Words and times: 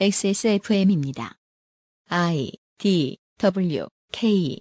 XSFM입니다. 0.00 1.34
I 2.08 2.50
D 2.78 3.18
W 3.38 3.86
K 4.10 4.58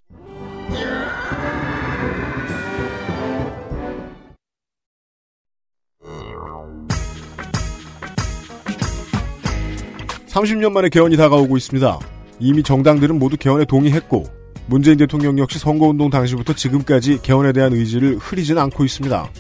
30년 10.28 10.72
만에 10.74 10.90
개헌이 10.90 11.18
다가오고 11.18 11.58
있습니다. 11.58 12.00
이미 12.40 12.62
정당들은 12.62 13.18
모두 13.18 13.38
개헌에 13.38 13.66
동의했고 13.66 14.26
문재인 14.68 14.98
대통령 14.98 15.40
역시 15.40 15.60
선거운동 15.60 16.10
당시부터 16.10 16.54
지금까지 16.54 17.22
개헌에 17.22 17.54
대한 17.54 17.74
의지를 17.74 18.18
흐리진 18.18 18.58
않고 18.58 18.84
있습니다. 18.84 19.32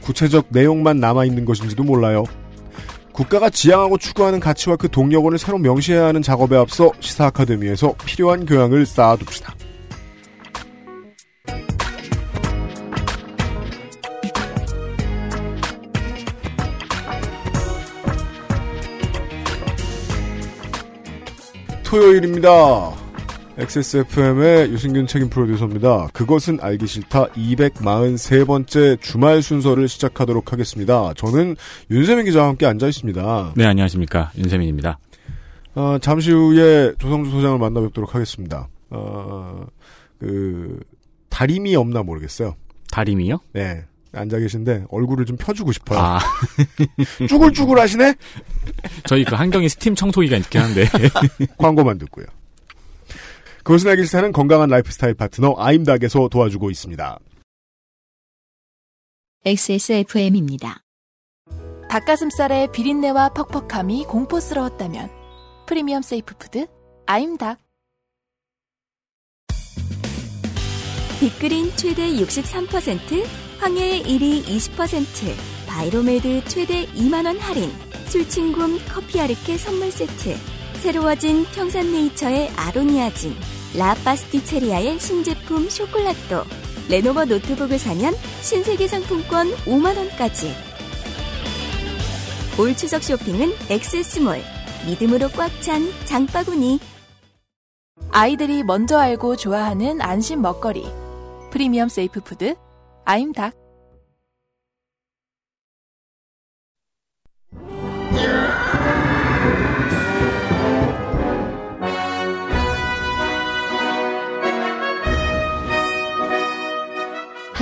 구체적 0.00 0.46
내용만 0.50 1.00
남아있는 1.00 1.44
것인지도 1.44 1.82
몰라요. 1.82 2.24
국가가 3.14 3.48
지향하고 3.48 3.96
추구하는 3.96 4.40
가치와 4.40 4.74
그 4.74 4.90
동력원을 4.90 5.38
새로 5.38 5.56
명시해야 5.58 6.06
하는 6.06 6.20
작업에 6.20 6.56
앞서 6.56 6.90
시사 6.98 7.26
아카데미에서 7.26 7.94
필요한 8.04 8.44
교양을 8.44 8.84
쌓아둡시다. 8.84 9.54
토요일입니다. 21.84 23.03
XSFM의 23.56 24.70
유승균 24.72 25.06
책임 25.06 25.30
프로듀서입니다. 25.30 26.08
그것은 26.12 26.58
알기 26.60 26.86
싫다 26.86 27.26
243번째 27.28 29.00
주말 29.00 29.42
순서를 29.42 29.86
시작하도록 29.86 30.52
하겠습니다. 30.52 31.12
저는 31.14 31.54
윤세민 31.90 32.24
기자와 32.24 32.48
함께 32.48 32.66
앉아 32.66 32.88
있습니다. 32.88 33.52
네, 33.56 33.64
안녕하십니까. 33.64 34.32
윤세민입니다. 34.36 34.98
어, 35.76 35.98
잠시 36.00 36.32
후에 36.32 36.94
조성주 36.98 37.30
소장을 37.30 37.58
만나 37.58 37.80
뵙도록 37.80 38.14
하겠습니다. 38.14 38.68
어, 38.90 39.64
그, 40.18 40.80
다림이 41.30 41.76
없나 41.76 42.02
모르겠어요. 42.02 42.56
다림이요? 42.90 43.38
네. 43.52 43.84
앉아 44.12 44.38
계신데 44.38 44.84
얼굴을 44.90 45.26
좀 45.26 45.36
펴주고 45.36 45.72
싶어요. 45.72 45.98
아, 45.98 46.20
쭈글쭈글 47.28 47.78
하시네? 47.80 48.14
저희 49.06 49.24
그 49.24 49.34
한경희 49.34 49.68
스팀 49.68 49.96
청소기가 49.96 50.36
있긴 50.36 50.60
한데. 50.60 50.86
광고만 51.58 51.98
듣고요. 51.98 52.26
그것은 53.64 53.90
알기 53.90 54.04
싫다는 54.04 54.32
건강한 54.32 54.68
라이프 54.68 54.92
스타일 54.92 55.14
파트너 55.14 55.54
아임닭에서 55.56 56.28
도와주고 56.28 56.70
있습니다. 56.70 57.18
XSFM입니다. 59.46 60.82
닭가슴살의 61.88 62.72
비린내와 62.72 63.30
퍽퍽함이 63.30 64.04
공포스러웠다면 64.04 65.10
프리미엄 65.66 66.02
세이프 66.02 66.36
푸드 66.36 66.66
아임닭 67.06 67.58
빅그린 71.20 71.70
최대 71.76 72.10
63%, 72.16 73.24
황해의 73.60 74.02
1위 74.02 74.44
20%, 74.44 75.32
바이로메드 75.66 76.44
최대 76.48 76.86
2만원 76.88 77.38
할인, 77.38 77.70
술친굼 78.08 78.78
커피 78.88 79.20
아르케 79.20 79.56
선물 79.56 79.90
세트, 79.90 80.36
새로워진 80.84 81.46
평산네이처의 81.46 82.50
아로니아진, 82.56 83.34
라파스티체리아의 83.74 85.00
신제품 85.00 85.70
쇼콜라또, 85.70 86.44
레노버 86.90 87.24
노트북을 87.24 87.78
사면 87.78 88.12
신세계 88.42 88.86
상품권 88.86 89.50
5만원까지. 89.64 90.52
올 92.60 92.76
추석 92.76 93.02
쇼핑은 93.02 93.54
XS몰, 93.70 94.42
믿음으로 94.86 95.30
꽉 95.30 95.50
찬 95.62 95.88
장바구니. 96.04 96.78
아이들이 98.10 98.62
먼저 98.62 98.98
알고 98.98 99.36
좋아하는 99.36 100.02
안심 100.02 100.42
먹거리 100.42 100.84
프리미엄 101.50 101.88
safe 101.88 102.20
food 102.20 102.56
아임닭 103.06 103.54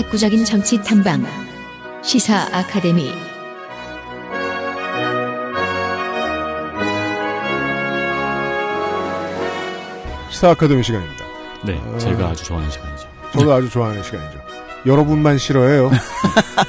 학구적인 0.02 0.44
정치 0.44 0.82
탐방 0.82 1.24
시사 2.02 2.48
아카데미 2.52 3.12
시사 10.30 10.50
아카데미 10.50 10.82
시간입니다. 10.82 11.24
네, 11.64 11.80
아. 11.84 11.98
제가 11.98 12.30
아주 12.30 12.44
좋아하는 12.44 12.70
시간이죠. 12.70 13.08
저도 13.32 13.52
아주 13.52 13.70
좋아하는 13.70 14.02
시간이죠. 14.02 14.40
여러분만 14.86 15.38
싫어해요. 15.38 15.90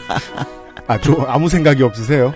아, 0.88 1.00
저 1.00 1.14
아무 1.28 1.50
생각이 1.50 1.82
없으세요? 1.82 2.36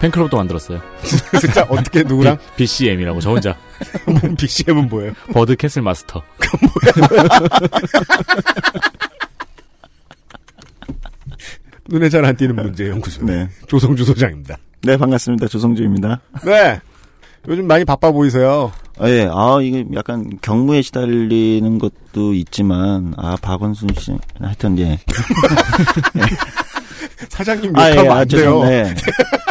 팬클럽도 0.00 0.36
만들었어요. 0.36 0.80
진짜 1.40 1.66
어떻게 1.68 2.04
누구랑? 2.04 2.38
BCM이라고 2.56 3.20
저 3.20 3.30
혼자. 3.30 3.56
BCM은 4.38 4.88
뭐예요? 4.88 5.12
bird 5.32 5.56
castle 5.56 5.82
master. 5.82 6.22
눈에 11.94 12.08
잘 12.08 12.24
안 12.24 12.34
띄는 12.36 12.56
문제 12.56 12.88
연구소 12.88 13.24
네. 13.24 13.48
조성주 13.68 14.04
소장입니다. 14.04 14.56
네, 14.82 14.96
반갑습니다. 14.96 15.46
조성주입니다. 15.46 16.20
네. 16.44 16.80
요즘 17.46 17.68
많이 17.68 17.84
바빠 17.84 18.10
보이세요. 18.10 18.72
아, 18.98 19.08
예, 19.08 19.28
아, 19.30 19.58
이게 19.62 19.84
약간 19.94 20.28
경무에 20.42 20.82
시달리는 20.82 21.78
것도 21.78 22.34
있지만, 22.34 23.14
아, 23.16 23.36
박원순 23.40 23.90
씨, 23.98 24.12
하여튼, 24.40 24.76
예. 24.80 24.98
사장님 27.28 27.76
아, 27.76 27.90
욕하면 27.90 28.04
예, 28.04 28.08
안 28.08 28.16
아, 28.16 28.24
돼요. 28.24 28.40
죄송합니다. 28.40 29.00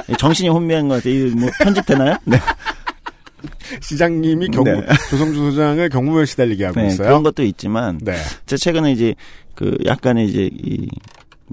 예. 0.10 0.14
정신이 0.18 0.50
혼미한 0.50 0.90
것 0.90 0.96
같아요. 0.96 1.14
이거 1.14 1.40
뭐, 1.40 1.50
편집되나요? 1.62 2.18
네. 2.26 2.38
시장님이 3.82 4.50
경무 4.50 4.70
네. 4.70 4.86
조성주 5.10 5.52
소장을 5.52 5.88
경무에 5.90 6.26
시달리게 6.26 6.66
하고 6.66 6.82
네, 6.82 6.88
있어요. 6.88 7.08
그런 7.08 7.24
것도 7.24 7.44
있지만, 7.44 8.00
네. 8.02 8.18
제 8.46 8.58
최근에 8.58 8.92
이제, 8.92 9.16
그, 9.56 9.78
약간의 9.86 10.28
이제, 10.28 10.50
이, 10.52 10.88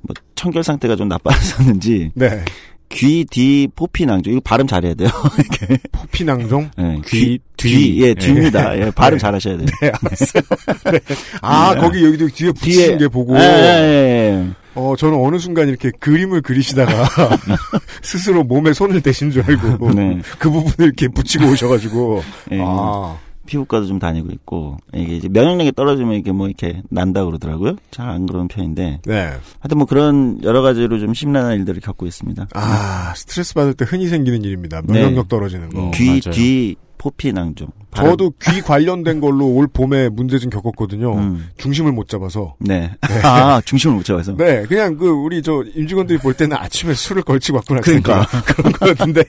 뭐, 0.03 0.15
청결 0.35 0.65
상태가 0.65 0.97
좀 0.97 1.09
나빠졌는지, 1.09 2.13
네. 2.15 2.45
귀, 2.91 3.25
뒤, 3.31 3.69
포피낭조. 3.77 4.33
이거 4.33 4.41
발음 4.41 4.67
잘해야 4.67 4.95
돼요. 4.95 5.09
이렇게. 5.39 5.79
포피낭종. 5.93 6.71
네, 6.77 7.01
귀, 7.07 7.39
뒤, 7.57 7.69
뒤. 7.69 8.03
예, 8.03 8.15
뒤입니다. 8.15 8.77
예, 8.77 8.91
발음 8.91 9.17
네. 9.17 9.21
잘하셔야 9.21 9.57
돼요. 9.57 9.67
네, 9.81 9.93
알았어요. 10.03 10.43
네. 10.93 11.01
아, 11.41 11.75
네. 11.75 11.81
거기 11.81 12.05
여기도 12.05 12.27
뒤에 12.27 12.51
붙이는 12.51 12.99
게 12.99 13.07
보고. 13.09 13.37
예, 13.37 13.41
예, 13.41 13.45
예. 13.45 14.51
어, 14.75 14.95
저는 14.97 15.19
어느 15.21 15.39
순간 15.39 15.69
이렇게 15.69 15.91
그림을 16.01 16.43
그리시다가 16.43 17.09
스스로 18.03 18.45
몸에 18.45 18.73
손을 18.73 19.01
대신 19.01 19.31
줄 19.31 19.43
알고 19.43 19.93
네. 19.93 20.21
그 20.39 20.51
부분을 20.51 20.89
이렇게 20.89 21.09
붙이고 21.09 21.47
오셔가지고 21.47 22.23
예. 22.53 22.61
아, 22.63 23.17
피부과도 23.51 23.87
좀 23.87 23.99
다니고 23.99 24.31
있고 24.31 24.77
이게 24.95 25.17
이제 25.17 25.29
면역력이 25.29 25.73
떨어지면 25.73 26.15
이게 26.15 26.31
뭐 26.31 26.47
이렇게 26.47 26.83
난다 26.89 27.25
그러더라고요. 27.25 27.77
잘 27.91 28.09
안 28.11 28.27
그런 28.27 28.49
편인데 28.49 29.01
네. 29.05 29.31
하여튼 29.61 29.77
뭐 29.79 29.87
그런 29.87 30.39
여러 30.43 30.63
가지로 30.63 30.99
좀 30.99 31.13
심란한 31.15 31.59
일들을 31.59 31.81
겪고 31.81 32.07
있습니다. 32.07 32.47
아, 32.55 33.13
스트레스 33.17 33.55
받을 33.55 33.75
때 33.75 33.85
흔히 33.89 34.07
생기는 34.09 34.43
일입니다. 34.45 34.83
면역력 34.83 35.29
떨어지는 35.29 35.69
거. 35.71 35.83
어, 35.89 35.91
귀 35.95 36.07
맞아요. 36.09 36.21
뒤 36.33 36.77
포피낭종. 37.01 37.69
저도 37.95 38.33
귀 38.43 38.61
관련된 38.61 39.21
걸로 39.21 39.47
올 39.49 39.67
봄에 39.67 40.11
문제 40.11 40.39
좀 40.39 40.51
겪었거든요. 40.51 41.15
음. 41.17 41.49
중심을 41.57 41.93
못 41.93 42.09
잡아서. 42.09 42.55
네. 42.61 42.93
아 43.25 43.61
중심을 43.65 43.97
못 43.97 44.05
잡아서. 44.05 44.37
네, 44.37 44.65
그냥 44.67 44.97
그 44.97 45.09
우리 45.09 45.43
저 45.43 45.65
임직원들이 45.75 46.19
볼 46.19 46.35
때는 46.35 46.57
아침에 46.57 46.93
술을 46.95 47.23
걸치고 47.23 47.57
왔구나. 47.57 47.81
그러니까. 47.81 48.27
그런 48.47 48.73
거였는데, 48.73 49.25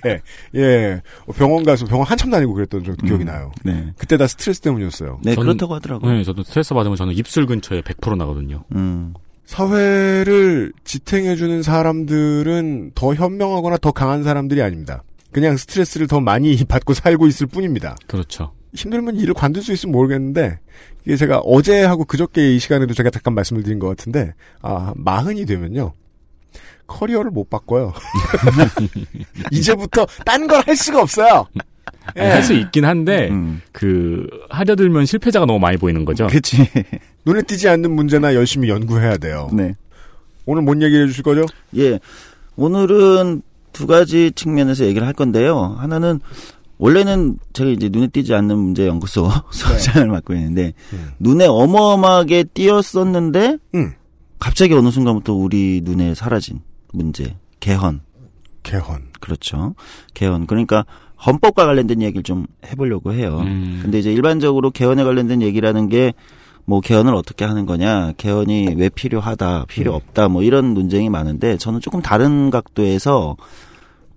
예, 0.55 1.01
병원 1.37 1.63
가서 1.63 1.85
병원 1.85 2.05
한참 2.05 2.29
다니고 2.29 2.53
그랬던 2.53 2.83
저 2.83 2.93
기억이 2.95 3.23
음. 3.23 3.27
나요. 3.27 3.51
네. 3.63 3.87
그때 3.97 4.17
다 4.17 4.27
스트레스 4.27 4.59
때문이었어요. 4.59 5.21
네 5.23 5.33
저는- 5.33 5.39
그렇다고 5.41 5.73
하더라고요. 5.75 6.11
네, 6.11 6.23
저도 6.23 6.43
스트레스 6.43 6.73
받으면 6.73 6.97
저는 6.97 7.13
입술 7.15 7.45
근처에 7.47 7.81
100% 7.81 8.17
나거든요. 8.17 8.63
음. 8.75 9.13
사회를 9.45 10.71
지탱해주는 10.85 11.61
사람들은 11.63 12.91
더 12.95 13.13
현명하거나 13.13 13.77
더 13.77 13.91
강한 13.91 14.23
사람들이 14.23 14.61
아닙니다. 14.61 15.03
그냥 15.31 15.57
스트레스를 15.57 16.07
더 16.07 16.19
많이 16.19 16.55
받고 16.65 16.93
살고 16.93 17.27
있을 17.27 17.47
뿐입니다. 17.47 17.95
그렇죠. 18.07 18.53
힘들면 18.73 19.17
일을 19.17 19.33
관둘 19.33 19.63
수 19.63 19.73
있으면 19.73 19.91
모르겠는데, 19.91 20.59
이게 21.05 21.15
제가 21.17 21.39
어제하고 21.39 22.05
그저께 22.05 22.55
이 22.55 22.59
시간에도 22.59 22.93
제가 22.93 23.09
잠깐 23.09 23.33
말씀을 23.35 23.63
드린 23.63 23.79
것 23.79 23.87
같은데, 23.87 24.33
아, 24.61 24.93
마흔이 24.95 25.45
되면요. 25.45 25.93
커리어를 26.87 27.31
못 27.31 27.49
바꿔요. 27.49 27.93
이제부터 29.51 30.05
딴 30.25 30.47
걸 30.47 30.61
할 30.65 30.75
수가 30.75 31.01
없어요. 31.01 31.47
예. 32.17 32.21
할수 32.21 32.53
있긴 32.53 32.85
한데 32.85 33.29
음. 33.29 33.61
그 33.71 34.27
하려 34.49 34.75
들면 34.75 35.05
실패자가 35.05 35.45
너무 35.45 35.59
많이 35.59 35.77
보이는 35.77 36.03
거죠. 36.05 36.27
그치. 36.27 36.57
눈에 37.25 37.41
띄지 37.43 37.69
않는 37.69 37.91
문제나 37.91 38.33
열심히 38.35 38.69
연구해야 38.69 39.17
돼요. 39.17 39.49
네. 39.53 39.75
오늘 40.45 40.63
뭔 40.63 40.81
얘기해 40.81 41.07
주실 41.07 41.23
거죠? 41.23 41.45
예. 41.77 41.99
오늘은 42.55 43.41
두 43.73 43.87
가지 43.87 44.31
측면에서 44.33 44.85
얘기를 44.85 45.05
할 45.05 45.13
건데요. 45.13 45.75
하나는 45.79 46.19
원래는 46.77 47.37
제가 47.53 47.69
이제 47.69 47.89
눈에 47.89 48.07
띄지 48.07 48.33
않는 48.33 48.57
문제 48.57 48.87
연구소 48.87 49.29
소장을 49.51 50.07
맡고 50.07 50.33
있는데 50.33 50.73
음. 50.93 51.11
눈에 51.19 51.45
어마어마하게 51.45 52.45
띄었었는데 52.45 53.57
음. 53.75 53.93
갑자기 54.39 54.73
어느 54.73 54.89
순간부터 54.89 55.33
우리 55.33 55.81
눈에 55.83 56.15
사라진 56.15 56.61
문제 56.91 57.35
개헌 57.59 58.01
개헌. 58.63 59.09
그렇죠 59.19 59.75
개헌 60.15 60.47
그러니까 60.47 60.85
헌법과 61.23 61.65
관련된 61.67 62.01
얘기를 62.01 62.23
좀 62.23 62.47
해보려고 62.65 63.13
해요. 63.13 63.41
음. 63.43 63.79
근데 63.83 63.99
이제 63.99 64.11
일반적으로 64.11 64.71
개헌에 64.71 65.03
관련된 65.03 65.43
얘기라는 65.43 65.87
게 65.87 66.13
뭐 66.65 66.81
개헌을 66.81 67.13
어떻게 67.13 67.45
하는 67.45 67.65
거냐, 67.65 68.13
개헌이 68.17 68.75
왜 68.77 68.89
필요하다, 68.89 69.65
필요 69.67 69.93
없다, 69.93 70.27
뭐 70.27 70.43
이런 70.43 70.73
논쟁이 70.73 71.09
많은데 71.09 71.57
저는 71.57 71.79
조금 71.81 72.01
다른 72.01 72.49
각도에서 72.49 73.35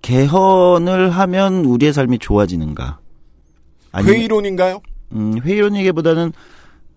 개헌을 0.01 1.09
하면 1.09 1.65
우리의 1.65 1.93
삶이 1.93 2.19
좋아지는가? 2.19 2.99
아니면 3.91 4.15
회의론인가요? 4.15 4.81
음, 5.13 5.39
회의론이기보다는 5.43 6.31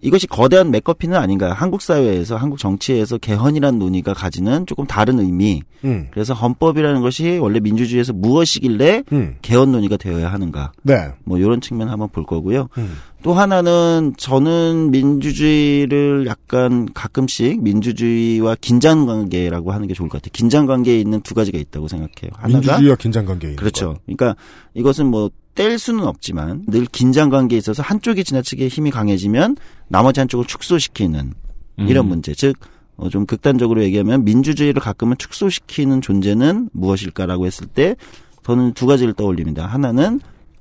이것이 0.01 0.27
거대한 0.29 0.71
맥커피는 0.71 1.17
아닌가. 1.17 1.53
한국 1.53 1.83
사회에서, 1.83 2.37
한국 2.37 2.59
정치에서 2.59 3.19
개헌이라는 3.19 3.79
논의가 3.79 4.15
가지는 4.15 4.65
조금 4.67 4.87
다른 4.87 5.19
의미. 5.19 5.63
음. 5.85 6.07
그래서 6.13 6.35
헌법이라는 6.35 7.01
것이 7.01 7.39
원래 7.39 7.59
민주주의에서 7.59 8.13
무엇이길래 8.13 9.03
음. 9.13 9.37
개헌 9.43 9.73
논의가 9.73 9.97
되어야 9.97 10.31
하는가. 10.33 10.73
네. 10.83 11.13
뭐 11.25 11.39
이런 11.39 11.61
측면 11.61 11.89
한번 11.89 12.09
볼 12.11 12.25
거고요. 12.25 12.69
음. 12.79 12.97
또 13.23 13.35
하나는 13.35 14.15
저는 14.17 14.91
민주주의를 14.91 16.27
약간 16.27 16.89
가끔씩 16.95 17.63
민주주의와 17.63 18.57
긴장 18.61 19.07
관계라고 19.07 19.73
하는 19.73 19.89
게 19.89 19.95
좋을 19.95 20.09
것 20.09 20.19
같아요. 20.19 20.31
긴장 20.33 20.67
관계에 20.67 21.01
있는 21.01 21.21
두 21.23 21.35
가지가 21.35 21.59
있다고 21.59 21.89
생각해요. 21.89 22.31
하나가 22.35 22.61
민주주의와 22.61 22.97
긴장 22.97 23.25
관계에 23.25 23.51
있는 23.51 23.57
그렇죠. 23.57 23.95
것. 23.95 24.01
그러니까 24.07 24.37
이것은 24.75 25.07
뭐 25.07 25.31
뗄 25.59 25.77
수는 25.77 26.07
없지만 26.07 26.63
늘 26.69 26.87
긴장 26.87 27.31
관계에 27.31 27.59
있어서 27.59 27.83
한쪽이 27.83 28.23
지나치게 28.23 28.69
힘이 28.69 28.93
강해지면 28.93 29.57
나머지 29.89 30.21
한쪽을 30.21 30.47
축소시키는 30.47 31.35
이런 31.79 32.07
음. 32.07 32.09
문제. 32.09 32.33
즉, 32.33 32.57
어, 32.97 33.09
좀 33.09 33.27
극단적으로 33.27 33.83
얘기하면 33.83 34.25
민주주의를 34.25 34.81
가끔은 34.81 35.17
축소시키는 35.19 36.01
존재는 36.01 36.71
무엇일까라고 36.73 37.45
했을 37.45 37.67
때 37.67 37.97
저는 38.45 38.75
두 38.75 38.87
가지를 38.87 39.15
떠올립니다. 39.15 39.67
하나는 39.67 40.21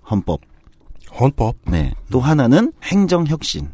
헌법. 0.09 0.42
헌법. 1.19 1.56
네. 1.66 1.94
또 2.12 2.19
하나는 2.19 2.72
행정혁신. 2.84 3.68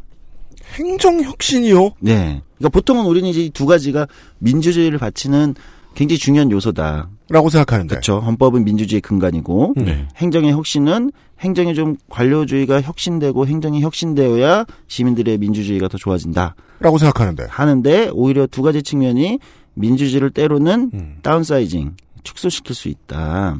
행정혁신이요? 0.77 1.91
네. 1.99 2.41
그러니까 2.57 2.69
보통은 2.71 3.05
우리는 3.05 3.27
이제 3.29 3.41
이 3.41 3.49
두 3.49 3.65
가지가 3.65 4.07
민주주의를 4.39 4.97
바치는 4.97 5.55
굉장히 5.95 6.17
중요한 6.17 6.49
요소다. 6.51 7.09
라고 7.29 7.49
생각하는데. 7.49 7.89
그렇죠. 7.95 8.19
헌법은 8.19 8.63
민주주의의 8.63 9.01
근간이고 9.01 9.73
음. 9.77 9.85
네. 9.85 10.07
행정의 10.17 10.51
혁신은 10.51 11.11
행정이 11.39 11.75
좀 11.75 11.97
관료주의가 12.09 12.81
혁신되고 12.81 13.45
행정이 13.45 13.81
혁신되어야 13.81 14.65
시민들의 14.87 15.37
민주주의가 15.37 15.87
더 15.87 15.97
좋아진다. 15.97 16.55
라고 16.79 16.97
생각하는데. 16.97 17.45
하는데 17.49 18.09
오히려 18.13 18.47
두 18.47 18.61
가지 18.61 18.81
측면이 18.81 19.39
민주주의를 19.75 20.31
때로는 20.31 20.91
음. 20.93 21.15
다운사이징, 21.21 21.95
축소시킬 22.23 22.75
수 22.75 22.87
있다. 22.89 23.57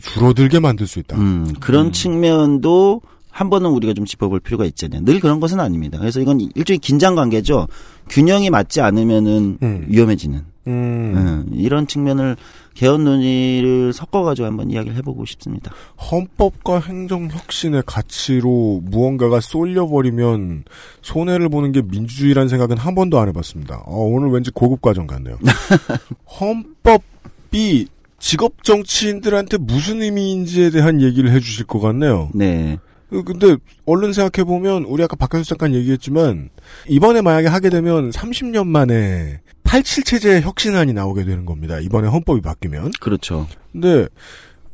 줄어들게 0.00 0.58
만들 0.60 0.86
수 0.86 0.98
있다. 0.98 1.16
음, 1.16 1.52
그런 1.60 1.90
측면도 1.92 3.00
한 3.36 3.50
번은 3.50 3.68
우리가 3.68 3.92
좀 3.92 4.06
짚어볼 4.06 4.40
필요가 4.40 4.64
있잖아요. 4.64 5.04
늘 5.04 5.20
그런 5.20 5.40
것은 5.40 5.60
아닙니다. 5.60 5.98
그래서 5.98 6.20
이건 6.20 6.40
일종의 6.54 6.78
긴장 6.78 7.14
관계죠. 7.14 7.68
균형이 8.08 8.48
맞지 8.48 8.80
않으면은 8.80 9.58
음. 9.62 9.84
위험해지는 9.88 10.38
음. 10.68 10.72
음, 10.72 11.46
이런 11.52 11.86
측면을 11.86 12.36
개헌 12.72 13.04
논의를 13.04 13.92
섞어가지고 13.92 14.46
한번 14.46 14.70
이야기를 14.70 14.96
해보고 14.96 15.26
싶습니다. 15.26 15.70
헌법과 16.10 16.80
행정 16.80 17.28
혁신의 17.30 17.82
가치로 17.84 18.80
무언가가 18.82 19.40
쏠려버리면 19.40 20.64
손해를 21.02 21.50
보는 21.50 21.72
게 21.72 21.82
민주주의라는 21.82 22.48
생각은 22.48 22.78
한 22.78 22.94
번도 22.94 23.18
안 23.18 23.28
해봤습니다. 23.28 23.82
어, 23.84 23.98
오늘 23.98 24.30
왠지 24.30 24.50
고급 24.50 24.80
과정 24.80 25.06
같네요. 25.06 25.36
헌법이 26.40 27.88
직업 28.18 28.64
정치인들한테 28.64 29.58
무슨 29.58 30.00
의미인지에 30.00 30.70
대한 30.70 31.02
얘기를 31.02 31.30
해주실 31.32 31.66
것 31.66 31.80
같네요. 31.80 32.30
네, 32.32 32.78
그, 32.78 32.95
근데 33.08 33.56
얼른 33.84 34.12
생각해 34.12 34.44
보면 34.44 34.84
우리 34.84 35.02
아까 35.02 35.16
박현수 35.16 35.48
잠깐 35.50 35.74
얘기했지만 35.74 36.50
이번에 36.88 37.22
만약에 37.22 37.46
하게 37.46 37.70
되면 37.70 38.10
30년 38.10 38.66
만에 38.66 39.40
87 39.64 40.04
체제 40.04 40.40
혁신안이 40.40 40.92
나오게 40.92 41.24
되는 41.24 41.44
겁니다. 41.44 41.78
이번에 41.78 42.08
헌법이 42.08 42.40
바뀌면. 42.40 42.92
그렇죠. 43.00 43.46
근데 43.72 44.08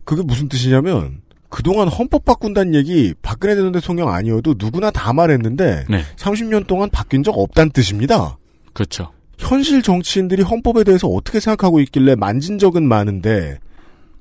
그게 0.05 0.23
무슨 0.23 0.49
뜻이냐면 0.49 1.21
그동안 1.49 1.89
헌법 1.89 2.25
바꾼다는 2.25 2.75
얘기 2.75 3.15
박근혜 3.21 3.55
전 3.55 3.73
대통령 3.73 4.09
아니어도 4.09 4.55
누구나 4.59 4.91
다 4.91 5.13
말했는데 5.13 5.85
네. 5.91 6.03
30년 6.17 6.67
동안 6.67 6.89
바뀐 6.91 7.23
적 7.23 7.33
없다는 7.33 7.73
뜻입니다. 7.73 8.39
그렇죠. 8.73 9.13
현실 9.39 9.83
정치인들이 9.83 10.43
헌법에 10.43 10.85
대해서 10.85 11.09
어떻게 11.09 11.41
생각하고 11.41 11.81
있길래 11.81 12.15
만진 12.15 12.59
적은 12.59 12.89
많은데 12.89 13.59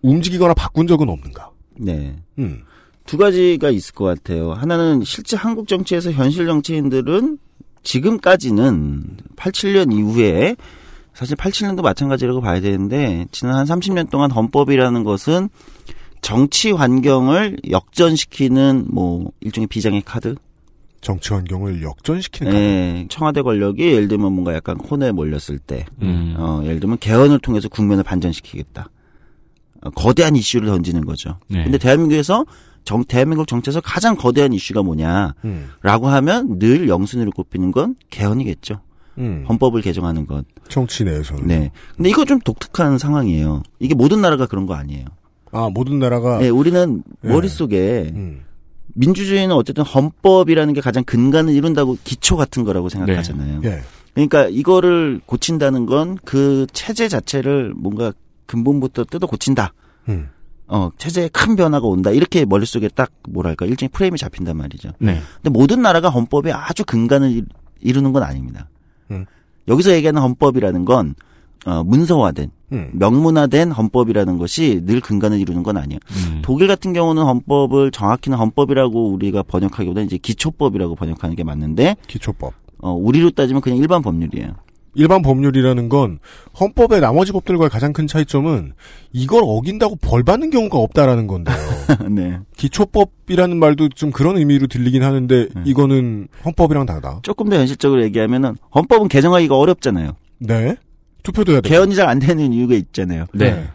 움직이거나 0.01 0.53
바꾼 0.53 0.87
적은 0.87 1.07
없는가? 1.07 1.51
네. 1.77 2.15
음. 2.39 2.63
두 3.06 3.18
가지가 3.18 3.69
있을 3.69 3.94
것 3.94 4.06
같아요. 4.06 4.53
하나는 4.53 5.03
실제 5.03 5.36
한국 5.36 5.68
정치에서 5.68 6.12
현실 6.12 6.45
정치인들은 6.45 7.38
지금까지는 7.83 9.18
87년 9.36 9.94
이후에 9.94 10.56
사실 11.13 11.36
87년도 11.36 11.81
마찬가지라고 11.81 12.42
봐야 12.42 12.62
되는데 12.62 13.25
지난 13.31 13.56
한 13.56 13.65
30년 13.65 14.09
동안 14.09 14.31
헌법이라는 14.31 15.03
것은 15.03 15.50
정치 16.21 16.71
환경을 16.71 17.57
역전시키는 17.69 18.88
뭐 18.89 19.31
일종의 19.42 19.68
비장의 19.68 20.03
카드. 20.06 20.36
정치 21.01 21.33
환경을 21.33 21.81
역전시키는 21.81 22.53
예, 22.53 23.06
청와대 23.09 23.42
권력이 23.42 23.83
예를 23.83 24.07
들면 24.07 24.33
뭔가 24.33 24.53
약간 24.53 24.80
혼에 24.80 25.12
몰렸을 25.12 25.57
때, 25.57 25.88
음. 26.03 26.36
어, 26.38 26.62
예를 26.63 26.80
들면 26.80 27.00
개헌을 27.00 27.39
통해서 27.39 27.68
국면을 27.69 28.03
반전시키겠다. 28.03 28.88
어, 29.81 29.89
거대한 29.89 30.36
이슈를 30.36 30.68
던지는 30.68 31.03
거죠. 31.06 31.39
네. 31.48 31.63
근데 31.63 31.80
대한민국에서 31.80 32.45
정, 32.83 33.03
대한민국 33.03 33.47
정치에서 33.47 33.81
가장 33.81 34.15
거대한 34.15 34.53
이슈가 34.53 34.81
뭐냐라고 34.83 35.35
음. 35.45 36.05
하면 36.05 36.59
늘 36.59 36.89
영순위로 36.89 37.31
꼽히는 37.31 37.71
건 37.71 37.95
개헌이겠죠. 38.09 38.81
음. 39.17 39.45
헌법을 39.47 39.81
개정하는 39.81 40.25
것. 40.25 40.45
정치 40.67 41.03
내에서는. 41.03 41.45
네. 41.45 41.71
근데 41.95 42.09
이거 42.09 42.25
좀 42.25 42.39
독특한 42.39 42.97
상황이에요. 42.97 43.61
이게 43.79 43.93
모든 43.93 44.21
나라가 44.21 44.45
그런 44.45 44.65
거 44.65 44.73
아니에요. 44.73 45.05
아 45.51 45.69
모든 45.73 45.99
나라가 45.99 46.39
네, 46.39 46.49
우리는 46.49 47.03
네. 47.21 47.29
머릿속에 47.33 48.11
음. 48.15 48.41
민주주의는 48.93 49.55
어쨌든 49.55 49.83
헌법이라는 49.83 50.73
게 50.73 50.81
가장 50.81 51.03
근간을 51.03 51.53
이룬다고 51.53 51.97
기초 52.03 52.35
같은 52.38 52.63
거라고 52.63 52.89
생각하잖아요. 52.89 53.61
예. 53.63 53.81
그러니까 54.13 54.47
이거를 54.50 55.21
고친다는 55.25 55.85
건 55.85 56.17
그 56.25 56.67
체제 56.73 57.07
자체를 57.07 57.73
뭔가 57.75 58.11
근본부터 58.45 59.05
뜯어 59.05 59.27
고친다. 59.27 59.73
음. 60.09 60.29
어, 60.73 60.89
체제에 60.97 61.27
큰 61.27 61.55
변화가 61.57 61.85
온다. 61.85 62.11
이렇게 62.11 62.45
머릿속에 62.45 62.87
딱 62.87 63.11
뭐랄까 63.29 63.65
일종의 63.65 63.89
프레임이 63.89 64.17
잡힌단 64.17 64.55
말이죠. 64.55 64.91
네. 64.99 65.19
근데 65.35 65.49
모든 65.49 65.81
나라가 65.81 66.09
헌법에 66.09 66.51
아주 66.53 66.85
근간을 66.85 67.29
이- 67.31 67.43
이루는 67.81 68.13
건 68.13 68.23
아닙니다. 68.23 68.69
음. 69.11 69.25
여기서 69.67 69.91
얘기하는 69.91 70.21
헌법이라는 70.21 70.85
건 70.85 71.13
어, 71.65 71.83
문서화된 71.83 72.49
음. 72.71 72.89
명문화된 72.93 73.71
헌법이라는 73.71 74.37
것이 74.37 74.81
늘 74.85 75.01
근간을 75.01 75.39
이루는 75.41 75.61
건 75.61 75.75
아니에요. 75.77 75.99
음. 76.29 76.39
독일 76.41 76.67
같은 76.67 76.93
경우는 76.93 77.21
헌법을 77.23 77.91
정확히는 77.91 78.37
헌법이라고 78.37 79.11
우리가 79.11 79.43
번역하기보다는 79.43 80.07
이제 80.07 80.17
기초법이라고 80.17 80.95
번역하는 80.95 81.35
게 81.35 81.43
맞는데 81.43 81.97
기초법. 82.07 82.53
어, 82.79 82.93
우리로 82.93 83.31
따지면 83.31 83.61
그냥 83.61 83.77
일반 83.77 84.01
법률이에요. 84.01 84.55
일반 84.93 85.21
법률이라는 85.21 85.89
건 85.89 86.19
헌법의 86.60 87.00
나머지 87.01 87.31
법들과의 87.31 87.69
가장 87.69 87.93
큰 87.93 88.07
차이점은 88.07 88.74
이걸 89.13 89.41
어긴다고 89.45 89.98
벌 89.98 90.24
받는 90.24 90.50
경우가 90.50 90.77
없다라는 90.77 91.27
건데요. 91.27 91.55
네. 92.12 92.39
기초법이라는 92.57 93.57
말도 93.57 93.89
좀 93.89 94.12
그런 94.12 94.38
의미로 94.38 94.67
들리긴 94.67 95.03
하는데 95.03 95.48
음. 95.55 95.63
이거는 95.65 96.27
헌법이랑 96.45 96.86
다르다. 96.86 97.19
조금 97.24 97.50
더 97.50 97.55
현실적으로 97.57 98.03
얘기하면은 98.03 98.55
헌법은 98.75 99.07
개정하기가 99.07 99.57
어렵잖아요. 99.57 100.13
네. 100.39 100.75
투표도 101.24 101.53
해야 101.53 101.62
돼. 101.62 101.69
개헌이 101.69 101.95
잘 101.95 102.10
안 102.10 102.19
되는 102.19 102.51
이유가 102.51 102.74
있잖아요. 102.75 103.25
네. 103.33 103.67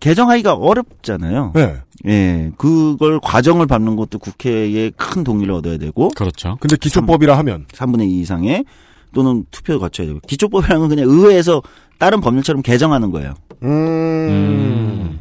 개정하기가 0.00 0.54
어렵잖아요. 0.54 1.52
네. 1.54 1.76
예, 2.06 2.50
그걸 2.58 3.18
과정을 3.22 3.66
밟는 3.66 3.96
것도 3.96 4.18
국회의 4.18 4.92
큰 4.96 5.24
동의를 5.24 5.54
얻어야 5.54 5.78
되고 5.78 6.08
그렇죠. 6.10 6.56
근데 6.60 6.76
기초법이라 6.76 7.36
하면 7.38 7.66
3 7.72 7.90
분의 7.92 8.08
2 8.10 8.20
이상의 8.20 8.64
또는 9.16 9.46
투표를 9.50 9.78
거쳐야 9.80 10.06
되고 10.06 10.20
기초법이라는 10.28 10.78
건 10.78 10.88
그냥 10.90 11.08
의회에서 11.08 11.62
다른 11.96 12.20
법률처럼 12.20 12.60
개정하는 12.60 13.10
거예요. 13.10 13.32
음. 13.62 15.20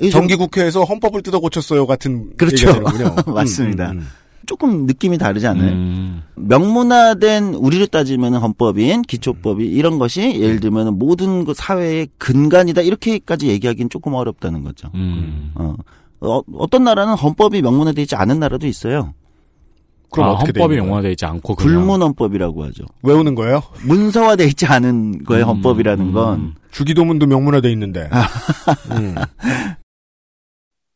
좀 0.00 0.10
정기국회에서 0.10 0.82
헌법을 0.82 1.22
뜯어 1.22 1.38
고쳤어요 1.38 1.86
같은 1.86 2.32
그렇죠. 2.36 2.66
맞습니다. 3.32 3.92
음, 3.92 3.98
음, 3.98 4.06
조금 4.46 4.84
느낌이 4.86 5.16
다르지 5.16 5.46
않아요? 5.46 5.70
음. 5.70 6.22
명문화된 6.34 7.54
우리로 7.54 7.86
따지면 7.86 8.34
헌법인 8.34 9.02
기초법이 9.02 9.64
이런 9.64 10.00
것이 10.00 10.40
예를 10.40 10.58
들면 10.58 10.98
모든 10.98 11.44
그 11.44 11.54
사회의 11.54 12.08
근간이다 12.18 12.82
이렇게까지 12.82 13.46
얘기하기는 13.46 13.90
조금 13.90 14.14
어렵다는 14.14 14.64
거죠. 14.64 14.90
음. 14.96 15.52
어. 15.54 15.76
어, 16.18 16.40
어 16.54 16.66
떤 16.66 16.82
나라는 16.82 17.14
헌법이 17.14 17.62
명문화되어 17.62 18.02
있지 18.02 18.16
않은 18.16 18.40
나라도 18.40 18.66
있어요. 18.66 19.14
그럼 20.10 20.28
아, 20.28 20.32
어떻게 20.32 20.58
헌법이? 20.58 20.78
영화되어 20.78 21.10
있지 21.10 21.24
않고 21.24 21.54
그냥 21.56 21.74
불문헌법이라고 21.80 22.64
하죠. 22.64 22.84
외우는 23.02 23.34
거예요? 23.34 23.62
문서화되어 23.82 24.46
있지 24.46 24.66
않은 24.66 25.24
거예요. 25.24 25.44
음, 25.44 25.48
헌법이라는 25.48 26.12
건. 26.12 26.38
음. 26.38 26.54
주기도문도 26.70 27.26
명문화돼 27.26 27.70
있는데. 27.72 28.08
아. 28.10 28.26
음. 28.92 29.14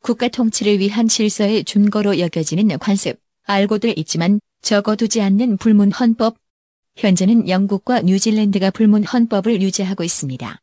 국가 0.02 0.28
통치를 0.28 0.78
위한 0.78 1.08
질서의 1.08 1.64
준거로 1.64 2.18
여겨지는 2.18 2.78
관습, 2.78 3.20
알고들 3.46 3.98
있지만 3.98 4.40
적어두지 4.62 5.20
않는 5.22 5.56
불문 5.58 5.92
헌법. 5.92 6.36
현재는 6.96 7.48
영국과 7.48 8.00
뉴질랜드가 8.02 8.70
불문 8.70 9.04
헌법을 9.04 9.62
유지하고 9.62 10.04
있습니다. 10.04 10.60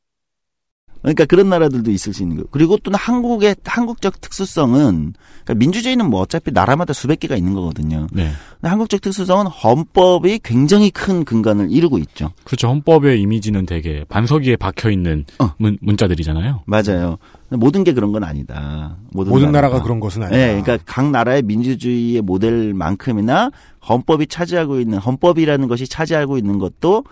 그러니까 1.01 1.25
그런 1.25 1.49
나라들도 1.49 1.91
있을 1.91 2.13
수 2.13 2.23
있는 2.23 2.37
거예요. 2.37 2.47
그리고 2.51 2.77
또 2.77 2.91
한국의 2.93 3.55
한국적 3.63 4.19
특수성은 4.19 5.13
그러니까 5.43 5.53
민주주의는 5.55 6.09
뭐 6.09 6.21
어차피 6.21 6.51
나라마다 6.51 6.93
수백 6.93 7.19
개가 7.19 7.35
있는 7.35 7.53
거거든요. 7.53 8.07
네. 8.11 8.31
근데 8.55 8.69
한국적 8.69 9.01
특수성은 9.01 9.47
헌법이 9.47 10.39
굉장히 10.43 10.89
큰 10.89 11.23
근간을 11.23 11.71
이루고 11.71 11.99
있죠. 11.99 12.31
그렇죠. 12.43 12.69
헌법의 12.69 13.21
이미지는 13.21 13.65
되게 13.65 14.03
반석 14.09 14.43
위에 14.43 14.55
박혀 14.55 14.89
있는 14.89 15.25
어. 15.39 15.53
문, 15.57 15.77
문자들이잖아요. 15.81 16.63
맞아요. 16.65 17.17
모든 17.49 17.83
게 17.83 17.93
그런 17.93 18.11
건 18.11 18.23
아니다. 18.23 18.97
모든, 19.11 19.31
모든 19.31 19.51
나라가 19.51 19.67
나라가. 19.67 19.83
그런 19.83 19.99
것은 19.99 20.23
아니다. 20.23 20.37
네, 20.37 20.61
그러니까 20.61 20.77
각 20.85 21.09
나라의 21.09 21.43
민주주의의 21.43 22.21
모델만큼이나 22.21 23.51
헌법이 23.87 24.27
차지하고 24.27 24.79
있는 24.79 24.97
헌법이라는 24.97 25.67
것이 25.67 25.87
차지하고 25.87 26.37
있는 26.37 26.57
것도 26.59 27.03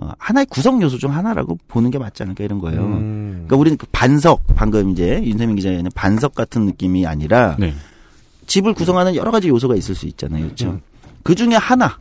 어, 0.00 0.12
하나의 0.18 0.46
구성 0.46 0.80
요소 0.80 0.96
중 0.96 1.14
하나라고 1.14 1.58
보는 1.68 1.90
게 1.90 1.98
맞지 1.98 2.22
않을까 2.22 2.42
이런 2.42 2.58
거예요. 2.58 2.80
음. 2.80 3.44
그러니까 3.46 3.56
우리는 3.56 3.76
그 3.76 3.86
반석 3.92 4.42
방금 4.56 4.90
이제 4.90 5.20
윤세민 5.22 5.56
기자의 5.56 5.84
반석 5.94 6.34
같은 6.34 6.64
느낌이 6.64 7.06
아니라 7.06 7.56
네. 7.58 7.74
집을 8.46 8.72
구성하는 8.72 9.14
여러 9.14 9.30
가지 9.30 9.48
요소가 9.48 9.76
있을 9.76 9.94
수 9.94 10.06
있잖아요, 10.06 10.44
그렇죠? 10.44 10.70
음. 10.70 10.80
그 11.22 11.34
중에 11.34 11.54
하나인 11.54 11.92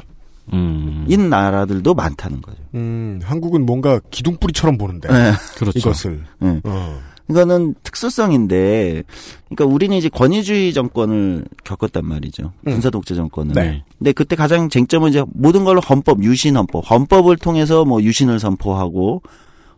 음. 0.53 1.29
나라들도 1.29 1.93
많다는 1.93 2.41
거죠. 2.41 2.57
음, 2.75 3.19
한국은 3.21 3.65
뭔가 3.65 3.99
기둥뿌리처럼 4.11 4.77
보는데. 4.77 5.09
네. 5.09 5.33
그렇죠. 5.57 5.77
이것을. 5.77 6.23
네. 6.39 6.61
어. 6.63 6.99
이거는 7.29 7.75
특수성인데, 7.83 9.03
그러니까 9.49 9.65
우리는 9.65 9.95
이제 9.95 10.09
권위주의 10.09 10.73
정권을 10.73 11.45
겪었단 11.63 12.05
말이죠. 12.05 12.53
음. 12.67 12.71
군사 12.73 12.89
독재 12.89 13.15
정권을. 13.15 13.53
네. 13.53 13.83
근데 13.97 14.11
그때 14.11 14.35
가장 14.35 14.69
쟁점은 14.69 15.09
이제 15.09 15.23
모든 15.33 15.63
걸로 15.63 15.79
헌법, 15.81 16.23
유신 16.23 16.55
헌법, 16.55 16.89
헌법을 16.89 17.37
통해서 17.37 17.85
뭐 17.85 18.01
유신을 18.01 18.39
선포하고, 18.39 19.21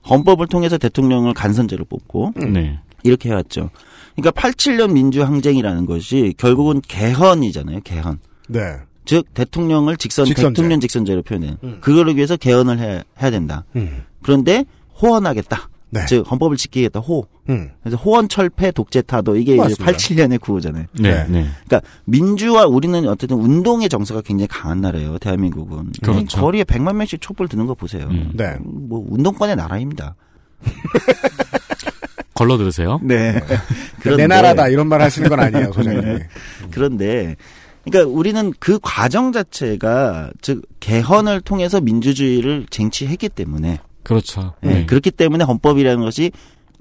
헌법을 0.10 0.48
통해서 0.48 0.78
대통령을 0.78 1.34
간선제로 1.34 1.86
뽑고 1.86 2.34
네. 2.52 2.80
이렇게 3.04 3.30
해왔죠. 3.30 3.70
그러니까 4.16 4.32
87년 4.42 4.94
민주항쟁이라는 4.94 5.86
것이 5.86 6.34
결국은 6.38 6.82
개헌이잖아요. 6.82 7.82
개헌. 7.84 8.20
네. 8.48 8.78
즉 9.06 9.32
대통령을 9.34 9.98
직선 9.98 10.26
직선제. 10.26 10.50
대통령 10.50 10.80
직선제로 10.80 11.22
표현해. 11.22 11.58
음. 11.64 11.78
그거를 11.82 12.16
위해서 12.16 12.38
개헌을 12.38 12.80
해, 12.80 13.04
해야 13.22 13.32
된다. 13.32 13.66
음. 13.76 14.04
그런데 14.22 14.66
호헌하겠다. 15.02 15.70
네. 15.92 16.06
즉 16.08 16.30
헌법을 16.30 16.58
지키겠다. 16.58 17.00
호. 17.00 17.28
음. 17.50 17.70
그래서 17.84 17.98
호헌 17.98 18.30
철폐 18.30 18.72
독재 18.72 19.04
타도 19.04 19.36
이게 19.36 19.54
이제 19.54 19.62
맞습니다. 19.62 19.86
87년의 19.86 20.40
구호잖아요. 20.40 20.86
네. 21.00 21.10
네. 21.10 21.28
네. 21.28 21.48
그러니까 21.66 21.82
민주화 22.06 22.66
우리는 22.66 23.08
어쨌든 23.08 23.38
운동의 23.38 23.90
정서가 23.90 24.22
굉장히 24.22 24.48
강한 24.48 24.82
나라예요. 24.82 25.18
대한민국은. 25.20 25.92
그렇죠. 26.02 26.40
거리에 26.40 26.64
100만 26.64 26.96
명씩 26.96 27.20
촛불 27.22 27.48
드는 27.48 27.66
거 27.68 27.76
보세요. 27.76 28.08
음. 28.10 28.32
네. 28.34 28.56
뭐 28.62 29.06
운동권의 29.10 29.58
나라입니다. 29.58 30.16
걸러 32.34 32.58
들으세요. 32.58 33.00
네. 33.04 33.40
내 34.18 34.28
나라다 34.28 34.70
이런 34.70 34.88
말 34.88 35.02
하시는 35.02 35.30
건 35.30 35.40
아니에요, 35.42 35.74
소장님. 35.74 36.02
네. 36.02 36.28
그런데 36.72 37.36
그러니까 37.84 38.12
우리는 38.12 38.54
그 38.60 38.80
과정 38.82 39.32
자체가 39.32 40.32
즉 40.42 40.62
개헌을 40.80 41.42
통해서 41.42 41.82
민주주의를 41.82 42.66
쟁취했기 42.70 43.30
때문에 43.30 43.80
그렇죠. 44.04 44.54
네, 44.62 44.74
네. 44.74 44.86
그렇기 44.86 45.12
때문에 45.12 45.44
헌법이라는 45.44 46.04
것이 46.04 46.32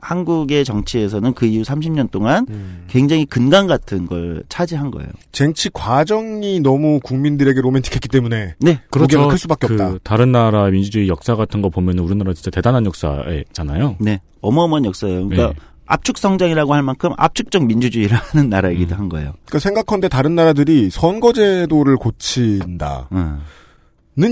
한국의 0.02 0.64
정치에서는 0.64 1.34
그 1.34 1.46
이후 1.46 1.62
30년 1.62 2.10
동안 2.10 2.46
음. 2.48 2.84
굉장히 2.88 3.26
근간 3.26 3.66
같은 3.66 4.06
걸 4.06 4.42
차지한 4.48 4.90
거예요. 4.90 5.08
쟁취 5.32 5.68
과정이 5.72 6.60
너무 6.60 7.00
국민들에게 7.00 7.60
로맨틱했기 7.60 8.08
때문에 8.08 8.54
네. 8.60 8.80
그렇죠. 8.90 9.28
클 9.28 9.36
수밖에 9.38 9.66
그 9.66 9.74
없다. 9.74 9.98
다른 10.02 10.32
나라 10.32 10.70
민주주의 10.70 11.08
역사 11.08 11.36
같은 11.36 11.60
거 11.60 11.68
보면 11.68 11.98
우리나라 11.98 12.32
진짜 12.32 12.50
대단한 12.50 12.86
역사잖아요. 12.86 13.96
네. 14.00 14.20
어마어마한 14.40 14.86
역사예요. 14.86 15.28
그러니까 15.28 15.48
네. 15.52 15.54
압축 15.84 16.18
성장이라고 16.18 16.72
할 16.72 16.82
만큼 16.82 17.10
압축적 17.16 17.66
민주주의를 17.66 18.16
하는 18.16 18.48
나라이기도 18.48 18.94
한 18.94 19.08
거예요. 19.08 19.32
그러니까 19.44 19.58
생각컨대 19.58 20.08
다른 20.08 20.34
나라들이 20.34 20.88
선거제도를 20.88 21.96
고친다는 21.96 23.04
음. 23.12 23.40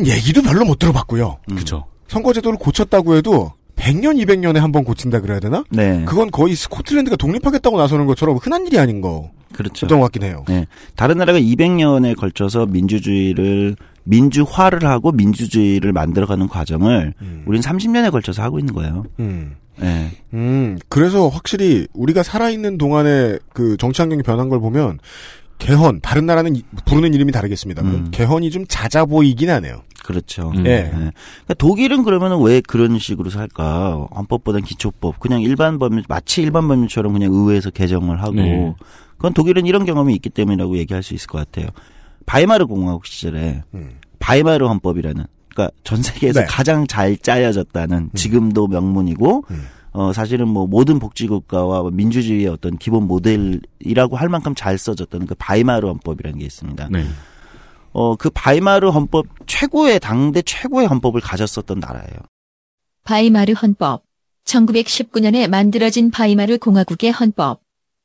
얘기도 0.07 0.41
별로 0.41 0.65
못 0.65 0.79
들어봤고요. 0.79 1.39
음. 1.51 1.55
그렇죠. 1.55 1.85
선거제도를 2.09 2.59
고쳤다고 2.59 3.17
해도 3.17 3.53
100년, 3.77 4.23
200년에 4.25 4.57
한 4.59 4.73
번 4.73 4.83
고친다 4.85 5.21
그래야 5.21 5.39
되나? 5.39 5.63
네. 5.71 6.05
그건 6.05 6.31
거의 6.31 6.55
스코틀랜드가 6.57 7.17
독립하겠다고 7.17 7.79
나서는 7.79 8.07
것처럼 8.07 8.37
흔한 8.37 8.67
일이 8.67 8.79
아닌 8.79 9.01
거. 9.01 9.31
그렇죠. 9.53 9.87
어떤 9.87 10.01
것 10.01 10.07
같긴 10.07 10.25
해요. 10.25 10.45
네. 10.49 10.67
다른 10.97 11.17
나라가 11.19 11.39
200년에 11.39 12.17
걸쳐서 12.17 12.67
민주주의를 12.67 13.77
민주화를 14.05 14.85
하고 14.89 15.13
민주주의를 15.13 15.93
만들어가는 15.93 16.49
과정을 16.49 17.15
음. 17.23 17.45
우린 17.47 17.61
30년에 17.63 18.11
걸쳐서 18.11 18.43
하고 18.43 18.59
있는 18.59 18.75
거예요. 18.75 19.05
음. 19.21 19.55
네. 19.79 20.11
음, 20.35 20.77
그래서 20.89 21.29
확실히 21.29 21.87
우리가 21.95 22.23
살아있는 22.25 22.79
동안에 22.79 23.39
그 23.53 23.77
정치 23.77 24.03
환경이 24.03 24.23
변한 24.23 24.49
걸 24.49 24.59
보면 24.61 24.99
개헌, 25.59 26.01
다른 26.03 26.27
나라는 26.27 26.57
이- 26.57 26.63
부르는 26.85 27.15
이름이 27.15 27.33
다르겠습니다만 27.33 27.95
음. 27.95 28.09
개헌이 28.11 28.51
좀 28.51 28.65
잦아 28.69 29.05
보이긴 29.07 29.51
하네요. 29.51 29.83
그렇죠. 30.09 30.51
음. 30.57 30.65
예. 30.65 30.85
네. 30.85 30.91
그러니까 30.91 31.55
독일은 31.59 32.03
그러면 32.03 32.41
왜 32.41 32.63
그런 32.63 32.99
식으로 32.99 33.29
살까? 33.29 34.09
헌법보단 34.15 34.63
기초법. 34.63 35.21
그냥 35.21 35.43
일반 35.43 35.79
법률, 35.79 36.03
마치 36.09 36.41
일반 36.41 36.67
법률처럼 36.67 37.13
그냥 37.13 37.31
의회에서 37.31 37.69
개정을 37.69 38.23
하고. 38.23 38.33
네. 38.33 38.75
그건 39.19 39.35
독일은 39.35 39.67
이런 39.67 39.85
경험이 39.85 40.15
있기 40.15 40.31
때문이라고 40.31 40.79
얘기할 40.79 41.03
수 41.03 41.13
있을 41.13 41.27
것 41.27 41.37
같아요. 41.37 41.69
바이마르 42.25 42.67
공화국 42.67 43.05
시절에 43.05 43.65
음. 43.75 43.99
바이마르 44.19 44.67
헌법이라는 44.67 45.27
그러니까 45.55 45.77
전 45.85 46.03
세계에서 46.03 46.41
네. 46.41 46.47
가장 46.47 46.87
잘 46.87 47.15
짜여졌다는 47.19 48.11
지금도 48.15 48.69
명문이고 48.69 49.45
음. 49.51 49.67
어 49.93 50.15
사실은 50.15 50.49
뭐 50.49 50.67
모든 50.67 50.99
복지국가와 50.99 51.91
민주주의의 51.93 52.47
어떤 52.47 52.79
기본 52.79 53.07
모델이라고 53.07 54.17
할 54.17 54.31
만큼 54.31 54.55
잘 54.55 54.79
써졌다는 54.79 55.27
그 55.27 55.35
바이마르 55.35 55.87
헌법이라는 55.87 56.39
게 56.39 56.47
있습니다. 56.47 56.89
네. 56.91 57.05
어 58.01 58.15
그 58.15 58.31
바이마르 58.31 58.91
헌법 58.91 59.27
최고의 59.47 59.99
당대 59.99 60.41
최고의 60.41 60.87
헌법을 60.87 61.21
가졌었던 61.21 61.81
나라예요. 61.81 62.19
바이마르 63.03 63.55
헌법. 63.55 64.05
1919년에 64.45 65.49
만들어진 65.49 66.13
바이마르 66.13 66.59
공화국의 66.59 67.11
헌법. 67.11 67.61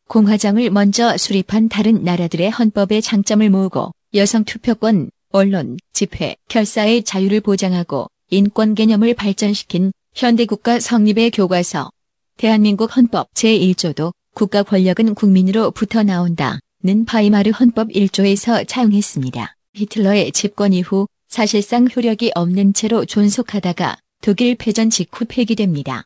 공화정을 0.08 0.72
먼저 0.72 1.16
수립한 1.16 1.70
다른 1.70 2.04
나라들의 2.04 2.50
헌법의 2.50 3.04
장점을 3.04 3.48
모으고 3.52 3.92
여성 4.16 4.44
투표권, 4.44 5.12
언론, 5.32 5.78
집회, 5.94 6.38
결사의 6.50 7.04
자유를 7.04 7.42
보장하고 7.42 8.08
인권 8.32 8.74
개념을 8.74 9.14
발전시킨 9.14 9.92
현대국가 10.16 10.80
성립의 10.80 11.30
교과서. 11.30 11.92
대한민국 12.38 12.98
헌법 12.98 13.32
제1조도 13.36 14.12
국가 14.34 14.64
권력은 14.64 15.14
국민으로부터 15.14 16.02
나온다 16.02 16.58
는 16.86 17.06
바이마르 17.06 17.52
헌법 17.52 17.90
1조에서 17.90 18.68
차용했습니다. 18.68 19.56
히틀러의 19.74 20.32
집권 20.32 20.72
이후 20.74 21.08
사실상 21.28 21.88
효력이 21.94 22.32
없는 22.36 22.74
채로 22.74 23.06
존속하다가 23.06 23.98
독일 24.22 24.56
패전 24.56 24.90
직후 24.90 25.26
폐기됩니다. 25.28 26.04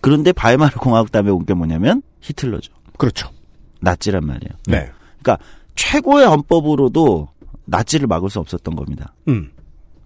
그런데 0.00 0.32
바이마르 0.32 0.76
공화국 0.78 1.12
다음에 1.12 1.30
온 1.30 1.44
게 1.44 1.54
뭐냐면 1.54 2.02
히틀러죠. 2.20 2.72
그렇죠. 2.96 3.30
나치란 3.80 4.24
말이에요. 4.24 4.50
네. 4.66 4.90
최고의 5.74 6.26
헌법으로도 6.26 7.28
나치를 7.64 8.06
막을 8.06 8.30
수 8.30 8.38
없었던 8.40 8.76
겁니다. 8.76 9.14
음. 9.28 9.50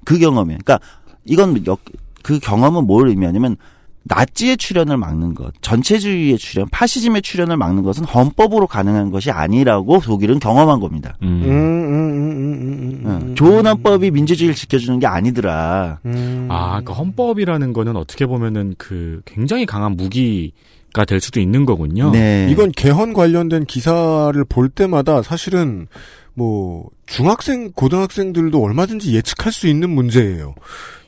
그 0.05 0.19
경험이. 0.19 0.57
그러니까 0.59 0.81
이건 1.25 1.67
역, 1.67 1.81
그 2.23 2.39
경험은 2.39 2.87
뭘 2.87 3.09
의미하냐면 3.09 3.57
나치의 4.05 4.57
출현을 4.59 4.97
막는 4.97 5.35
것, 5.35 5.53
전체주의의 5.63 6.39
출현, 6.39 6.69
파시즘의 6.71 7.23
출현을 7.23 7.57
막는 7.57 7.83
것은 7.83 8.05
헌법으로 8.05 8.67
가능한 8.67 9.11
것이 9.11 9.31
아니라고 9.31 10.01
독일은 10.01 10.39
경험한 10.39 10.81
겁니다. 10.81 11.17
음, 11.23 11.43
음. 11.43 11.45
음, 11.45 11.51
음, 11.51 12.43
음, 12.43 12.63
음, 12.63 13.03
응. 13.07 13.11
음. 13.11 13.35
좋은 13.35 13.67
헌법이 13.67 14.11
민주주의를 14.11 14.55
지켜주는 14.55 14.99
게 14.99 15.07
아니더라. 15.07 16.01
음. 16.05 16.49
아, 16.51 16.83
그 16.83 16.93
헌법이라는 16.93 17.73
거는 17.73 17.97
어떻게 17.97 18.27
보면은 18.27 18.75
그 18.77 19.23
굉장히 19.25 19.65
강한 19.65 19.97
무기 19.97 20.53
가 20.93 21.05
될 21.05 21.21
수도 21.21 21.41
있는 21.41 21.67
거군요. 21.67 22.13
네. 22.13 22.47
이건 22.51 22.71
개헌 22.71 23.15
관련된 23.15 23.65
기사를 23.65 24.33
볼 24.49 24.69
때마다 24.69 25.23
사실은 25.23 25.89
뭐 26.35 26.89
중학생, 27.07 27.73
고등학생들도 27.73 28.63
얼마든지 28.63 29.15
예측할 29.15 29.53
수 29.53 29.67
있는 29.67 29.91
문제예요. 29.91 30.55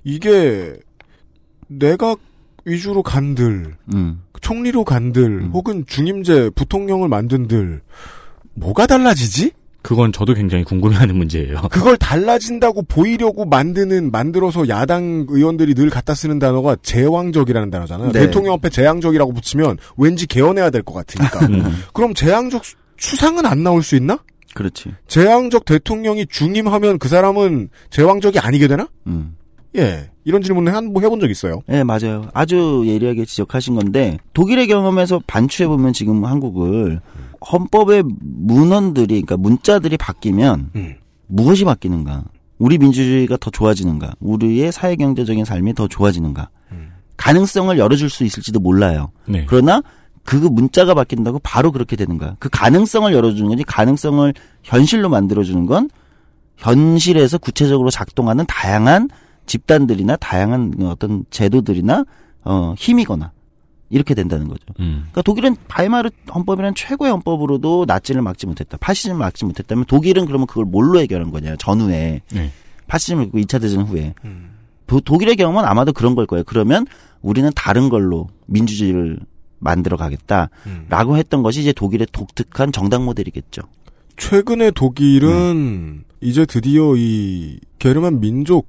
이게 0.02 0.74
내가 1.68 2.16
위주로 2.66 3.02
간들, 3.02 3.74
음. 3.94 4.20
총리로 4.42 4.84
간들, 4.84 5.22
음. 5.22 5.50
혹은 5.54 5.84
중임제 5.86 6.50
부통령을 6.54 7.08
만든들, 7.08 7.80
뭐가 8.54 8.86
달라지지? 8.86 9.52
그건 9.82 10.10
저도 10.12 10.34
굉장히 10.34 10.64
궁금해하는 10.64 11.16
문제예요. 11.16 11.62
그걸 11.70 11.96
달라진다고 11.96 12.82
보이려고 12.82 13.44
만드는 13.44 14.10
만들어서 14.10 14.68
야당 14.68 15.26
의원들이 15.28 15.74
늘 15.74 15.90
갖다 15.90 16.12
쓰는 16.12 16.40
단어가 16.40 16.76
제왕적이라는 16.82 17.70
단어잖아요. 17.70 18.10
네. 18.10 18.20
대통령 18.22 18.54
앞에 18.54 18.68
제왕적이라고 18.68 19.32
붙이면 19.32 19.78
왠지 19.96 20.26
개헌해야 20.26 20.70
될 20.70 20.82
것 20.82 20.92
같으니까. 20.94 21.46
음. 21.46 21.72
그럼 21.92 22.14
제왕적 22.14 22.64
수- 22.64 22.74
추상은 22.96 23.46
안 23.46 23.62
나올 23.62 23.84
수 23.84 23.94
있나? 23.94 24.18
그렇지. 24.54 24.92
제왕적 25.06 25.66
대통령이 25.66 26.26
중임하면 26.26 26.98
그 26.98 27.08
사람은 27.08 27.68
제왕적이 27.90 28.40
아니게 28.40 28.66
되나? 28.66 28.88
음. 29.06 29.36
예. 29.76 30.10
이런 30.26 30.42
질문을 30.42 30.74
한 30.74 30.92
번 30.92 31.04
해본 31.04 31.20
적 31.20 31.30
있어요. 31.30 31.62
네, 31.68 31.84
맞아요. 31.84 32.28
아주 32.34 32.82
예리하게 32.84 33.24
지적하신 33.24 33.76
건데 33.76 34.18
독일의 34.34 34.66
경험에서 34.66 35.20
반추해 35.26 35.68
보면 35.68 35.92
지금 35.92 36.24
한국을 36.24 37.00
헌법의 37.52 38.02
문헌들이 38.20 39.06
그러니까 39.22 39.36
문자들이 39.36 39.96
바뀌면 39.96 40.70
음. 40.74 40.94
무엇이 41.28 41.64
바뀌는가? 41.64 42.24
우리 42.58 42.76
민주주의가 42.78 43.36
더 43.38 43.50
좋아지는가? 43.50 44.14
우리의 44.18 44.72
사회 44.72 44.96
경제적인 44.96 45.44
삶이 45.44 45.74
더 45.74 45.86
좋아지는가? 45.86 46.48
음. 46.72 46.90
가능성을 47.16 47.78
열어줄 47.78 48.10
수 48.10 48.24
있을지도 48.24 48.58
몰라요. 48.58 49.12
네. 49.28 49.44
그러나 49.48 49.80
그 50.24 50.34
문자가 50.34 50.94
바뀐다고 50.94 51.38
바로 51.44 51.70
그렇게 51.70 51.94
되는가? 51.94 52.34
그 52.40 52.48
가능성을 52.50 53.12
열어주는 53.12 53.48
거지 53.48 53.62
가능성을 53.62 54.34
현실로 54.64 55.08
만들어주는 55.08 55.66
건 55.66 55.88
현실에서 56.56 57.38
구체적으로 57.38 57.90
작동하는 57.90 58.44
다양한 58.48 59.08
집단들이나 59.46 60.16
다양한 60.16 60.74
어떤 60.82 61.24
제도들이나 61.30 62.04
어 62.44 62.74
힘이거나 62.76 63.32
이렇게 63.88 64.14
된다는 64.14 64.48
거죠. 64.48 64.64
음. 64.80 64.98
그러니까 65.12 65.22
독일은 65.22 65.56
바이마르 65.68 66.10
헌법이라는 66.34 66.74
최고의 66.74 67.12
헌법으로도 67.12 67.84
나치를 67.86 68.20
막지 68.22 68.46
못했다. 68.46 68.76
파시즘을 68.78 69.16
막지 69.18 69.44
못했다면 69.44 69.84
독일은 69.86 70.26
그러면 70.26 70.46
그걸 70.46 70.64
뭘로 70.64 70.98
해결한 71.00 71.30
거냐? 71.30 71.56
전후에 71.56 72.22
네. 72.32 72.50
파시즘을 72.88 73.30
그 73.30 73.38
2차 73.38 73.60
대전 73.60 73.82
후에 73.84 74.14
도- 74.86 75.00
독일의 75.00 75.36
경험은 75.36 75.64
아마도 75.64 75.92
그런 75.92 76.14
걸 76.14 76.26
거예요. 76.26 76.42
그러면 76.46 76.84
우리는 77.22 77.48
다른 77.54 77.88
걸로 77.88 78.28
민주주의를 78.46 79.18
만들어 79.58 79.96
가겠다라고 79.96 81.16
했던 81.16 81.42
것이 81.42 81.60
이제 81.60 81.72
독일의 81.72 82.08
독특한 82.12 82.72
정당 82.72 83.04
모델이겠죠. 83.04 83.62
최근에 84.16 84.70
독일은 84.72 86.04
이제 86.20 86.44
드디어 86.46 86.94
이 86.96 87.58
게르만 87.78 88.20
민족 88.20 88.68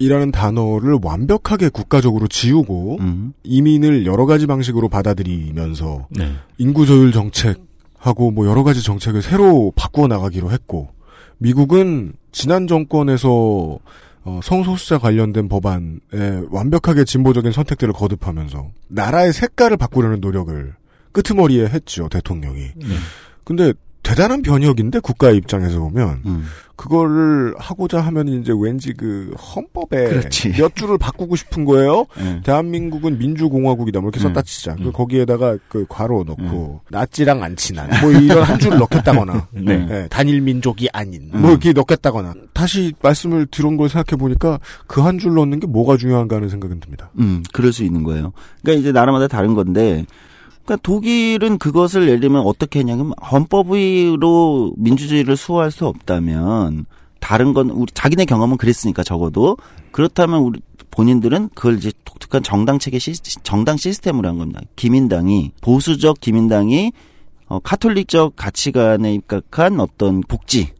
이라는 0.00 0.32
단어를 0.32 0.98
완벽하게 1.02 1.68
국가적으로 1.68 2.26
지우고 2.26 2.96
음. 3.00 3.34
이민을 3.44 4.06
여러 4.06 4.24
가지 4.24 4.46
방식으로 4.46 4.88
받아들이면서 4.88 6.08
네. 6.10 6.32
인구 6.56 6.86
조율 6.86 7.12
정책하고 7.12 8.30
뭐 8.30 8.46
여러 8.48 8.64
가지 8.64 8.82
정책을 8.82 9.20
새로 9.20 9.72
바꾸어 9.76 10.08
나가기로 10.08 10.50
했고 10.50 10.88
미국은 11.36 12.14
지난 12.32 12.66
정권에서 12.66 13.78
어, 14.22 14.40
성소수자 14.42 14.98
관련된 14.98 15.48
법안에 15.48 15.98
완벽하게 16.48 17.04
진보적인 17.04 17.52
선택들을 17.52 17.92
거듭하면서 17.92 18.70
나라의 18.88 19.34
색깔을 19.34 19.76
바꾸려는 19.76 20.20
노력을 20.20 20.74
끄트머리에 21.12 21.66
했죠 21.66 22.08
대통령이. 22.08 22.60
네. 22.74 22.86
근데 23.44 23.74
대단한 24.10 24.42
변혁인데 24.42 24.98
국가의 25.00 25.36
입장에서 25.36 25.78
보면 25.78 26.20
음. 26.26 26.44
그거를 26.76 27.54
하고자 27.58 28.00
하면 28.00 28.26
이제 28.28 28.52
왠지 28.58 28.94
그 28.94 29.34
헌법에 29.54 30.04
그렇지. 30.08 30.52
몇 30.52 30.74
줄을 30.74 30.96
바꾸고 30.96 31.36
싶은 31.36 31.66
거예요. 31.66 32.06
예. 32.20 32.40
대한민국은 32.42 33.18
민주공화국이다. 33.18 34.00
뭐 34.00 34.08
이렇게 34.08 34.20
음. 34.26 34.28
썼다 34.32 34.40
치자. 34.42 34.76
그 34.76 34.84
음. 34.84 34.92
거기에다가 34.92 35.58
그 35.68 35.84
괄호 35.88 36.24
넣고 36.24 36.80
나치랑 36.90 37.42
안 37.42 37.54
친한 37.56 37.90
뭐 38.00 38.10
이런 38.12 38.42
한 38.42 38.58
줄을 38.58 38.78
넣겠다거나 38.78 39.48
네. 39.52 39.86
예, 39.90 40.06
단일 40.08 40.40
민족이 40.40 40.88
아닌 40.94 41.30
음. 41.34 41.42
뭐 41.42 41.50
이렇게 41.50 41.74
넣겠다거나 41.74 42.32
다시 42.54 42.94
말씀을 43.02 43.46
들은 43.50 43.76
걸 43.76 43.90
생각해 43.90 44.18
보니까 44.18 44.58
그 44.86 45.02
한 45.02 45.18
줄 45.18 45.34
넣는 45.34 45.60
게 45.60 45.66
뭐가 45.66 45.98
중요한가 45.98 46.36
하는 46.36 46.48
생각은 46.48 46.80
듭니다. 46.80 47.10
음, 47.18 47.42
그럴 47.52 47.72
수 47.74 47.84
있는 47.84 48.02
거예요. 48.04 48.32
그러니까 48.62 48.80
이제 48.80 48.90
나라마다 48.92 49.28
다른 49.28 49.54
건데, 49.54 50.06
그러니까 50.64 50.76
독일은 50.82 51.58
그것을 51.58 52.06
예를 52.08 52.20
들면 52.20 52.42
어떻게 52.42 52.80
했냐면 52.80 53.12
헌법으로 53.30 54.74
민주주의를 54.76 55.36
수호할 55.36 55.70
수 55.70 55.86
없다면 55.86 56.86
다른 57.18 57.52
건 57.52 57.70
우리 57.70 57.86
자기네 57.92 58.24
경험은 58.24 58.56
그랬으니까 58.56 59.02
적어도 59.02 59.56
그렇다면 59.92 60.40
우리 60.40 60.60
본인들은 60.90 61.50
그걸 61.54 61.76
이제 61.76 61.92
독특한 62.04 62.42
정당 62.42 62.78
체계 62.78 62.98
시, 62.98 63.12
정당 63.42 63.76
시스템으로 63.76 64.28
한 64.28 64.38
겁니다. 64.38 64.60
기민당이 64.76 65.52
보수적 65.60 66.20
기민당이 66.20 66.92
어, 67.46 67.58
카톨릭적 67.60 68.34
가치관에 68.36 69.14
입각한 69.14 69.80
어떤 69.80 70.20
복지 70.20 70.72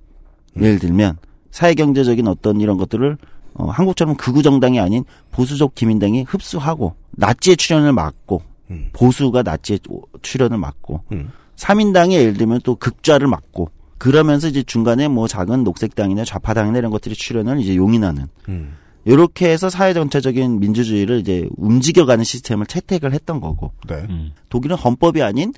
예를 0.57 0.79
들면 0.79 1.19
사회 1.51 1.75
경제적인 1.75 2.27
어떤 2.29 2.61
이런 2.61 2.77
것들을 2.77 3.19
어, 3.55 3.67
한국처럼 3.67 4.17
극우 4.17 4.43
정당이 4.43 4.79
아닌 4.81 5.05
보수적 5.33 5.75
기민당이 5.75 6.25
흡수하고 6.25 6.95
나치의 7.13 7.57
출현을 7.57 7.93
막고 7.93 8.43
음. 8.71 8.89
보수가 8.93 9.43
나치의 9.43 9.81
출현을 10.23 10.59
막고 10.59 11.03
음. 11.13 11.31
3인당이 11.57 12.13
예를 12.13 12.35
들면 12.35 12.61
또 12.65 12.77
극좌를 12.77 13.27
막고 13.27 13.71
그러면서 13.99 14.49
이제 14.49 14.63
중간에 14.63 15.09
뭐 15.09 15.29
작은 15.29 15.63
녹색당이나 15.63 16.25
좌파당이나 16.25 16.79
이런 16.79 16.91
것들이 16.91 17.15
출현을 17.15 17.61
이제 17.61 17.77
용인하는 17.77 18.29
음. 18.49 18.77
이렇게 19.05 19.51
해서 19.51 19.69
사회 19.69 19.93
전체적인 19.93 20.61
민주주의를 20.61 21.21
이제 21.21 21.49
움직여가는 21.57 22.25
시스템을 22.25 22.67
채택을 22.67 23.13
했던 23.13 23.41
거고 23.41 23.73
네. 23.87 24.07
음. 24.09 24.33
독일은 24.49 24.77
헌법이 24.77 25.23
아닌 25.23 25.53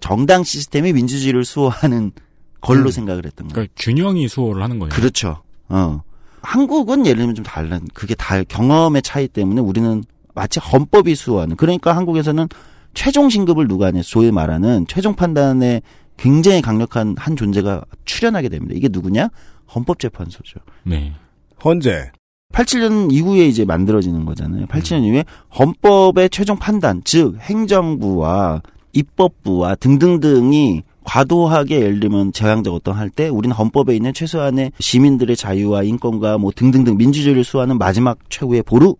정당 0.00 0.44
시스템이 0.44 0.92
민주주의를 0.92 1.44
수호하는 1.44 2.12
걸로 2.60 2.86
음. 2.86 2.90
생각을 2.90 3.26
했던 3.26 3.48
거예요. 3.48 3.54
그러니까 3.54 3.72
균형이 3.76 4.28
수호를 4.28 4.62
하는 4.62 4.78
거예요. 4.78 4.90
그렇죠. 4.90 5.42
어. 5.68 6.02
한국은 6.42 7.06
예를 7.06 7.18
들면 7.18 7.34
좀 7.34 7.44
다른 7.44 7.80
그게 7.92 8.14
다 8.14 8.42
경험의 8.44 9.02
차이 9.02 9.28
때문에 9.28 9.60
우리는 9.60 10.04
마치 10.40 10.58
헌법이 10.58 11.14
수호하는 11.14 11.56
그러니까 11.56 11.94
한국에서는 11.94 12.48
최종 12.94 13.28
신급을 13.28 13.68
누가 13.68 13.88
하냐 13.88 14.00
소위 14.02 14.30
말하는 14.32 14.86
최종 14.88 15.14
판단에 15.14 15.82
굉장히 16.16 16.62
강력한 16.62 17.14
한 17.18 17.36
존재가 17.36 17.82
출연하게 18.06 18.48
됩니다. 18.48 18.74
이게 18.74 18.88
누구냐? 18.90 19.28
헌법재판소죠. 19.74 20.60
네. 20.84 21.12
헌재. 21.62 22.10
87년 22.54 23.12
이후에 23.12 23.46
이제 23.48 23.66
만들어지는 23.66 24.24
거잖아요. 24.24 24.64
87년 24.64 25.04
이후에 25.04 25.24
헌법의 25.58 26.30
최종 26.30 26.58
판단, 26.58 27.02
즉 27.04 27.36
행정부와 27.38 28.62
입법부와 28.94 29.74
등등등이 29.74 30.82
과도하게 31.04 31.80
예를 31.82 32.00
들면 32.00 32.32
제왕적 32.32 32.74
어떤 32.74 32.94
할 32.94 33.10
때 33.10 33.28
우리는 33.28 33.54
헌법에 33.54 33.94
있는 33.94 34.14
최소한의 34.14 34.72
시민들의 34.78 35.36
자유와 35.36 35.82
인권과 35.82 36.38
뭐 36.38 36.50
등등등 36.54 36.96
민주주의를 36.96 37.44
수호하는 37.44 37.76
마지막 37.76 38.18
최후의 38.30 38.62
보루 38.62 38.96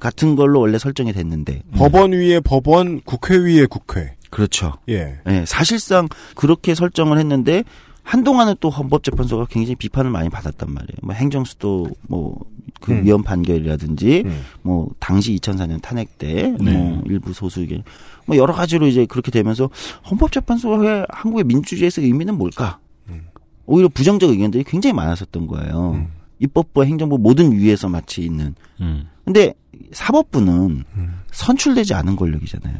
같은 0.00 0.36
걸로 0.36 0.60
원래 0.60 0.78
설정이 0.78 1.12
됐는데 1.12 1.62
법원 1.76 2.12
위에 2.12 2.40
법원, 2.40 3.00
국회 3.02 3.36
위에 3.36 3.66
국회. 3.66 4.14
그렇죠. 4.30 4.74
예. 4.88 5.18
예, 5.26 5.44
사실상 5.46 6.08
그렇게 6.34 6.74
설정을 6.74 7.18
했는데 7.18 7.64
한동안은 8.02 8.54
또 8.60 8.70
헌법재판소가 8.70 9.46
굉장히 9.50 9.74
비판을 9.74 10.10
많이 10.10 10.28
받았단 10.28 10.72
말이에요. 10.72 10.96
뭐 11.02 11.14
행정수도 11.14 11.88
뭐그 12.02 12.92
음. 12.92 13.04
위헌 13.04 13.24
판결이라든지 13.24 14.22
음. 14.24 14.42
뭐 14.62 14.90
당시 15.00 15.34
2004년 15.36 15.82
탄핵 15.82 16.16
때 16.16 16.54
네. 16.60 16.72
뭐 16.72 17.02
일부 17.06 17.32
소수의 17.32 17.82
뭐 18.26 18.36
여러 18.36 18.54
가지로 18.54 18.86
이제 18.86 19.06
그렇게 19.06 19.32
되면서 19.32 19.70
헌법재판소의 20.08 21.06
한국의 21.08 21.44
민주주의에서 21.44 22.00
의미는 22.00 22.38
뭘까? 22.38 22.78
음. 23.08 23.26
오히려 23.66 23.88
부정적 23.88 24.30
의견들이 24.30 24.62
굉장히 24.62 24.92
많았었던 24.92 25.48
거예요. 25.48 25.94
음. 25.96 26.15
입법부와 26.38 26.86
행정부 26.86 27.18
모든 27.18 27.52
위에서 27.52 27.88
마치 27.88 28.22
있는. 28.22 28.54
음. 28.80 29.08
근데 29.24 29.54
사법부는 29.92 30.84
음. 30.96 31.20
선출되지 31.32 31.94
않은 31.94 32.16
권력이잖아요. 32.16 32.76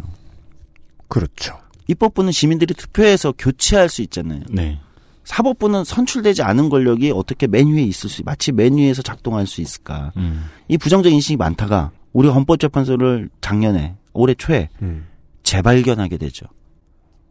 그렇죠. 1.08 1.58
입법부는 1.88 2.32
시민들이 2.32 2.74
투표해서 2.74 3.32
교체할 3.36 3.88
수 3.88 4.02
있잖아요. 4.02 4.42
네. 4.50 4.80
사법부는 5.24 5.84
선출되지 5.84 6.42
않은 6.42 6.68
권력이 6.68 7.10
어떻게 7.10 7.46
맨 7.46 7.68
위에 7.68 7.82
있을 7.82 8.08
수, 8.08 8.22
마치 8.24 8.52
맨 8.52 8.76
위에서 8.76 9.02
작동할 9.02 9.46
수 9.46 9.60
있을까. 9.60 10.12
음. 10.16 10.44
이 10.68 10.78
부정적 10.78 11.12
인식이 11.12 11.36
많다가 11.36 11.90
우리 12.12 12.28
헌법재판소를 12.28 13.28
작년에, 13.40 13.96
올해 14.12 14.34
초에 14.34 14.68
음. 14.82 15.06
재발견하게 15.42 16.16
되죠. 16.16 16.46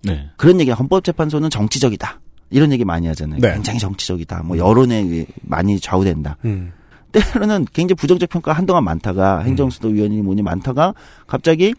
네. 0.04 0.30
그런 0.38 0.60
얘기, 0.60 0.72
헌법재판소는 0.72 1.50
정치적이다. 1.50 2.20
이런 2.50 2.72
얘기 2.72 2.86
많이 2.86 3.08
하잖아요. 3.08 3.40
네. 3.40 3.54
굉장히 3.54 3.80
정치적이다. 3.80 4.44
뭐 4.44 4.58
여론에 4.58 5.26
많이 5.42 5.80
좌우된다. 5.80 6.38
음. 6.46 6.72
때로는 7.12 7.66
굉장히 7.74 7.96
부정적 7.96 8.30
평가 8.30 8.54
한동안 8.54 8.84
많다가 8.84 9.40
행정수도 9.40 9.90
위원이 9.90 10.22
뭐니 10.22 10.42
많다가 10.42 10.94
갑자기 11.28 11.74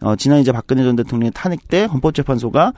어 0.00 0.14
지난 0.16 0.40
이제 0.40 0.52
박근혜 0.52 0.82
전 0.84 0.94
대통령의 0.96 1.32
탄핵 1.34 1.68
때 1.68 1.84
헌법재판소가 1.84 2.72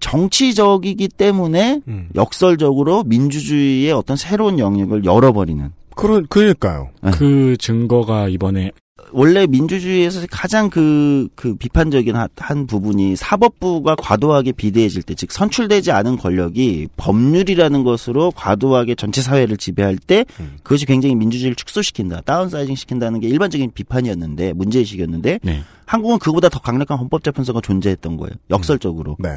정치적이기 0.00 1.08
때문에 1.08 1.80
음. 1.88 2.08
역설적으로 2.14 3.04
민주주의의 3.04 3.92
어떤 3.92 4.16
새로운 4.16 4.58
영역을 4.58 5.04
열어버리는 5.04 5.72
그런 5.94 6.26
그러니까요. 6.28 6.90
그 7.12 7.56
증거가 7.58 8.28
이번에 8.28 8.72
원래 9.12 9.46
민주주의에서 9.46 10.26
가장 10.30 10.70
그, 10.70 11.28
그 11.34 11.54
비판적인 11.54 12.14
한, 12.16 12.28
한 12.36 12.66
부분이 12.66 13.16
사법부가 13.16 13.96
과도하게 13.96 14.52
비대해질 14.52 15.02
때, 15.02 15.14
즉 15.14 15.32
선출되지 15.32 15.92
않은 15.92 16.16
권력이 16.16 16.88
법률이라는 16.96 17.84
것으로 17.84 18.30
과도하게 18.32 18.94
전체 18.94 19.22
사회를 19.22 19.56
지배할 19.56 19.98
때 19.98 20.24
음. 20.40 20.56
그것이 20.62 20.86
굉장히 20.86 21.14
민주주의를 21.14 21.54
축소시킨다, 21.54 22.20
다운사이징 22.22 22.74
시킨다는 22.74 23.20
게 23.20 23.28
일반적인 23.28 23.72
비판이었는데 23.72 24.52
문제의식이었는데 24.54 25.40
네. 25.42 25.62
한국은 25.84 26.18
그보다 26.18 26.48
더 26.48 26.58
강력한 26.60 26.98
헌법 26.98 27.22
재판소가 27.22 27.60
존재했던 27.60 28.16
거예요. 28.16 28.32
역설적으로. 28.50 29.16
네. 29.18 29.36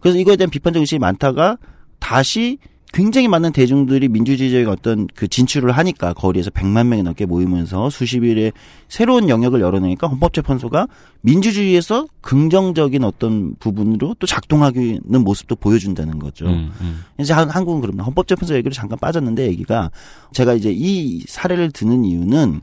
그래서 0.00 0.18
이거에 0.18 0.36
대한 0.36 0.50
비판적 0.50 0.80
의식이 0.80 0.98
많다가 0.98 1.58
다시 1.98 2.58
굉장히 2.92 3.28
많은 3.28 3.52
대중들이 3.52 4.08
민주주의적인 4.08 4.68
어떤 4.68 5.06
그 5.14 5.28
진출을 5.28 5.70
하니까 5.72 6.12
거리에서 6.12 6.50
100만 6.50 6.88
명이 6.88 7.04
넘게 7.04 7.24
모이면서 7.24 7.88
수십 7.88 8.24
일의 8.24 8.52
새로운 8.88 9.28
영역을 9.28 9.60
열어내니까 9.60 10.08
헌법재판소가 10.08 10.88
민주주의에서 11.20 12.08
긍정적인 12.20 13.04
어떤 13.04 13.54
부분으로 13.60 14.16
또 14.18 14.26
작동하는 14.26 15.00
모습도 15.08 15.54
보여준다는 15.56 16.18
거죠. 16.18 16.46
음, 16.46 16.72
음. 16.80 17.04
이제 17.20 17.32
한- 17.32 17.48
한국은 17.48 17.80
그럽니다. 17.80 18.02
헌법재판소 18.04 18.56
얘기로 18.56 18.72
잠깐 18.72 18.98
빠졌는데 18.98 19.46
얘기가 19.46 19.90
제가 20.32 20.54
이제 20.54 20.72
이 20.74 21.20
사례를 21.28 21.70
드는 21.70 22.04
이유는 22.04 22.60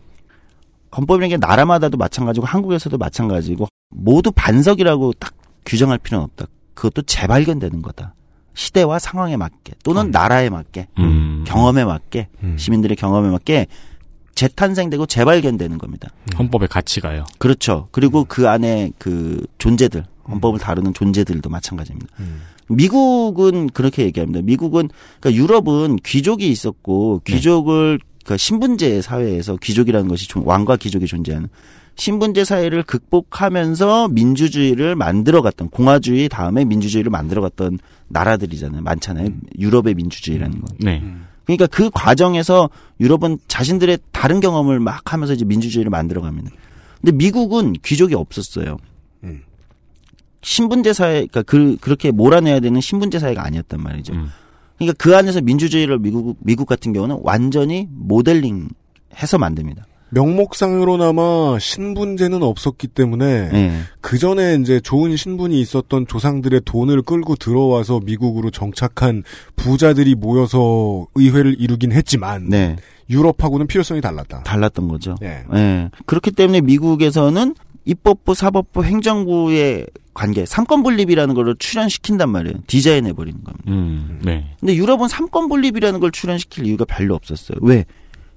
헌법이라는 0.95 1.29
게 1.29 1.37
나라마다도 1.37 1.97
마찬가지고 1.97 2.45
한국에서도 2.45 2.97
마찬가지고 2.97 3.67
모두 3.89 4.31
반석이라고 4.35 5.13
딱 5.19 5.33
규정할 5.65 5.97
필요는 5.99 6.25
없다. 6.25 6.47
그것도 6.73 7.03
재발견되는 7.03 7.81
거다. 7.81 8.13
시대와 8.57 8.97
상황에 8.97 9.37
맞게 9.37 9.73
또는 9.83 10.09
나라에 10.09 10.49
맞게 10.49 10.87
음. 10.97 11.43
경험에 11.47 11.85
맞게 11.85 12.27
음. 12.41 12.55
시민들의 12.57 12.97
경험에 12.97 13.29
맞게 13.29 13.67
재탄생되고 14.33 15.05
재발견되는 15.05 15.77
겁니다. 15.77 16.09
헌법의 16.37 16.67
가치가요. 16.67 17.25
그렇죠. 17.37 17.87
그리고 17.91 18.25
그 18.27 18.49
안에 18.49 18.91
그 18.97 19.45
존재들, 19.59 20.03
헌법을 20.27 20.59
다루는 20.59 20.93
존재들도 20.95 21.49
마찬가지입니다. 21.49 22.07
음. 22.19 22.41
미국은 22.69 23.69
그렇게 23.69 24.03
얘기합니다. 24.03 24.41
미국은 24.43 24.89
그러니까 25.19 25.41
유럽은 25.41 25.97
귀족이 26.03 26.49
있었고 26.49 27.21
귀족을 27.25 27.99
그 28.25 28.37
신분제 28.37 29.01
사회에서 29.03 29.55
귀족이라는 29.57 30.07
것이 30.07 30.27
존- 30.27 30.43
왕과 30.45 30.77
귀족이 30.77 31.05
존재하는 31.05 31.47
신분제 31.95 32.43
사회를 32.43 32.83
극복하면서 32.83 34.09
민주주의를 34.09 34.95
만들어갔던 34.95 35.69
공화주의 35.69 36.27
다음에 36.29 36.65
민주주의를 36.65 37.09
만들어갔던 37.09 37.79
나라들이잖아요. 38.09 38.81
많잖아요. 38.81 39.29
유럽의 39.57 39.95
민주주의라는 39.95 40.61
건. 40.61 40.77
네. 40.79 41.03
그러니까 41.45 41.65
그 41.67 41.89
과정에서 41.89 42.69
유럽은 42.99 43.39
자신들의 43.47 43.99
다른 44.11 44.39
경험을 44.39 44.79
막 44.79 45.13
하면서 45.13 45.33
이제 45.33 45.45
민주주의를 45.45 45.89
만들어갑니다. 45.89 46.51
근데 47.01 47.11
미국은 47.13 47.73
귀족이 47.83 48.15
없었어요. 48.15 48.77
음. 49.23 49.41
신분제 50.41 50.93
사회, 50.93 51.25
그러니까 51.25 51.43
그 51.43 51.77
그렇게 51.79 52.11
몰아내야 52.11 52.59
되는 52.59 52.81
신분제 52.81 53.19
사회가 53.19 53.45
아니었단 53.45 53.81
말이죠. 53.81 54.13
음. 54.13 54.27
그러니까 54.77 54.95
그 54.97 55.15
안에서 55.15 55.41
민주주의를 55.41 55.99
미국 55.99 56.37
미국 56.41 56.67
같은 56.67 56.93
경우는 56.93 57.19
완전히 57.21 57.87
모델링 57.91 58.69
해서 59.15 59.37
만듭니다. 59.37 59.86
명목상으로나마 60.09 61.57
신분제는 61.59 62.43
없었기 62.43 62.87
때문에 62.87 63.49
네. 63.49 63.81
그 64.01 64.17
전에 64.17 64.55
이제 64.55 64.79
좋은 64.79 65.15
신분이 65.15 65.59
있었던 65.61 66.07
조상들의 66.07 66.61
돈을 66.65 67.01
끌고 67.01 67.35
들어와서 67.35 67.99
미국으로 68.03 68.51
정착한 68.51 69.23
부자들이 69.55 70.15
모여서 70.15 71.07
의회를 71.15 71.55
이루긴 71.59 71.91
했지만 71.91 72.49
네. 72.49 72.75
유럽하고는 73.09 73.67
필요성이 73.67 74.01
달랐다. 74.01 74.43
달랐던 74.43 74.87
거죠. 74.87 75.15
예. 75.23 75.43
예. 75.53 75.89
그렇기 76.05 76.31
때문에 76.31 76.61
미국에서는 76.61 77.55
입법부, 77.85 78.33
사법부, 78.33 78.83
행정부의 78.83 79.87
관계, 80.13 80.45
삼권 80.45 80.83
분립이라는 80.83 81.35
걸 81.35 81.55
출연시킨단 81.57 82.29
말이에요. 82.29 82.57
디자인해 82.67 83.13
버리는 83.13 83.41
겁니다. 83.43 83.63
음. 83.67 84.19
네. 84.23 84.45
근데 84.59 84.75
유럽은 84.75 85.07
삼권 85.07 85.47
분립이라는 85.47 85.99
걸 85.99 86.11
출연시킬 86.11 86.65
이유가 86.65 86.85
별로 86.85 87.15
없었어요. 87.15 87.59
왜? 87.61 87.85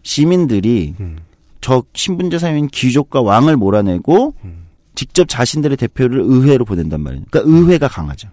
시민들이 0.03 0.95
음. 1.01 1.19
저 1.61 1.83
신분제 1.95 2.39
사회인 2.39 2.69
귀족과 2.69 3.23
왕을 3.23 3.57
몰아내고 3.57 4.35
음. 4.45 4.67
직접 4.95 5.29
자신들의 5.29 5.77
대표를 5.77 6.21
의회로 6.21 6.65
보낸단 6.65 7.01
말이에요. 7.01 7.25
그러니까 7.31 7.51
의회가 7.57 7.89
강하죠. 7.89 8.29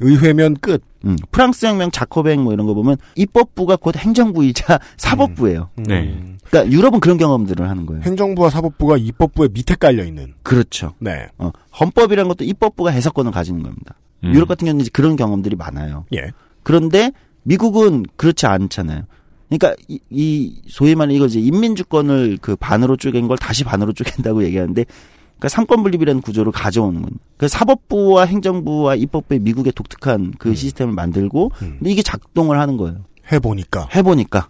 의회면 0.00 0.56
끝. 0.56 0.82
음. 1.04 1.16
프랑스 1.30 1.66
혁명, 1.66 1.90
자코뱅 1.90 2.42
뭐 2.42 2.52
이런 2.52 2.66
거 2.66 2.74
보면 2.74 2.96
입법부가 3.14 3.76
곧 3.76 3.96
행정부이자 3.96 4.78
사법부예요. 4.96 5.70
음. 5.78 5.82
네. 5.84 6.36
그러니까 6.44 6.72
유럽은 6.72 7.00
그런 7.00 7.16
경험들을 7.16 7.68
하는 7.68 7.86
거예요. 7.86 8.02
행정부와 8.02 8.50
사법부가 8.50 8.96
입법부의 8.96 9.50
밑에 9.52 9.74
깔려 9.74 10.04
있는. 10.04 10.34
그렇죠. 10.42 10.94
네. 10.98 11.28
어, 11.38 11.50
헌법이라는 11.80 12.28
것도 12.28 12.44
입법부가 12.44 12.90
해석권을 12.90 13.32
가지는 13.32 13.62
겁니다. 13.62 13.94
음. 14.24 14.34
유럽 14.34 14.48
같은 14.48 14.66
경우는 14.66 14.82
이제 14.82 14.90
그런 14.92 15.16
경험들이 15.16 15.56
많아요. 15.56 16.04
예. 16.14 16.32
그런데 16.62 17.12
미국은 17.44 18.04
그렇지 18.16 18.46
않잖아요. 18.46 19.02
그러니까 19.48 19.74
이, 19.88 20.00
이 20.10 20.62
소위 20.68 20.94
말하는 20.94 21.14
이거 21.14 21.26
이제 21.26 21.40
인민주권을 21.40 22.38
그 22.40 22.56
반으로 22.56 22.96
쪼갠 22.96 23.28
걸 23.28 23.38
다시 23.38 23.64
반으로 23.64 23.92
쪼갠다고 23.92 24.44
얘기하는데 24.44 24.84
그러니까 24.84 25.48
삼권 25.48 25.82
분립이라는 25.82 26.20
구조를 26.22 26.52
가져오는 26.52 27.02
건. 27.02 27.10
그 27.36 27.46
사법부와 27.48 28.24
행정부와 28.24 28.96
입법부의 28.96 29.40
미국의 29.40 29.72
독특한 29.72 30.32
그 30.38 30.54
시스템을 30.54 30.94
만들고 30.94 31.52
음. 31.62 31.76
근데 31.78 31.90
이게 31.90 32.02
작동을 32.02 32.58
하는 32.58 32.76
거예요. 32.76 33.04
해보니까. 33.30 33.88
해보니까 33.94 34.48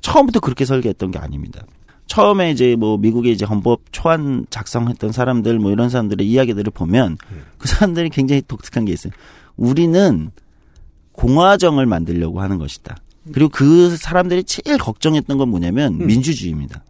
처음부터 0.00 0.40
그렇게 0.40 0.64
설계했던 0.64 1.10
게 1.10 1.18
아닙니다. 1.18 1.64
처음에 2.06 2.52
이제 2.52 2.76
뭐 2.76 2.98
미국의 2.98 3.32
이제 3.32 3.44
헌법 3.44 3.80
초안 3.90 4.46
작성했던 4.50 5.10
사람들 5.10 5.58
뭐 5.58 5.72
이런 5.72 5.90
사람들의 5.90 6.26
이야기들을 6.28 6.70
보면 6.70 7.18
그 7.58 7.66
사람들이 7.66 8.10
굉장히 8.10 8.42
독특한 8.46 8.84
게 8.84 8.92
있어요. 8.92 9.12
우리는 9.56 10.30
공화정을 11.12 11.86
만들려고 11.86 12.40
하는 12.40 12.58
것이다. 12.58 12.96
그리고 13.32 13.50
그 13.50 13.96
사람들이 13.96 14.44
제일 14.44 14.78
걱정했던 14.78 15.38
건 15.38 15.48
뭐냐면 15.48 16.00
음. 16.00 16.06
민주주의입니다. 16.06 16.84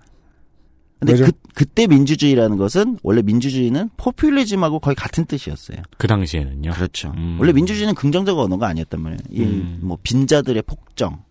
근데 0.99 1.12
왜죠? 1.12 1.25
그, 1.27 1.33
그때 1.55 1.87
민주주의라는 1.87 2.57
것은 2.57 2.99
원래 3.03 3.22
민주주의는 3.22 3.90
포퓰리즘하고 3.96 4.81
거의 4.81 4.94
같은 4.94 5.27
뜻이었어요. 5.27 5.79
그 5.99 6.07
당시에는요. 6.07 6.70
그렇죠. 6.72 7.12
음. 7.16 7.37
원래 7.38 7.53
민주주의는 7.53 7.94
긍정적 7.94 8.38
언어가 8.38 8.68
아니었단 8.68 9.01
말이에요. 9.01 9.18
이 9.31 9.42
음. 9.42 9.79
뭐 9.83 9.99
빈자들의 10.03 10.62
폭정, 10.62 11.22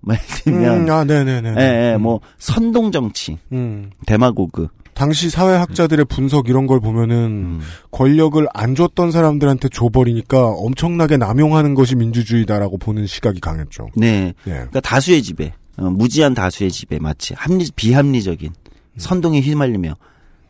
뭐 0.00 0.14
예를 0.14 0.26
들면 0.44 0.88
음, 0.88 0.90
아, 0.90 1.04
네네네. 1.04 1.54
예, 1.58 1.92
예, 1.92 1.96
뭐 1.96 2.20
선동 2.38 2.92
정치, 2.92 3.38
음. 3.52 3.90
데마고그. 4.06 4.68
당시 5.00 5.30
사회학자들의 5.30 6.04
분석 6.10 6.50
이런 6.50 6.66
걸 6.66 6.78
보면은 6.78 7.16
음. 7.16 7.60
권력을 7.90 8.46
안 8.52 8.74
줬던 8.74 9.12
사람들한테 9.12 9.70
줘버리니까 9.70 10.44
엄청나게 10.44 11.16
남용하는 11.16 11.74
것이 11.74 11.96
민주주의다라고 11.96 12.76
보는 12.76 13.06
시각이 13.06 13.40
강했죠. 13.40 13.88
네, 13.96 14.34
예. 14.46 14.50
그러니까 14.50 14.80
다수의 14.80 15.22
지배, 15.22 15.54
어, 15.78 15.88
무지한 15.88 16.34
다수의 16.34 16.70
지배 16.70 16.98
마치 16.98 17.32
합리 17.32 17.66
비합리적인 17.74 18.52
선동에 18.98 19.40
휘말리며 19.40 19.94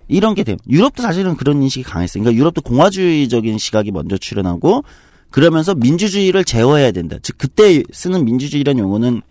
이런 0.09 0.35
게 0.35 0.43
돼요. 0.43 0.57
유럽도 0.69 1.05
사실은 1.05 1.37
그런 1.37 1.63
인식이 1.63 1.85
강했어요. 1.85 2.25
그러니까 2.25 2.41
유럽도 2.41 2.61
공화주의적인 2.63 3.57
시각이 3.57 3.93
먼저 3.93 4.19
출현하고 4.19 4.83
그러면서 5.31 5.77
민주주의를 5.77 6.43
제어해야 6.45 6.91
된다. 6.91 7.19
즉 7.23 7.39
그때 7.39 7.85
쓰는 7.93 8.25
민주주의라는 8.25 8.83
용어는 8.83 9.23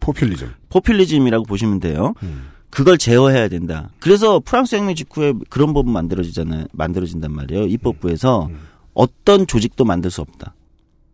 포퓰리즘. 0.00 0.52
포퓰리즘이라고 0.68 1.46
보시면 1.46 1.80
돼요. 1.80 2.12
음. 2.22 2.50
그걸 2.70 2.98
제어해야 2.98 3.48
된다. 3.48 3.90
그래서 3.98 4.40
프랑스 4.44 4.76
혁명 4.76 4.94
직후에 4.94 5.34
그런 5.48 5.74
법은 5.74 5.92
만들어지잖아요. 5.92 6.66
만들어진단 6.72 7.32
말이에요. 7.32 7.64
입법부에서 7.66 8.46
음. 8.46 8.58
어떤 8.94 9.46
조직도 9.46 9.84
만들 9.84 10.10
수 10.10 10.20
없다. 10.20 10.54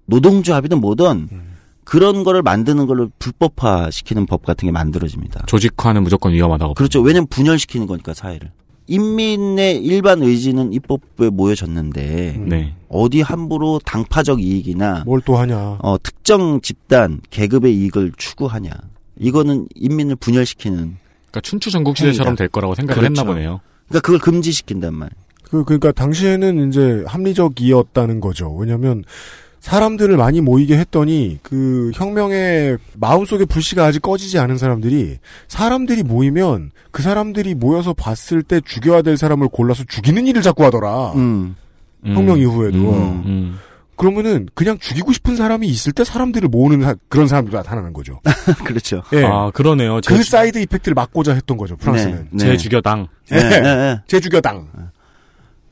노동조합이든 0.07 0.81
뭐든 0.81 1.29
음. 1.33 1.53
그런 1.85 2.25
거를 2.25 2.43
만드는 2.43 2.87
걸로 2.87 3.11
불법화 3.19 3.91
시키는 3.91 4.27
법 4.27 4.45
같은 4.45 4.67
게 4.67 4.73
만들어집니다. 4.73 5.47
조직화는 5.47 6.03
무조건 6.03 6.33
위험하다고. 6.33 6.75
그렇죠. 6.75 7.01
왜냐면 7.01 7.27
분열시키는 7.29 7.87
거니까 7.87 8.13
사회를. 8.13 8.51
인민의 8.89 9.83
일반 9.85 10.23
의지는 10.23 10.73
입법부에 10.73 11.31
모여졌는데 11.31 12.35
음. 12.37 12.49
네. 12.49 12.75
어디 12.89 13.21
함부로 13.21 13.81
당파적 13.85 14.41
이익이나 14.43 15.03
뭘 15.07 15.21
또 15.25 15.37
하냐. 15.37 15.79
어, 15.81 15.97
특정 16.03 16.61
집단 16.61 17.21
계급의 17.31 17.75
이익을 17.77 18.13
추구하냐. 18.17 18.71
이거는 19.19 19.67
인민을 19.75 20.17
분열시키는 20.17 20.99
그러니까 21.37 21.41
춘추 21.43 21.71
전국 21.71 21.97
시대처럼 21.97 22.29
행위다. 22.29 22.39
될 22.39 22.49
거라고 22.49 22.75
생각을 22.75 23.01
그렇죠. 23.01 23.21
했나 23.21 23.33
보네요. 23.33 23.61
그러니까 23.89 24.05
그걸 24.05 24.21
금지시킨단 24.21 24.95
말. 24.95 25.11
그, 25.45 25.65
그러니까 25.65 25.93
당시에는 25.93 26.69
이제 26.69 27.05
합리적이었다는 27.07 28.21
거죠. 28.21 28.53
왜냐면 28.55 29.05
사람들을 29.61 30.17
많이 30.17 30.41
모이게 30.41 30.77
했더니 30.79 31.39
그 31.43 31.91
혁명의 31.95 32.79
마음속에 32.95 33.45
불씨가 33.45 33.85
아직 33.85 34.01
꺼지지 34.03 34.39
않은 34.39 34.59
사람들이 34.59 35.19
사람들이 35.49 36.03
모이면 36.05 36.71
그 36.91 37.03
사람들이 37.03 37.55
모여서 37.55 37.93
봤을 37.93 38.43
때 38.43 38.61
죽여야 38.65 39.03
될 39.03 39.17
사람을 39.17 39.49
골라서 39.49 39.85
죽이는 39.85 40.27
일을 40.27 40.43
자꾸 40.43 40.65
하더라. 40.65 41.13
음. 41.15 41.57
음. 42.05 42.15
혁명 42.15 42.39
이후에도. 42.39 42.79
음, 42.79 43.23
음. 43.27 43.59
그러면은 43.97 44.49
그냥 44.55 44.79
죽이고 44.79 45.13
싶은 45.13 45.37
사람이 45.37 45.67
있을 45.69 45.93
때 45.93 46.05
사람들을 46.05 46.49
모으는 46.49 46.83
사- 46.83 46.95
그런 47.09 47.27
사람들이 47.29 47.57
나타나는 47.57 47.93
거죠. 47.93 48.21
그렇죠. 48.65 49.03
예. 49.15 49.25
아 49.25 49.51
그러네요. 49.53 50.01
제, 50.03 50.15
그 50.15 50.23
주- 50.23 50.31
side 50.31 50.59
effect를 50.59 50.95
막고자 50.95 51.33
했던 51.35 51.57
거죠. 51.57 51.77
프랑스는. 51.77 52.29
네. 52.33 52.39
제 52.39 52.57
주교당. 52.57 53.09
네, 53.31 53.39
네, 53.49 53.61
네. 53.61 54.01
제주교당. 54.07 54.69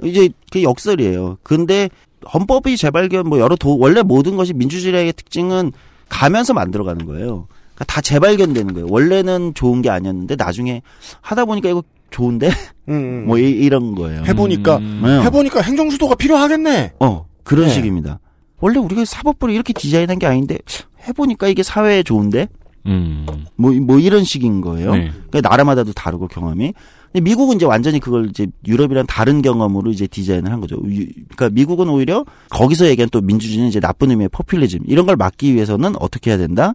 이제 0.03 0.29
그 0.51 0.63
역설이에요. 0.63 1.39
근데 1.43 1.89
헌법이 2.33 2.77
재발견 2.77 3.29
뭐 3.29 3.39
여러 3.39 3.55
도 3.57 3.79
원래 3.79 4.03
모든 4.03 4.37
것이 4.37 4.53
민주주의의 4.55 5.13
특징은 5.13 5.73
가면서 6.09 6.55
만들어가는 6.55 7.07
거예요. 7.07 7.47
그러니까 7.75 7.85
다 7.87 8.01
재발견되는 8.01 8.73
거예요. 8.75 8.87
원래는 8.91 9.55
좋은 9.55 9.83
게 9.83 9.91
아니었는데 9.91 10.37
나중에 10.37 10.83
하다 11.21 11.45
보니까 11.45 11.69
이거 11.69 11.83
좋은데 12.11 12.49
음, 12.89 12.93
음. 12.95 13.25
뭐 13.27 13.39
이, 13.39 13.69
런 13.69 13.95
거예요. 13.95 14.23
해보니까 14.25 14.77
음. 14.79 15.01
네. 15.05 15.21
해보니까 15.23 15.61
행정 15.61 15.91
수도가 15.91 16.15
필요하겠네. 16.15 16.93
어 17.01 17.27
그런 17.45 17.67
네. 17.67 17.73
식입니다. 17.73 18.19
원래 18.61 18.79
우리가 18.79 19.05
사법부를 19.05 19.55
이렇게 19.55 19.73
디자인한 19.73 20.19
게 20.19 20.27
아닌데 20.27 20.59
해보니까 21.07 21.49
이게 21.49 21.63
사회에 21.63 22.03
좋은데 22.03 22.49
음. 22.87 23.27
뭐 23.57 23.73
뭐 23.73 23.99
이런 23.99 24.25
식인 24.25 24.61
거예요. 24.61 24.93
네. 24.95 25.11
그러니까 25.31 25.49
나라마다도 25.49 25.93
다르고 25.93 26.29
경험이. 26.29 26.73
근데 27.13 27.21
미국은 27.23 27.57
이제 27.57 27.65
완전히 27.67 28.01
그걸 28.01 28.29
이제 28.29 28.47
유럽이랑 28.67 29.07
다른 29.07 29.41
경험으로 29.43 29.91
이제 29.91 30.07
디자인을 30.07 30.51
한 30.51 30.61
거죠. 30.61 30.77
유- 30.87 31.07
그러니까 31.37 31.51
미국은 31.51 31.89
오히려 31.89 32.25
거기서 32.51 32.87
얘기한 32.89 33.09
또 33.11 33.21
민주주의는 33.21 33.69
이제 33.69 33.79
나쁜 33.81 34.11
의미의 34.11 34.29
포퓰리즘 34.31 34.81
이런 34.87 35.07
걸 35.07 35.15
막기 35.17 35.55
위해서는 35.55 35.95
어떻게 36.01 36.31
해야 36.31 36.39
된다? 36.39 36.75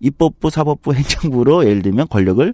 입법부, 0.00 0.50
사법부, 0.50 0.92
행정부로 0.94 1.64
예를 1.66 1.82
들면 1.82 2.08
권력을 2.08 2.52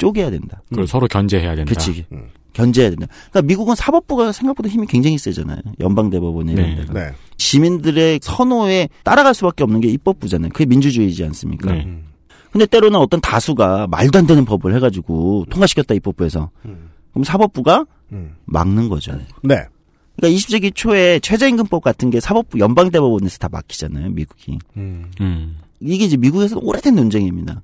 쪼개야 0.00 0.30
된다. 0.30 0.62
그걸 0.70 0.86
서로 0.86 1.06
견제해야 1.06 1.54
된다. 1.54 1.72
그치. 1.72 2.04
음. 2.12 2.28
견제해야 2.52 2.90
된다. 2.90 3.06
그러니까 3.30 3.42
미국은 3.46 3.74
사법부가 3.74 4.32
생각보다 4.32 4.68
힘이 4.68 4.86
굉장히 4.86 5.18
세잖아요. 5.18 5.58
연방대법원에 5.78 6.52
이런 6.52 6.66
네. 6.70 6.76
데가. 6.76 6.92
네. 6.92 7.12
시민들의 7.36 8.20
선호에 8.22 8.88
따라갈 9.04 9.34
수밖에 9.34 9.62
없는 9.62 9.80
게 9.80 9.88
입법부잖아요. 9.88 10.50
그게 10.52 10.66
민주주의지 10.66 11.24
않습니까? 11.26 11.72
네. 11.72 11.84
음. 11.84 12.06
근데 12.50 12.66
때로는 12.66 12.98
어떤 12.98 13.20
다수가 13.20 13.86
말도 13.88 14.18
안 14.18 14.26
되는 14.26 14.44
법을 14.44 14.74
해가지고 14.74 15.46
통과시켰다 15.50 15.94
입법부에서 15.94 16.50
음. 16.64 16.90
그럼 17.12 17.22
사법부가 17.24 17.86
음. 18.12 18.34
막는 18.46 18.88
거죠. 18.88 19.12
네. 19.44 19.64
그러니까 20.16 20.36
20세기 20.36 20.74
초에 20.74 21.20
최저임금법 21.20 21.82
같은 21.82 22.10
게 22.10 22.18
사법부 22.18 22.58
연방대법원에서 22.58 23.38
다 23.38 23.48
막히잖아요. 23.52 24.10
미국이 24.10 24.58
음. 24.76 25.10
음. 25.20 25.58
이게 25.80 26.04
이제 26.04 26.16
미국에서는 26.16 26.62
오래된 26.64 26.96
논쟁입니다. 26.96 27.62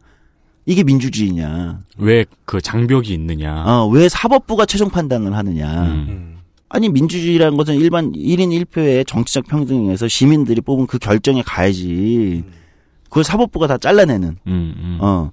이게 0.67 0.83
민주주의냐? 0.83 1.81
왜 1.99 2.25
그 2.45 2.61
장벽이 2.61 3.09
있느냐. 3.15 3.65
어, 3.65 3.87
왜 3.89 4.09
사법부가 4.09 4.67
최종 4.67 4.91
판단을 4.91 5.35
하느냐? 5.35 5.83
음. 5.85 6.07
음. 6.09 6.37
아니 6.69 6.89
민주주의라는 6.89 7.57
것은 7.57 7.77
일반 7.77 8.13
1인 8.13 8.49
1표의 8.65 9.07
정치적 9.07 9.47
평등에서 9.47 10.09
시민들이 10.09 10.61
뽑은 10.61 10.87
그 10.87 10.99
결정에 10.99 11.43
가야지. 11.43 12.43
그걸 13.05 13.23
사법부가 13.25 13.69
다 13.69 13.79
잘라내는. 13.79 14.29
음, 14.29 14.75
음. 14.77 14.99
어. 15.01 15.31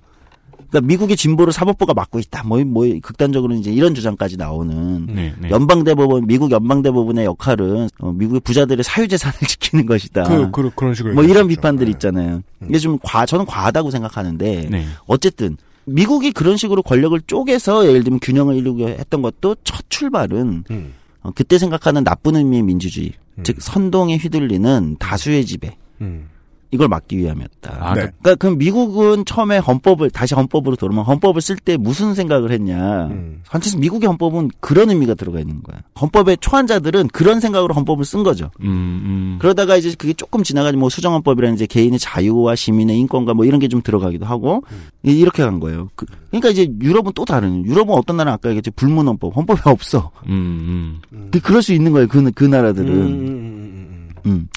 그러니까 0.74 0.88
미국의 0.88 1.16
진보를 1.16 1.54
사법부가 1.54 1.94
막고 1.94 2.18
있다. 2.18 2.44
뭐, 2.44 2.64
뭐, 2.66 2.88
극단적으로 3.04 3.54
이제 3.54 3.72
이런 3.72 3.94
주장까지 3.94 4.38
나오는. 4.38 5.06
네, 5.06 5.34
네. 5.40 5.52
연방 5.52 5.84
대법원, 5.84 6.26
미국 6.26 6.50
연방 6.50 6.82
대법원의 6.82 7.26
역할은 7.26 7.90
어, 8.00 8.12
미국의 8.12 8.42
부자들의 8.42 8.84
사유재산을 8.84 9.36
지키는 9.48 9.86
것이다. 9.86 10.24
그, 10.24 10.50
그, 10.50 10.72
그런 10.76 10.96
식으로. 10.96 11.14
뭐 11.14 11.24
이런. 11.24 11.44
비판들이 11.44 11.92
네. 11.92 11.92
있잖아요. 11.92 12.42
이게 12.68 12.80
좀 12.80 12.98
과, 13.04 13.26
저는 13.26 13.46
과하다고 13.46 13.92
생각하는데 13.92 14.70
네. 14.72 14.86
어쨌든 15.06 15.58
미국이 15.84 16.32
그런 16.32 16.56
식으로 16.56 16.82
권력을 16.82 17.20
쪼개서 17.28 17.86
예를 17.86 18.06
들면 18.06 18.22
균형을 18.22 18.56
이루려 18.56 18.88
했던 18.88 19.22
것도 19.22 19.58
첫 19.66 19.84
출발은 19.90 20.64
음. 20.72 20.94
어, 21.22 21.32
그때 21.36 21.58
생각하는 21.58 22.06
나쁜 22.06 22.38
의미의 22.38 22.64
민주주의, 22.64 23.12
음. 23.38 23.44
즉 23.44 23.62
선동에 23.62 24.16
휘둘리는 24.16 24.96
다수의 25.00 25.46
지배 25.46 25.76
음. 26.00 26.30
이걸 26.74 26.88
막기 26.88 27.18
위함이었다. 27.20 27.78
아, 27.80 27.94
네. 27.94 28.02
그러니까 28.22 28.36
그럼 28.36 28.58
미국은 28.58 29.26
처음에 29.26 29.60
헌법을 29.60 30.10
다시 30.10 30.34
헌법으로 30.34 30.76
돌아오면 30.76 31.06
헌법을 31.06 31.40
쓸 31.40 31.56
때 31.56 31.78
무슨 31.78 32.16
생각을 32.16 32.52
했냐? 32.52 33.06
음. 33.12 33.42
전체 33.48 33.78
미국의 33.78 34.08
헌법은 34.08 34.50
그런 34.60 34.90
의미가 34.90 35.14
들어가 35.14 35.40
있는 35.40 35.62
거야. 35.62 35.82
헌법의 36.02 36.38
초안자들은 36.42 37.10
그런 37.10 37.40
생각으로 37.40 37.76
헌법을 37.76 38.06
쓴 38.06 38.24
거죠. 38.24 38.50
음, 38.62 38.66
음. 38.68 39.38
그러다가 39.40 39.78
이제 39.78 39.94
그게 39.98 40.14
조금 40.14 40.44
지나가지 40.44 40.76
뭐 40.76 40.90
수정헌법이라는 40.90 41.56
이제 41.56 41.66
개인의 41.68 42.00
자유와 42.00 42.56
시민의 42.56 42.98
인권과 42.98 43.34
뭐 43.36 43.46
이런 43.46 43.60
게 43.60 43.68
좀 43.68 43.82
들어가기도 43.82 44.26
하고 44.26 44.64
이- 45.04 45.12
이렇게 45.18 45.44
간 45.44 45.60
거예요. 45.60 45.90
그, 45.96 46.06
러니까 46.32 46.50
이제 46.50 46.68
유럽은 46.82 47.12
또 47.16 47.24
다른. 47.26 47.66
유럽은 47.66 47.94
어떤 47.94 48.18
나라 48.18 48.34
아까 48.34 48.50
얘기했지 48.50 48.72
불문헌법 48.72 49.36
헌법이 49.38 49.62
없어. 49.66 50.12
음, 50.28 51.00
음. 51.14 51.28
그, 51.32 51.40
그럴 51.40 51.62
수 51.62 51.72
있는 51.74 51.92
거예요. 51.92 52.08
그, 52.08 52.32
그 52.32 52.46
음, 52.46 52.50
나라들은. 52.50 52.88
음, 52.90 53.02
음, 53.02 53.28
음, 53.28 54.10
음. 54.26 54.48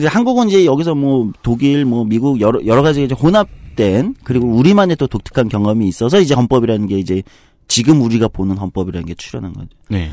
이제 0.00 0.08
한국은 0.08 0.48
이제 0.48 0.64
여기서 0.64 0.94
뭐 0.94 1.30
독일, 1.42 1.84
뭐 1.84 2.04
미국 2.04 2.40
여러 2.40 2.64
여러 2.66 2.82
가지 2.82 3.04
이제 3.04 3.14
혼합된 3.14 4.14
그리고 4.24 4.46
우리만의 4.46 4.96
또 4.96 5.06
독특한 5.06 5.48
경험이 5.48 5.86
있어서 5.88 6.20
이제 6.20 6.34
헌법이라는 6.34 6.86
게 6.86 6.98
이제 6.98 7.22
지금 7.68 8.02
우리가 8.02 8.28
보는 8.28 8.56
헌법이라는 8.56 9.06
게 9.06 9.14
출현한 9.14 9.52
거죠. 9.52 9.68
네. 9.88 10.10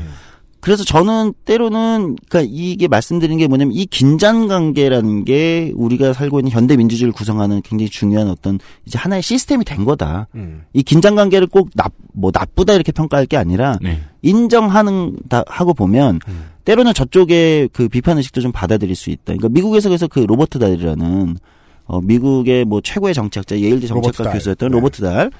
그래서 0.60 0.84
저는 0.84 1.32
때로는 1.44 2.16
그러니까 2.28 2.50
이게 2.52 2.88
말씀드린 2.88 3.38
게 3.38 3.46
뭐냐면 3.46 3.74
이 3.74 3.86
긴장 3.86 4.48
관계라는 4.48 5.24
게 5.24 5.72
우리가 5.74 6.12
살고 6.12 6.40
있는 6.40 6.50
현대 6.50 6.76
민주주의를 6.76 7.12
구성하는 7.12 7.62
굉장히 7.62 7.88
중요한 7.88 8.28
어떤 8.28 8.58
이제 8.84 8.98
하나의 8.98 9.22
시스템이 9.22 9.64
된 9.64 9.84
거다. 9.84 10.28
음. 10.34 10.64
이 10.72 10.82
긴장 10.82 11.14
관계를 11.14 11.46
꼭 11.46 11.70
나, 11.74 11.86
뭐 12.12 12.30
나쁘다 12.34 12.74
이렇게 12.74 12.92
평가할 12.92 13.26
게 13.26 13.36
아니라 13.36 13.78
네. 13.80 14.00
인정하는 14.22 15.16
다 15.28 15.44
하고 15.46 15.74
보면 15.74 16.20
음. 16.28 16.50
때로는 16.64 16.92
저쪽의 16.94 17.70
그 17.72 17.88
비판 17.88 18.16
의식도 18.18 18.40
좀 18.40 18.52
받아들일 18.52 18.94
수 18.94 19.10
있다. 19.10 19.22
그러니까 19.24 19.48
미국에서 19.48 19.88
그래서 19.88 20.06
그 20.06 20.20
로버트 20.20 20.58
달이라는 20.58 21.36
어 21.84 22.00
미국의 22.02 22.64
뭐 22.64 22.80
최고의 22.82 23.14
정치학자 23.14 23.58
예일대 23.58 23.86
로버트 23.86 24.22
달. 24.22 24.32
교수였던 24.34 24.70
네. 24.70 24.74
로버트 24.74 25.02
달. 25.02 25.30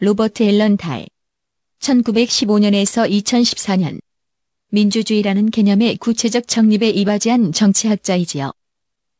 로버트 0.00 0.42
앨런 0.42 0.76
달. 0.76 1.06
1915년에서 1.80 3.08
2014년. 3.10 4.00
민주주의라는 4.70 5.50
개념의 5.50 5.96
구체적 5.96 6.48
정립에 6.48 6.90
이바지한 6.90 7.52
정치학자이지요. 7.52 8.52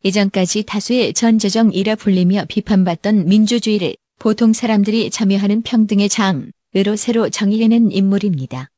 이전까지 0.02 0.64
다수의 0.64 1.14
전제정이라 1.14 1.94
불리며 1.94 2.44
비판받던 2.48 3.26
민주주의를 3.26 3.96
보통 4.18 4.52
사람들이 4.52 5.10
참여하는 5.10 5.62
평등의 5.62 6.08
장 6.08 6.50
으로 6.76 6.96
새로 6.96 7.28
정의해낸 7.28 7.90
인물입니다. 7.92 8.70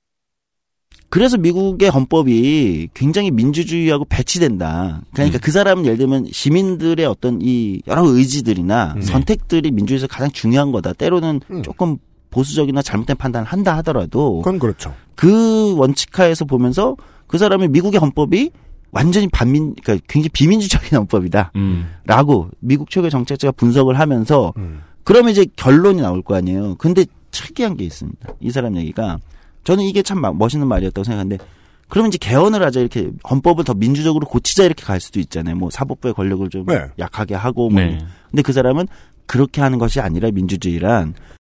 그래서 1.09 1.39
미국의 1.39 1.89
헌법이 1.89 2.89
굉장히 2.93 3.31
민주주의하고 3.31 4.05
배치된다. 4.07 5.03
그러니까 5.13 5.39
음. 5.39 5.41
그 5.41 5.51
사람은 5.51 5.87
예를 5.87 5.97
들면 5.99 6.27
시민들의 6.31 7.07
어떤 7.07 7.39
이 7.41 7.81
여러 7.87 8.05
의지들이나 8.05 8.95
음. 8.97 9.03
선택들이 9.03 9.71
민주주의에서 9.71 10.09
가장 10.09 10.31
중요한 10.31 10.73
거다. 10.73 10.93
때로는 10.93 11.41
음. 11.51 11.63
조금 11.63 11.97
보수적이나 12.31 12.83
잘못된 12.83 13.17
판단을 13.17 13.47
한다 13.47 13.77
하더라도 13.79 14.39
그건 14.43 14.59
그렇죠. 14.59 14.95
그 15.15 15.75
원칙하에서 15.77 16.45
보면서 16.45 16.97
그 17.27 17.39
사람의 17.39 17.69
미국의 17.69 17.99
헌법이 17.99 18.51
완전히 18.91 19.29
반민, 19.29 19.75
그러니까 19.83 20.05
굉장히 20.09 20.29
비민주적인 20.31 20.99
헌법이다. 20.99 21.53
음. 21.57 21.87
라고 22.05 22.51
미국 22.61 22.91
최고의 22.91 23.11
정책자가 23.11 23.53
분석을 23.53 23.99
하면서 23.99 24.53
음. 24.59 24.81
그러면 25.05 25.31
이제 25.31 25.47
결론이 25.57 26.03
나올 26.03 26.21
거 26.21 26.35
아니에요. 26.35 26.75
근데 26.77 27.07
특이한 27.45 27.77
게 27.77 27.85
있습니다. 27.85 28.35
이 28.41 28.51
사람 28.51 28.77
얘기가 28.77 29.19
저는 29.65 29.85
이게 29.85 30.03
참막 30.03 30.37
멋있는 30.37 30.67
말이었다고 30.69 31.05
생각하는데 31.05 31.45
그러면 31.89 32.09
이제 32.09 32.19
개헌을 32.19 32.63
하자 32.63 32.81
이렇게 32.81 33.11
헌법을 33.29 33.65
더 33.65 33.75
민주적으로 33.75 34.27
고치자 34.27 34.65
이렇게 34.65 34.85
갈 34.85 35.01
수도 35.01 35.21
있잖아요. 35.21 35.57
뭐 35.57 35.71
사법부의 35.71 36.15
권력을 36.15 36.49
좀 36.51 36.67
네. 36.67 36.87
약하게 36.99 37.35
하고 37.35 37.71
뭐. 37.71 37.81
네. 37.81 37.99
근데 38.31 38.43
그 38.43 38.53
사람은 38.53 38.89
그렇게 39.27 39.61
하는 39.61 39.79
것이 39.79 40.01
아니라 40.01 40.31
민주주의란 40.31 41.15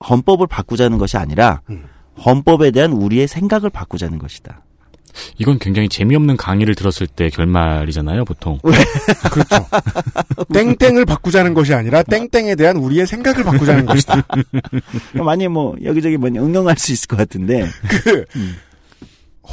헌법을 0.08 0.46
바꾸자는 0.46 0.98
것이 0.98 1.16
아니라 1.16 1.62
음. 1.70 1.84
헌법에 2.24 2.70
대한 2.70 2.92
우리의 2.92 3.28
생각을 3.28 3.70
바꾸자는 3.70 4.18
것이다. 4.18 4.62
이건 5.38 5.58
굉장히 5.58 5.88
재미없는 5.88 6.36
강의를 6.36 6.74
들었을 6.74 7.06
때 7.06 7.28
결말이잖아요, 7.30 8.24
보통. 8.24 8.58
그렇죠. 9.30 9.66
땡땡을 10.52 11.04
바꾸자는 11.04 11.54
것이 11.54 11.74
아니라 11.74 12.02
땡땡에 12.02 12.54
대한 12.54 12.76
우리의 12.76 13.06
생각을 13.06 13.44
바꾸자는 13.44 13.86
것이다. 13.86 14.22
많이 15.24 15.48
뭐 15.48 15.76
여기저기 15.84 16.16
뭐 16.16 16.28
응용할 16.28 16.76
수 16.76 16.92
있을 16.92 17.08
것 17.08 17.16
같은데 17.16 17.66
그 17.88 18.24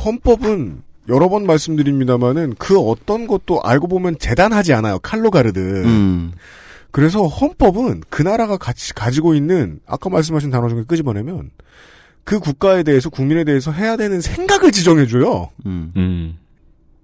헌법은 0.05 0.81
여러 1.09 1.29
번 1.29 1.45
말씀드립니다만은 1.45 2.55
그 2.57 2.77
어떤 2.79 3.27
것도 3.27 3.61
알고 3.63 3.87
보면 3.87 4.17
재단하지 4.19 4.73
않아요. 4.73 4.99
칼로 4.99 5.31
가르듯. 5.31 5.85
음. 5.85 6.33
그래서 6.91 7.27
헌법은 7.27 8.03
그 8.09 8.21
나라가 8.21 8.57
같이 8.57 8.93
가지고 8.93 9.35
있는 9.35 9.79
아까 9.85 10.09
말씀하신 10.09 10.49
단어 10.49 10.67
중에 10.69 10.83
끄집어내면 10.87 11.51
그 12.27 12.41
국가에 12.41 12.83
대해서 12.83 13.09
국민에 13.09 13.45
대해서 13.45 13.71
해야 13.71 13.95
되는 13.95 14.19
생각을 14.19 14.73
지정해줘요. 14.73 15.49
음. 15.65 15.93
음. 15.95 16.37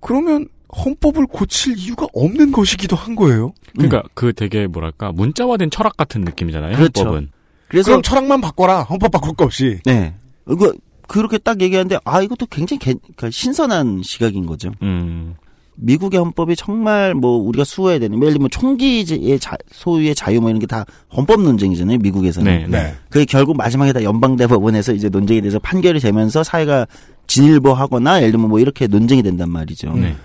그러면 0.02 0.50
헌법을 0.76 1.28
고칠 1.28 1.78
이유가 1.78 2.08
없는 2.14 2.52
것이기도 2.52 2.98
한 2.98 3.16
거예요. 3.16 3.54
그러니까 3.72 4.04
그 4.16 4.34
되게 4.34 4.68
뭐랄까 4.68 5.14
문자화된 5.14 5.70
철학 5.70 5.96
같은 5.96 6.22
느낌이잖아요. 6.26 6.76
그렇죠. 6.76 7.04
헌법은. 7.04 7.30
그래서 7.70 7.92
그럼 7.92 8.02
철학만 8.02 8.42
바꿔라. 8.42 8.82
헌법 8.84 9.12
바꿀 9.14 9.34
거 9.36 9.46
없이. 9.46 9.80
네. 9.86 10.14
이거 10.50 10.74
그렇게 11.08 11.38
딱 11.38 11.62
얘기하는데 11.62 11.98
아 12.04 12.22
이것도 12.22 12.48
굉장히 12.48 12.80
개- 12.80 12.94
그러니까 12.96 13.30
신선한 13.30 14.02
시각인 14.04 14.46
거죠. 14.46 14.72
음. 14.82 15.36
미국의 15.76 16.20
헌법이 16.20 16.56
정말 16.56 17.14
뭐 17.16 17.38
우리가 17.38 17.64
수호해야 17.64 18.00
되는 18.00 18.18
예를 18.22 18.34
들면 18.34 18.50
총기의 18.50 19.40
자, 19.40 19.58
소유의 19.72 20.16
자유 20.16 20.40
뭐 20.40 20.50
이런 20.50 20.60
게 20.60 20.68
다 20.68 20.86
헌법 21.16 21.42
논쟁이잖아요. 21.42 21.98
미국에서는. 22.00 22.52
네, 22.52 22.68
네. 22.68 22.84
네. 22.84 22.96
그게 23.10 23.26
결국 23.26 23.58
마지막에 23.58 23.92
다 23.94 24.04
연방 24.04 24.36
대법원에서 24.36 24.94
이제 24.94 25.10
논쟁이 25.10 25.42
돼서 25.42 25.60
판결이 25.60 26.00
되면서 26.00 26.44
사회가 26.44 26.88
진일보하거나 27.28 28.20
예를 28.20 28.32
들면 28.32 28.50
뭐 28.50 28.60
이렇게 28.60 28.88
논쟁이 28.88 29.24
된단 29.24 29.50
말이죠. 29.52 29.94
네. 29.94 30.16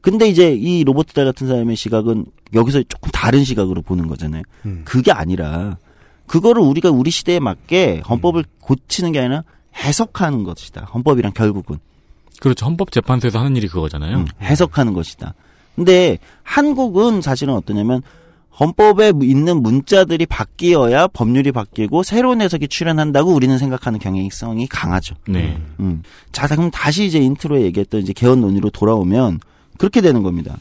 근데 0.00 0.28
이제 0.28 0.52
이 0.54 0.84
로버트 0.84 1.12
달 1.12 1.24
같은 1.26 1.46
사람의 1.46 1.76
시각은 1.76 2.24
여기서 2.54 2.82
조금 2.88 3.10
다른 3.12 3.44
시각으로 3.44 3.82
보는 3.82 4.06
거잖아요. 4.06 4.42
음. 4.64 4.82
그게 4.84 5.12
아니라 5.12 5.76
그거를 6.26 6.62
우리가 6.62 6.90
우리 6.90 7.10
시대에 7.10 7.40
맞게 7.40 8.02
헌법을 8.08 8.44
고치는 8.60 9.12
게 9.12 9.18
아니라 9.20 9.42
해석하는 9.76 10.44
것이다. 10.44 10.84
헌법이란 10.94 11.32
결국은 11.34 11.78
그렇죠. 12.40 12.66
헌법재판소에서 12.66 13.38
하는 13.38 13.54
일이 13.56 13.68
그거잖아요. 13.68 14.16
음, 14.18 14.26
해석하는 14.42 14.92
것이다. 14.92 15.34
근데 15.76 16.18
한국은 16.42 17.22
사실은 17.22 17.54
어떠냐면 17.54 18.02
헌법에 18.58 19.12
있는 19.22 19.62
문자들이 19.62 20.26
바뀌어야 20.26 21.06
법률이 21.08 21.52
바뀌고 21.52 22.02
새로운 22.02 22.42
해석이 22.42 22.68
출현한다고 22.68 23.32
우리는 23.32 23.56
생각하는 23.56 23.98
경향성이 23.98 24.66
강하죠. 24.66 25.14
네. 25.28 25.58
음. 25.78 26.02
자, 26.32 26.46
그럼 26.46 26.70
다시 26.70 27.06
이제 27.06 27.18
intro에 27.18 27.62
얘기했던 27.62 28.02
이제 28.02 28.12
개헌 28.12 28.40
논의로 28.40 28.70
돌아오면 28.70 29.40
그렇게 29.78 30.00
되는 30.00 30.22
겁니다. 30.22 30.58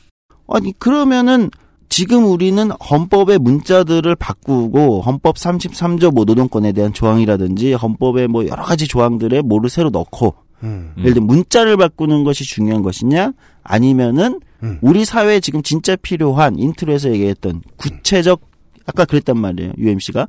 아니, 0.48 0.72
그러면은 0.80 1.50
지금 1.90 2.26
우리는 2.26 2.70
헌법의 2.72 3.40
문자들을 3.40 4.16
바꾸고 4.16 5.02
헌법 5.02 5.36
33조 5.36 6.14
뭐 6.14 6.24
노동권에 6.24 6.72
대한 6.72 6.94
조항이라든지 6.94 7.74
헌법의 7.74 8.28
뭐 8.28 8.48
여러 8.48 8.64
가지 8.64 8.88
조항들에 8.88 9.42
뭐를 9.42 9.70
새로 9.70 9.90
넣고 9.90 10.36
음. 10.64 10.94
음. 10.98 11.02
예를 11.02 11.14
들면 11.16 11.28
문자를 11.28 11.78
바꾸는 11.78 12.24
것이 12.24 12.44
중요한 12.44 12.82
것이냐 12.82 13.34
아니면은 13.64 14.40
음. 14.64 14.78
우리 14.82 15.06
사회에 15.06 15.40
지금 15.40 15.64
진짜 15.64 15.96
필요한 15.96 16.58
intro에서 16.58 17.12
얘기했던 17.12 17.62
구체적 17.78 18.42
아까 18.86 19.06
그랬단 19.06 19.38
말이에요 19.38 19.74
UMC가 19.78 20.28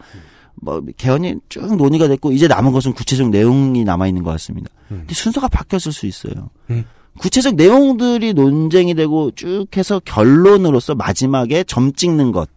뭐 0.57 0.83
개헌이 0.97 1.37
쭉 1.49 1.77
논의가 1.77 2.09
됐고 2.09 2.33
이제 2.33 2.47
남은 2.47 2.73
것은 2.73 2.93
구체적 2.93 3.31
내용이 3.31 3.85
남아 3.85 4.07
있는 4.07 4.23
것 4.23 4.31
같습니다. 4.33 4.69
음. 4.91 4.99
근데 5.01 5.15
순서가 5.15 5.49
바뀌었을 5.49 5.93
수 5.93 6.07
있어요. 6.07 6.51
음. 6.71 6.85
구체적 7.19 7.55
내용들이 7.57 8.35
논쟁이 8.35 8.95
되고 8.95 9.31
쭉 9.33 9.67
해서 9.77 10.01
결론으로서 10.05 10.95
마지막에 10.95 11.65
점 11.65 11.93
찍는 11.93 12.33
것 12.33 12.49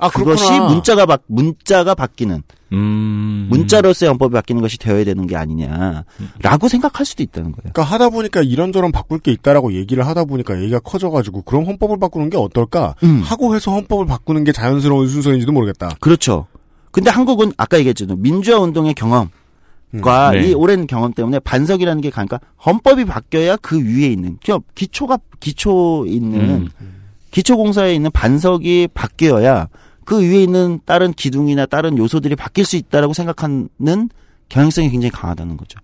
아, 0.00 0.08
그것이 0.08 0.46
그렇구나. 0.46 0.72
문자가 0.72 1.06
바, 1.06 1.18
문자가 1.26 1.94
바뀌는 1.94 2.42
음. 2.72 3.48
문자로서의 3.50 4.08
헌법이 4.10 4.32
바뀌는 4.32 4.62
것이 4.62 4.78
되어야 4.78 5.04
되는 5.04 5.26
게 5.26 5.36
아니냐라고 5.36 6.68
생각할 6.68 7.04
수도 7.04 7.22
있다는 7.22 7.52
거예요. 7.52 7.72
그러니까 7.72 7.82
하다 7.82 8.10
보니까 8.10 8.42
이런저런 8.42 8.92
바꿀 8.92 9.18
게 9.18 9.32
있다라고 9.32 9.74
얘기를 9.74 10.06
하다 10.06 10.24
보니까 10.24 10.60
얘기가 10.60 10.78
커져가지고 10.80 11.42
그럼 11.42 11.64
헌법을 11.66 11.98
바꾸는 11.98 12.30
게 12.30 12.36
어떨까 12.36 12.94
음. 13.02 13.22
하고 13.24 13.54
해서 13.54 13.72
헌법을 13.72 14.06
바꾸는 14.06 14.44
게 14.44 14.52
자연스러운 14.52 15.08
순서인지도 15.08 15.52
모르겠다. 15.52 15.90
그렇죠. 16.00 16.46
근데 16.92 17.10
한국은 17.10 17.52
아까 17.56 17.78
얘기했죠. 17.78 18.06
민주화 18.16 18.58
운동의 18.58 18.94
경험과 18.94 19.30
음, 19.94 20.32
네. 20.32 20.48
이 20.48 20.54
오랜 20.54 20.86
경험 20.86 21.12
때문에 21.12 21.38
반석이라는 21.40 22.00
게 22.00 22.10
가니까 22.10 22.40
헌법이 22.64 23.04
바뀌어야 23.04 23.56
그 23.56 23.78
위에 23.78 24.08
있는 24.08 24.38
그 24.44 24.58
기초가 24.74 25.18
기초 25.40 26.04
있는 26.06 26.40
음. 26.40 26.68
기초공사에 27.30 27.94
있는 27.94 28.10
반석이 28.10 28.88
바뀌어야 28.92 29.68
그 30.04 30.20
위에 30.20 30.42
있는 30.42 30.80
다른 30.84 31.12
기둥이나 31.12 31.66
다른 31.66 31.96
요소들이 31.98 32.36
바뀔 32.36 32.64
수 32.64 32.76
있다라고 32.76 33.12
생각하는 33.12 33.68
경향성이 34.48 34.90
굉장히 34.90 35.10
강하다는 35.10 35.56
거죠. 35.56 35.78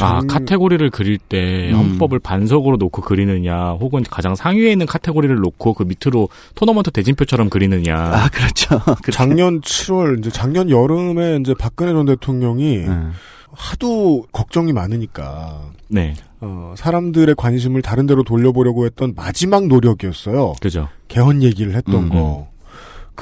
아, 0.00 0.18
장- 0.18 0.26
카테고리를 0.26 0.90
그릴 0.90 1.18
때 1.18 1.70
음. 1.70 1.76
헌법을 1.78 2.18
반석으로 2.18 2.78
놓고 2.78 3.02
그리느냐, 3.02 3.72
혹은 3.74 4.02
가장 4.02 4.34
상위에 4.34 4.72
있는 4.72 4.86
카테고리를 4.86 5.36
놓고 5.36 5.74
그 5.74 5.84
밑으로 5.84 6.28
토너먼트 6.56 6.90
대진표처럼 6.90 7.48
그리느냐. 7.48 7.94
아 7.96 8.28
그렇죠. 8.28 8.80
그렇죠. 9.02 9.12
작년 9.12 9.60
7월 9.60 10.18
이제 10.18 10.30
작년 10.30 10.68
여름에 10.68 11.36
이제 11.40 11.54
박근혜 11.56 11.92
전 11.92 12.06
대통령이 12.06 12.78
음. 12.78 13.12
하도 13.52 14.24
걱정이 14.32 14.72
많으니까 14.72 15.60
네, 15.86 16.14
어, 16.40 16.74
사람들의 16.76 17.36
관심을 17.36 17.82
다른 17.82 18.06
데로 18.06 18.24
돌려보려고 18.24 18.84
했던 18.86 19.12
마지막 19.14 19.68
노력이었어요. 19.68 20.54
그죠. 20.60 20.88
개헌 21.06 21.44
얘기를 21.44 21.72
했던 21.76 21.94
음, 21.94 22.08
거. 22.08 22.48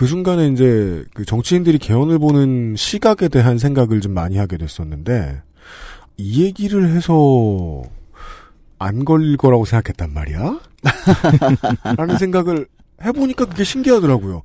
그 0.02 0.08
순간에 0.08 0.48
이제 0.48 1.04
그 1.14 1.24
정치인들이 1.24 1.78
개헌을 1.78 2.18
보는 2.18 2.74
시각에 2.74 3.28
대한 3.28 3.56
생각을 3.56 4.00
좀 4.00 4.12
많이 4.12 4.36
하게 4.36 4.56
됐었는데 4.56 5.40
이 6.16 6.42
얘기를 6.42 6.88
해서 6.88 7.84
안 8.80 9.04
걸릴 9.04 9.36
거라고 9.36 9.64
생각했단 9.64 10.12
말이야? 10.12 10.58
라는 11.96 12.18
생각을 12.18 12.66
해보니까 13.00 13.44
그게 13.44 13.62
신기하더라고요. 13.62 14.42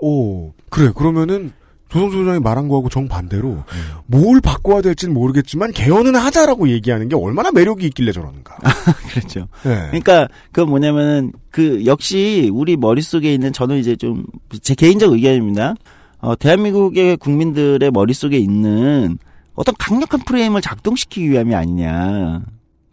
오, 0.00 0.52
그래, 0.70 0.92
그러면은 0.94 1.52
조성수 1.92 2.16
소장이 2.16 2.40
말한 2.40 2.68
거하고 2.68 2.88
정반대로 2.88 3.64
뭘 4.06 4.40
바꿔야 4.40 4.80
될지는 4.80 5.12
모르겠지만 5.12 5.72
개헌은 5.72 6.16
하자라고 6.16 6.70
얘기하는 6.70 7.08
게 7.08 7.16
얼마나 7.16 7.50
매력이 7.50 7.84
있길래 7.86 8.12
저러는가. 8.12 8.56
그렇죠. 9.12 9.40
네. 9.62 9.76
그러니까 9.88 10.28
그 10.52 10.62
뭐냐면은 10.62 11.32
그 11.50 11.84
역시 11.84 12.50
우리 12.52 12.76
머릿속에 12.78 13.32
있는 13.34 13.52
저는 13.52 13.76
이제 13.76 13.94
좀 13.96 14.24
제 14.60 14.74
개인적 14.74 15.12
의견입니다. 15.12 15.74
어 16.18 16.36
대한민국의 16.36 17.16
국민들의 17.16 17.90
머릿속에 17.90 18.38
있는 18.38 19.18
어떤 19.54 19.74
강력한 19.78 20.20
프레임을 20.20 20.60
작동시키기 20.60 21.30
위함이 21.30 21.54
아니냐. 21.54 22.42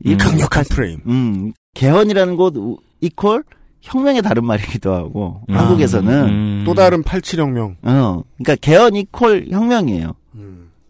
이 0.03 0.13
음. 0.13 0.17
강력한 0.17 0.63
프레임. 0.69 0.99
음, 1.07 1.53
개헌이라는 1.73 2.35
것 2.35 2.53
equal 3.01 3.43
혁명의 3.81 4.21
다른 4.21 4.45
말이기도 4.45 4.93
하고 4.93 5.41
음. 5.49 5.55
한국에서는 5.55 6.25
음. 6.27 6.63
또 6.65 6.73
다른 6.73 7.03
87혁명. 7.03 7.75
어 7.83 8.23
그러니까 8.37 8.55
개헌 8.61 8.95
equal 8.95 9.41
혁명이에요. 9.49 10.13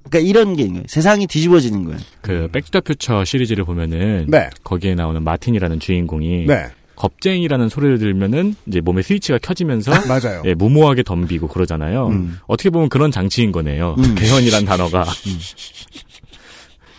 그러니까 0.09 0.27
이런 0.27 0.55
게 0.55 0.63
있는 0.63 0.75
거예요. 0.75 0.85
세상이 0.87 1.27
뒤집어지는 1.27 1.85
거예요. 1.85 1.99
그 2.21 2.49
Back 2.51 2.70
to 2.70 2.80
the 2.80 2.94
Future 2.94 3.23
시리즈를 3.25 3.63
보면은 3.63 4.25
네. 4.27 4.49
거기에 4.63 4.95
나오는 4.95 5.23
마틴이라는 5.23 5.79
주인공이 5.79 6.47
네. 6.47 6.65
겁쟁이라는 6.95 7.69
소리를 7.69 7.99
들으면은 7.99 8.55
이제 8.65 8.81
몸에 8.81 9.01
스위치가 9.01 9.37
켜지면서 9.37 9.91
맞아요. 10.09 10.41
예, 10.45 10.53
무모하게 10.53 11.03
덤비고 11.03 11.47
그러잖아요. 11.47 12.07
음. 12.07 12.39
어떻게 12.47 12.69
보면 12.69 12.89
그런 12.89 13.11
장치인 13.11 13.51
거네요. 13.51 13.95
음. 13.97 14.15
개헌이란 14.19 14.65
단어가. 14.65 15.05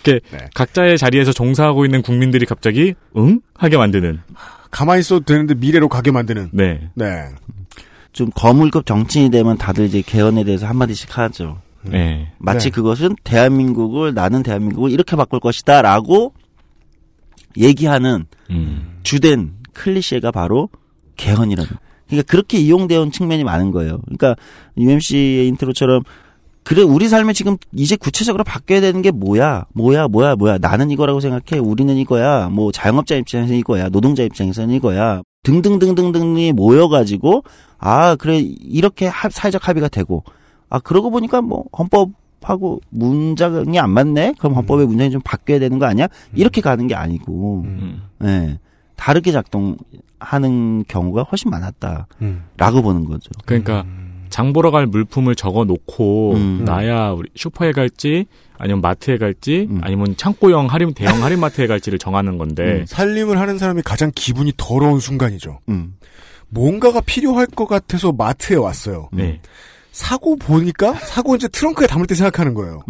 이렇게 0.02 0.26
네. 0.30 0.38
각자의 0.54 0.96
자리에서 0.96 1.32
종사하고 1.32 1.84
있는 1.84 2.00
국민들이 2.00 2.46
갑자기 2.46 2.94
응 3.16 3.40
하게 3.54 3.76
만드는. 3.76 4.20
가만히 4.70 5.00
있어도 5.00 5.24
되는데 5.24 5.54
미래로 5.54 5.88
가게 5.88 6.10
만드는. 6.10 6.50
네. 6.52 6.88
네. 6.94 7.28
좀 8.12 8.30
거물급 8.34 8.86
정치인이 8.86 9.30
되면 9.30 9.56
다들 9.56 9.86
이제 9.86 10.02
개헌에 10.02 10.44
대해서 10.44 10.66
한마디씩 10.66 11.16
하죠. 11.16 11.60
네. 11.82 12.32
마치 12.38 12.70
네. 12.70 12.70
그것은 12.70 13.16
대한민국을 13.24 14.14
나는 14.14 14.42
대한민국을 14.42 14.90
이렇게 14.90 15.16
바꿀 15.16 15.40
것이다라고 15.40 16.34
얘기하는 17.56 18.26
음. 18.50 18.98
주된 19.02 19.54
클리셰가 19.72 20.30
바로 20.30 20.68
개헌이라는. 21.16 21.70
그러니까 22.08 22.30
그렇게 22.30 22.58
이용되어 22.58 23.02
온 23.02 23.12
측면이 23.12 23.44
많은 23.44 23.70
거예요. 23.70 24.00
그러니까 24.04 24.34
UMC의 24.76 25.46
intro처럼 25.48 26.02
그래 26.70 26.82
우리 26.82 27.08
삶에 27.08 27.32
지금 27.32 27.56
이제 27.72 27.96
구체적으로 27.96 28.44
바뀌어야 28.44 28.80
되는 28.80 29.02
게 29.02 29.10
뭐야? 29.10 29.64
뭐야 29.74 30.06
뭐야 30.06 30.36
뭐야? 30.36 30.58
나는 30.58 30.92
이거라고 30.92 31.18
생각해. 31.18 31.58
우리는 31.60 31.96
이거야. 31.96 32.48
뭐 32.48 32.70
자영업자 32.70 33.16
입장에서는 33.16 33.58
이거야. 33.58 33.88
노동자 33.88 34.22
입장에서는 34.22 34.72
이거야. 34.76 35.22
등등등등등이 35.42 36.52
모여가지고 36.52 37.42
아 37.78 38.14
그래 38.14 38.38
이렇게 38.38 39.08
합- 39.08 39.32
사회적 39.32 39.66
합의가 39.66 39.88
되고. 39.88 40.22
아 40.68 40.78
그러고 40.78 41.10
보니까 41.10 41.42
뭐 41.42 41.64
헌법 41.76 42.10
하고 42.40 42.80
문장이 42.90 43.76
안 43.80 43.90
맞네? 43.90 44.34
그럼 44.38 44.54
헌법의 44.54 44.86
문장이 44.86 45.10
좀 45.10 45.20
바뀌어야 45.24 45.58
되는 45.58 45.80
거 45.80 45.86
아니야? 45.86 46.06
이렇게 46.36 46.60
가는 46.60 46.86
게 46.86 46.94
아니고. 46.94 47.62
음. 47.64 48.02
예. 48.22 48.60
다르게 48.94 49.32
작동하는 49.32 50.84
경우가 50.86 51.24
훨씬 51.24 51.50
많았다라고 51.50 52.06
음. 52.22 52.42
보는 52.60 53.06
거죠. 53.06 53.30
그러니까 53.44 53.84
장 54.30 54.52
보러 54.52 54.70
갈 54.70 54.86
물품을 54.86 55.34
적어 55.34 55.64
놓고 55.64 56.34
음. 56.34 56.64
나야 56.64 57.10
우리 57.10 57.28
슈퍼에 57.34 57.72
갈지 57.72 58.26
아니면 58.58 58.80
마트에 58.80 59.18
갈지 59.18 59.68
음. 59.70 59.80
아니면 59.82 60.16
창고형 60.16 60.66
할인 60.66 60.94
대형 60.94 61.22
할인마트에 61.22 61.66
갈지를 61.66 61.98
정하는 61.98 62.38
건데 62.38 62.84
살림을 62.86 63.38
하는 63.38 63.58
사람이 63.58 63.82
가장 63.82 64.10
기분이 64.14 64.52
더러운 64.56 65.00
순간이죠. 65.00 65.60
음. 65.68 65.96
뭔가가 66.48 67.00
필요할 67.00 67.46
것 67.46 67.66
같아서 67.66 68.12
마트에 68.12 68.56
왔어요. 68.56 69.08
네. 69.12 69.40
사고 69.92 70.36
보니까 70.36 70.94
사고 70.94 71.36
이제 71.36 71.48
트렁크에 71.48 71.86
담을 71.86 72.06
때 72.06 72.14
생각하는 72.14 72.54
거예요. 72.54 72.82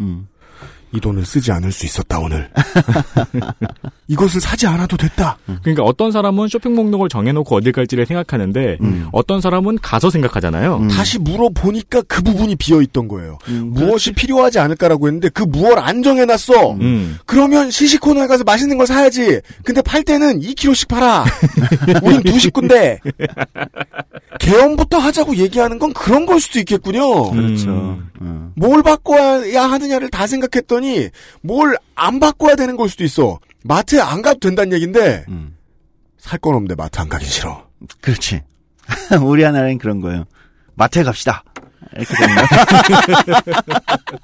음. 0.92 0.96
이 0.96 1.00
돈을 1.00 1.24
쓰지 1.24 1.52
않을 1.52 1.72
수 1.72 1.86
있었다 1.86 2.18
오늘. 2.18 2.50
이것을 4.08 4.40
사지 4.40 4.66
않아도 4.66 4.96
됐다. 4.96 5.38
그러니까 5.62 5.84
어떤 5.84 6.10
사람은 6.10 6.48
쇼핑 6.48 6.74
목록을 6.74 7.08
정해놓고 7.08 7.56
어딜 7.56 7.72
갈지를 7.72 8.06
생각하는데 8.06 8.78
음. 8.80 9.08
어떤 9.12 9.40
사람은 9.40 9.78
가서 9.80 10.10
생각하잖아요. 10.10 10.78
음. 10.78 10.88
다시 10.88 11.18
물어보니까 11.18 12.02
그 12.02 12.22
부분이 12.22 12.56
비어 12.56 12.82
있던 12.82 13.06
거예요. 13.06 13.38
음, 13.48 13.70
무엇이 13.72 14.12
필요하지 14.12 14.58
않을까라고 14.58 15.06
했는데 15.06 15.28
그 15.28 15.44
무엇 15.44 15.78
안 15.78 16.02
정해놨어. 16.02 16.72
음. 16.80 17.18
그러면 17.24 17.70
시식코너에 17.70 18.26
가서 18.26 18.42
맛있는 18.42 18.76
걸 18.78 18.86
사야지. 18.86 19.40
근데 19.64 19.80
팔 19.82 20.02
때는 20.02 20.40
2kg씩 20.40 20.88
팔아. 20.88 21.24
우린 22.02 22.22
두 22.22 22.38
식구인데. 22.38 22.98
개헌부터 24.40 24.98
하자고 24.98 25.36
얘기하는 25.36 25.78
건 25.78 25.92
그런 25.92 26.26
걸 26.26 26.40
수도 26.40 26.58
있겠군요. 26.58 27.30
그렇죠. 27.30 27.68
음. 27.70 28.10
음. 28.22 28.52
뭘 28.56 28.82
바꿔야 28.82 29.62
하느냐를 29.70 30.08
다 30.10 30.26
생각했 30.26 30.66
더니 30.80 31.10
뭘 31.42 31.76
안 31.94 32.18
바꿔야 32.18 32.56
되는 32.56 32.76
걸 32.76 32.88
수도 32.88 33.04
있어. 33.04 33.38
마트에 33.62 34.00
안 34.00 34.22
가도 34.22 34.38
된다는 34.40 34.72
얘기인데 34.72 35.26
음. 35.28 35.54
살건 36.18 36.54
없는데 36.54 36.74
마트 36.76 36.98
안 36.98 37.08
가긴 37.10 37.28
싫어. 37.28 37.66
그렇지. 38.00 38.40
우리 39.22 39.42
하나는 39.42 39.76
그런 39.78 40.00
거예요. 40.00 40.24
마트에 40.76 41.02
갑시다. 41.02 41.44
이렇게 41.94 42.14
되는 42.16 42.34
거. 42.36 42.42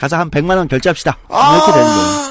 가서 0.00 0.16
한 0.18 0.30
100만 0.30 0.56
원 0.56 0.66
결제합시다. 0.66 1.16
이렇게 1.28 1.72
되는 1.72 1.86
거예요. 1.86 2.30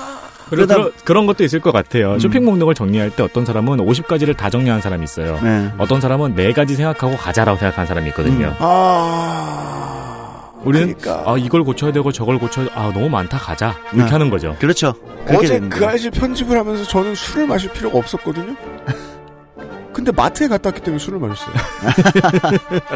그리고 0.50 0.64
그러다- 0.66 0.74
그런, 0.76 0.92
그런 1.06 1.26
것도 1.28 1.44
있을 1.44 1.62
것 1.62 1.72
같아요. 1.72 2.14
음. 2.14 2.20
쇼핑 2.20 2.44
목록을 2.44 2.74
정리할 2.74 3.16
때 3.16 3.22
어떤 3.24 3.46
사람은 3.46 3.78
50가지를 3.78 4.36
다 4.36 4.50
정리한 4.50 4.82
사람이 4.82 5.04
있어요. 5.04 5.40
네. 5.42 5.72
어떤 5.78 6.02
사람은 6.02 6.36
4가지 6.36 6.76
생각하고 6.76 7.16
가자라고 7.18 7.60
생각하는 7.60 7.88
사람이 7.88 8.10
있거든요. 8.10 8.48
음. 8.48 8.56
아. 8.60 10.19
우리는 10.64 10.96
그러니까 10.98 11.32
아 11.32 11.38
이걸 11.38 11.64
고쳐야 11.64 11.92
되고 11.92 12.12
저걸 12.12 12.38
고쳐야 12.40 12.66
돼. 12.68 12.72
아 12.76 12.92
너무 12.94 13.10
많다 13.10 13.38
가자 13.38 13.76
이렇게 13.94 14.06
네. 14.06 14.12
하는 14.12 14.30
거죠. 14.30 14.56
그렇죠. 14.60 14.94
어제 15.28 15.60
그. 15.60 15.86
아저씨 15.86 16.10
편집을 16.10 16.58
하면서 16.58 16.84
저는 16.84 17.16
술을 17.16 17.48
마실 17.48 17.72
필요가 17.72 17.98
없었거든요. 18.00 18.56
근데 19.94 20.12
마트에 20.12 20.48
갔다 20.48 20.70
왔기 20.70 20.82
때문에 20.82 21.00
술을 21.00 21.20
마셨어요. 21.20 21.56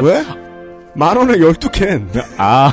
왜? 0.02 0.24
만 0.94 1.16
원에 1.16 1.34
12캔. 1.34 2.06
아, 2.38 2.70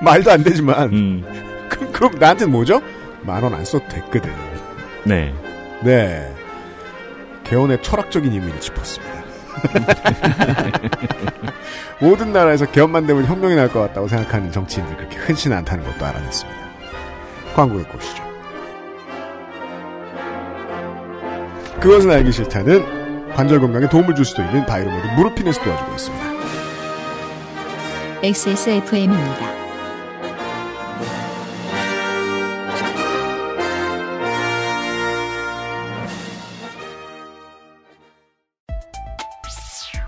말도 0.00 0.30
안 0.30 0.42
되지만. 0.42 0.88
음, 0.92 1.24
그럼, 1.68 1.92
그럼 1.92 2.12
나한테는 2.18 2.50
뭐죠? 2.52 2.80
만 3.22 3.42
원 3.44 3.54
안 3.54 3.64
써도 3.64 3.86
됐거든. 3.88 4.32
네. 5.04 5.32
네. 5.82 6.34
개헌의 7.44 7.82
철학적인 7.82 8.32
의미를 8.32 8.58
짚었습니다. 8.60 9.23
모든 12.00 12.32
나라에서 12.32 12.66
개헌만 12.66 13.06
되면 13.06 13.24
혁명이 13.24 13.54
날 13.56 13.68
것 13.68 13.80
같다고 13.80 14.08
생각하는 14.08 14.52
정치인들 14.52 14.96
그렇게 14.96 15.16
흔치는 15.16 15.56
않다는 15.58 15.84
것도 15.84 16.04
알아냈습니다. 16.04 16.60
광고 17.54 17.82
듣고 17.84 18.01
오시죠. 18.01 18.22
그것은 21.80 22.10
알기 22.10 22.32
싫다는 22.32 23.32
관절 23.34 23.60
건강에 23.60 23.88
도움을 23.88 24.14
줄 24.14 24.24
수도 24.24 24.42
있는 24.42 24.64
바이로메드 24.66 25.06
무르피네스 25.16 25.60
도와주고 25.60 25.92
있습니다. 25.94 26.24
XSFM입니다. 28.22 29.53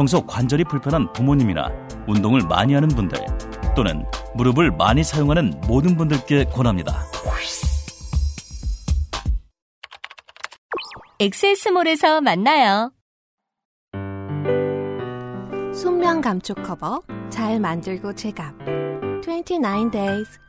평소 0.00 0.24
관절이 0.24 0.64
불편한 0.64 1.12
부모님이나 1.12 1.70
운동을 2.08 2.40
많이 2.48 2.72
하는 2.72 2.88
분들 2.88 3.18
또는 3.76 4.02
무릎을 4.34 4.70
많이 4.70 5.04
사용하는 5.04 5.60
모든 5.68 5.94
분들께 5.94 6.44
권합니다. 6.46 7.04
엑세스몰에서 11.18 12.22
만나요. 12.22 12.92
순면 15.74 16.22
감촉 16.22 16.62
커버 16.62 17.02
잘 17.28 17.60
만들고 17.60 18.14
제갑 18.14 18.54
29 19.22 19.90
days 19.90 20.40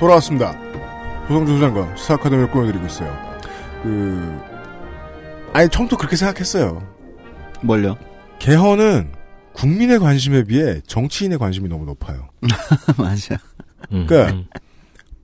돌아왔습니다. 0.00 0.58
조성주 1.28 1.52
소장과 1.52 1.94
시사 1.94 2.14
아카데미를 2.14 2.50
꾸며드리고 2.50 2.86
있어요. 2.86 3.38
그, 3.82 4.40
아니, 5.52 5.68
처음부터 5.68 5.98
그렇게 5.98 6.16
생각했어요. 6.16 6.82
뭘요? 7.60 7.98
개헌은 8.38 9.12
국민의 9.52 9.98
관심에 9.98 10.44
비해 10.44 10.80
정치인의 10.86 11.38
관심이 11.38 11.68
너무 11.68 11.84
높아요. 11.84 12.30
맞아. 12.96 13.36
음, 13.92 14.06
그러니까 14.06 14.34
음. 14.34 14.46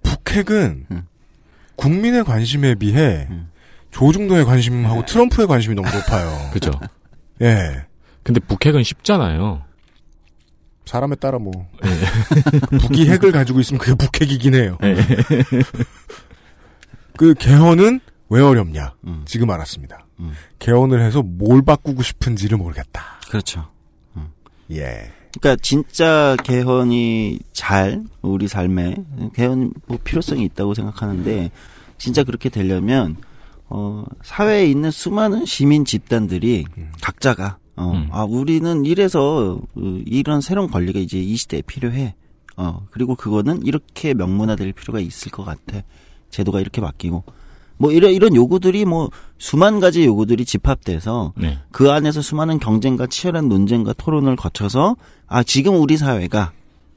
북핵은 0.02 0.86
음. 0.90 1.06
국민의 1.76 2.24
관심에 2.24 2.74
비해 2.74 3.26
음. 3.30 3.48
조중동의 3.90 4.44
관심하고 4.44 5.06
트럼프의 5.06 5.46
관심이 5.46 5.74
너무 5.74 5.88
높아요. 5.88 6.50
그죠. 6.52 6.70
예. 7.40 7.86
근데 8.22 8.40
북핵은 8.40 8.82
쉽잖아요. 8.82 9.62
사람에 10.86 11.16
따라 11.16 11.38
뭐 11.38 11.52
북이 12.80 13.08
핵을 13.08 13.32
가지고 13.32 13.60
있으면 13.60 13.78
그게 13.78 13.94
북핵이긴 13.94 14.54
해요. 14.54 14.78
네. 14.80 14.96
그 17.18 17.34
개헌은 17.34 18.00
왜 18.28 18.40
어렵냐? 18.40 18.94
음. 19.06 19.22
지금 19.26 19.50
알았습니다. 19.50 20.06
음. 20.20 20.32
개헌을 20.58 21.02
해서 21.02 21.22
뭘 21.22 21.62
바꾸고 21.62 22.02
싶은지를 22.02 22.56
모르겠다. 22.58 23.20
그렇죠. 23.28 23.68
예. 24.72 25.12
그러니까 25.38 25.60
진짜 25.62 26.34
개헌이 26.42 27.38
잘 27.52 28.02
우리 28.22 28.48
삶에 28.48 28.96
개헌 29.34 29.72
뭐 29.86 29.98
필요성이 30.02 30.44
있다고 30.46 30.74
생각하는데 30.74 31.50
진짜 31.98 32.24
그렇게 32.24 32.48
되려면 32.48 33.16
어 33.68 34.04
사회에 34.22 34.66
있는 34.66 34.90
수많은 34.90 35.44
시민 35.44 35.84
집단들이 35.84 36.64
각자가 37.02 37.58
어 37.76 37.92
음. 37.92 38.08
아 38.10 38.24
우리는 38.24 38.84
이래서 38.84 39.60
어, 39.74 40.00
이런 40.06 40.40
새로운 40.40 40.70
권리가 40.70 40.98
이제 40.98 41.18
이 41.18 41.36
시대에 41.36 41.62
필요해. 41.62 42.14
어 42.56 42.86
그리고 42.90 43.14
그거는 43.14 43.66
이렇게 43.66 44.14
명문화될 44.14 44.72
필요가 44.72 45.00
있을 45.00 45.30
것 45.30 45.44
같아. 45.44 45.82
제도가 46.30 46.60
이렇게 46.60 46.80
바뀌고 46.80 47.24
뭐 47.78 47.92
이런 47.92 48.12
이런 48.12 48.34
요구들이 48.34 48.84
뭐 48.84 49.10
수만 49.38 49.80
가지 49.80 50.04
요구들이 50.04 50.44
집합돼서 50.44 51.34
네. 51.36 51.58
그 51.70 51.90
안에서 51.90 52.22
수많은 52.22 52.58
경쟁과 52.58 53.06
치열한 53.06 53.48
논쟁과 53.48 53.92
토론을 53.94 54.36
거쳐서 54.36 54.96
아 55.26 55.42
지금 55.42 55.80
우리 55.80 55.96
사회가 55.96 56.52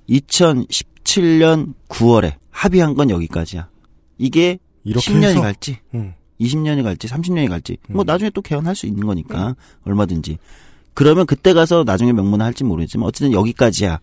2017년 0.09 1.73
9월에 1.89 2.35
합의한 2.51 2.93
건 2.93 3.09
여기까지야. 3.09 3.69
이게 4.17 4.59
이렇게 4.83 5.11
10년이 5.11 5.23
해서 5.23 5.41
갈지 5.41 5.77
음. 5.93 6.13
20년이 6.39 6.83
갈지 6.83 7.07
30년이 7.07 7.49
갈지 7.49 7.77
뭐 7.89 8.03
음. 8.03 8.05
나중에 8.05 8.29
또 8.31 8.41
개헌할 8.41 8.75
수 8.75 8.85
있는 8.85 9.05
거니까 9.05 9.55
얼마든지 9.85 10.37
그러면 10.99 11.25
그때 11.25 11.53
가서 11.53 11.85
나중에 11.85 12.11
명문화 12.11 12.43
할지 12.43 12.65
모르지만 12.65 13.07
어쨌든 13.07 13.31
여기까지야. 13.31 14.01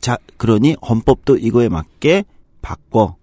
자 0.00 0.18
그러니 0.36 0.76
헌법도 0.88 1.36
이거에 1.36 1.68
맞게 1.68 2.24
바꿔 2.62 3.16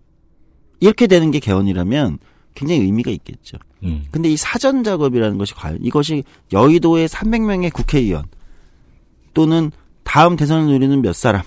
이렇게 0.81 1.07
되는 1.07 1.31
게 1.31 1.39
개헌이라면 1.39 2.19
굉장히 2.55 2.81
의미가 2.81 3.11
있겠죠. 3.11 3.57
음. 3.83 4.03
근데 4.11 4.27
이 4.27 4.35
사전 4.35 4.83
작업이라는 4.83 5.37
것이 5.37 5.53
과연 5.53 5.79
이것이 5.81 6.25
여의도의 6.51 7.07
300명의 7.07 7.71
국회의원 7.71 8.25
또는 9.33 9.71
다음 10.03 10.35
대선을 10.35 10.65
노리는 10.65 11.01
몇 11.01 11.15
사람, 11.15 11.41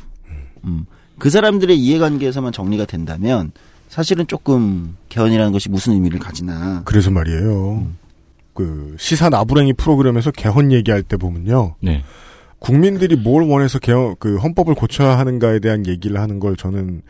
음, 0.65 0.87
그 1.19 1.29
사람들의 1.29 1.79
이해관계에서만 1.79 2.51
정리가 2.53 2.87
된다면 2.87 3.53
사실은 3.91 4.27
조금 4.27 4.97
개헌이라는 5.11 5.53
것이 5.53 5.69
무슨 5.69 5.93
의미를 5.93 6.19
가지나. 6.19 6.81
그래서 6.87 7.11
말이에요. 7.11 7.89
그 8.59 8.97
시사 8.99 9.29
나부랭이 9.29 9.75
프로그램에서 9.75 10.33
개헌 10.33 10.73
얘기할 10.73 11.05
때 11.05 11.17
보면요. 11.17 11.77
네. 11.81 12.03
국민들이 12.59 13.15
뭘 13.15 13.45
원해서 13.45 13.79
개헌, 13.79 14.17
그 14.19 14.37
헌법을 14.39 14.75
고쳐야 14.75 15.17
하는가에 15.17 15.61
대한 15.61 15.87
얘기를 15.87 16.21
하는 16.21 16.41
걸 16.41 16.57
저는 16.57 17.03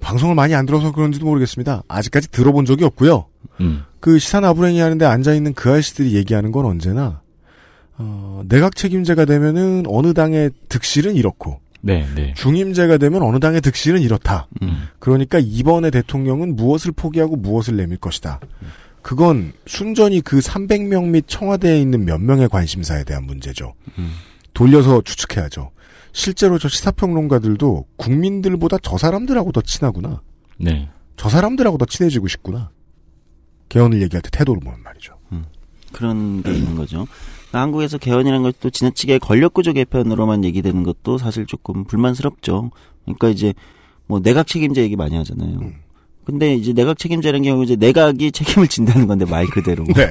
방송을 0.00 0.34
많이 0.34 0.54
안 0.54 0.64
들어서 0.64 0.90
그런지도 0.90 1.26
모르겠습니다. 1.26 1.82
아직까지 1.86 2.30
들어본 2.30 2.64
적이 2.64 2.84
없고요. 2.84 3.26
음. 3.60 3.82
그 4.00 4.18
시사 4.18 4.40
나부랭이 4.40 4.80
하는데 4.80 5.04
앉아 5.04 5.34
있는 5.34 5.52
그 5.52 5.70
아저씨들이 5.70 6.14
얘기하는 6.14 6.50
건 6.50 6.64
언제나, 6.64 7.20
어, 7.98 8.42
내각 8.48 8.74
책임제가 8.74 9.26
되면은 9.26 9.82
어느 9.86 10.14
당의 10.14 10.50
득실은 10.70 11.14
이렇고, 11.14 11.60
네, 11.82 12.06
네. 12.14 12.32
중임제가 12.38 12.96
되면 12.96 13.22
어느 13.22 13.38
당의 13.38 13.60
득실은 13.60 14.00
이렇다. 14.00 14.48
음. 14.62 14.88
그러니까 14.98 15.38
이번에 15.42 15.90
대통령은 15.90 16.56
무엇을 16.56 16.92
포기하고 16.92 17.36
무엇을 17.36 17.76
내밀 17.76 17.98
것이다. 17.98 18.40
그건 19.02 19.52
순전히 19.66 20.20
그 20.20 20.38
300명 20.38 21.08
및 21.08 21.24
청와대에 21.26 21.80
있는 21.80 22.04
몇 22.04 22.20
명의 22.20 22.48
관심사에 22.48 23.04
대한 23.04 23.24
문제죠. 23.24 23.74
음. 23.98 24.12
돌려서 24.54 25.00
추측해야죠. 25.02 25.70
실제로 26.12 26.58
저 26.58 26.68
시사평론가들도 26.68 27.86
국민들보다 27.96 28.78
저 28.82 28.98
사람들하고 28.98 29.52
더 29.52 29.60
친하구나. 29.62 30.20
네. 30.58 30.88
저 31.16 31.28
사람들하고 31.28 31.78
더 31.78 31.84
친해지고 31.84 32.28
싶구나. 32.28 32.70
개헌을 33.68 34.02
얘기할 34.02 34.20
때 34.22 34.30
태도를 34.30 34.60
보면 34.60 34.82
말이죠. 34.82 35.20
그런 35.92 36.42
게 36.42 36.52
있는 36.52 36.74
거죠. 36.76 37.06
한국에서 37.52 37.98
개헌이라는 37.98 38.42
것도 38.42 38.70
지나치게 38.70 39.18
권력구조 39.18 39.72
개편으로만 39.72 40.44
얘기되는 40.44 40.82
것도 40.82 41.18
사실 41.18 41.46
조금 41.46 41.84
불만스럽죠. 41.84 42.70
그러니까 43.04 43.28
이제 43.28 43.54
뭐 44.06 44.20
내각 44.20 44.46
책임제 44.46 44.82
얘기 44.82 44.96
많이 44.96 45.16
하잖아요. 45.16 45.58
음. 45.58 45.74
근데 46.30 46.54
이제 46.54 46.72
내각 46.72 46.98
책임제라는 46.98 47.42
경우 47.44 47.64
이제 47.64 47.76
내각이 47.76 48.32
책임을 48.32 48.68
진다는 48.68 49.06
건데 49.06 49.24
말 49.24 49.46
그대로. 49.46 49.84
네. 49.84 50.10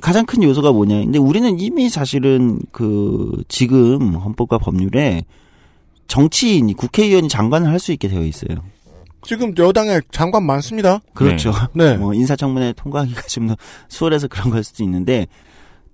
가장 0.00 0.24
큰 0.24 0.42
요소가 0.42 0.72
뭐냐. 0.72 0.96
근데 0.96 1.18
우리는 1.18 1.58
이미 1.60 1.88
사실은 1.90 2.60
그 2.72 3.42
지금 3.48 4.14
헌법과 4.14 4.58
법률에 4.58 5.24
정치인이 6.08 6.72
국회의원이 6.74 7.28
장관을 7.28 7.70
할 7.70 7.78
수 7.78 7.92
있게 7.92 8.08
되어 8.08 8.22
있어요. 8.22 8.58
지금 9.22 9.54
여당에 9.56 10.00
장관 10.10 10.44
많습니다. 10.44 11.00
그렇죠. 11.14 11.52
네. 11.74 11.96
뭐 11.96 12.12
인사청문회 12.14 12.74
통과하기가 12.74 13.22
좀더 13.22 13.56
수월해서 13.88 14.28
그런 14.28 14.50
걸 14.50 14.64
수도 14.64 14.82
있는데 14.84 15.26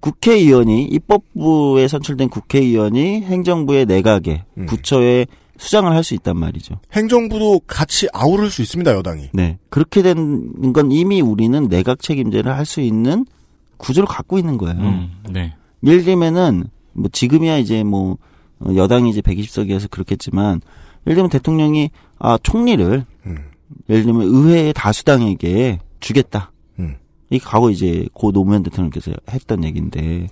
국회의원이 0.01 0.85
입법부에 0.85 1.89
선출된 1.89 2.29
국회의원이 2.29 3.23
행정부의 3.23 3.87
내각에 3.87 4.45
음. 4.57 4.67
부처에 4.67 5.27
수장을 5.59 5.91
할 5.93 6.03
수 6.05 6.15
있단 6.15 6.37
말이죠. 6.37 6.77
행정부도 6.93 7.61
같이 7.67 8.09
아우를 8.13 8.51
수 8.51 8.63
있습니다, 8.63 8.95
여당이. 8.95 9.31
네. 9.33 9.59
그렇게 9.71 10.03
된 10.03 10.73
건 10.73 10.91
이미 10.93 11.21
우리는 11.21 11.69
내각 11.69 12.01
책임제를 12.01 12.57
할 12.57 12.65
수 12.65 12.81
있는 12.81 13.27
구조를 13.77 14.07
갖고 14.09 14.39
있는 14.39 14.57
거예요. 14.59 14.79
음, 14.81 15.11
네. 15.31 15.55
예를 15.85 16.05
들면은 16.05 16.65
뭐 16.93 17.09
지금이야 17.13 17.59
이제 17.59 17.85
뭐 17.85 18.17
어, 18.61 18.75
여당이 18.75 19.11
이제 19.11 19.21
120석이어서 19.21 19.91
그렇겠지만 19.91 20.61
예를 21.07 21.15
들면 21.17 21.31
대통령이 21.31 21.91
아 22.19 22.39
총리를 22.43 23.05
음. 23.27 23.39
예를 23.89 24.03
들면 24.05 24.23
의회의 24.23 24.73
다수당에게 24.73 25.79
주겠다. 26.01 26.51
음. 26.79 26.97
이 27.31 27.39
과거 27.39 27.71
이제 27.71 28.09
고 28.13 28.33
노무현 28.33 28.63
대통령께서 28.65 29.13
했던 29.31 29.63
얘기인데 29.65 30.27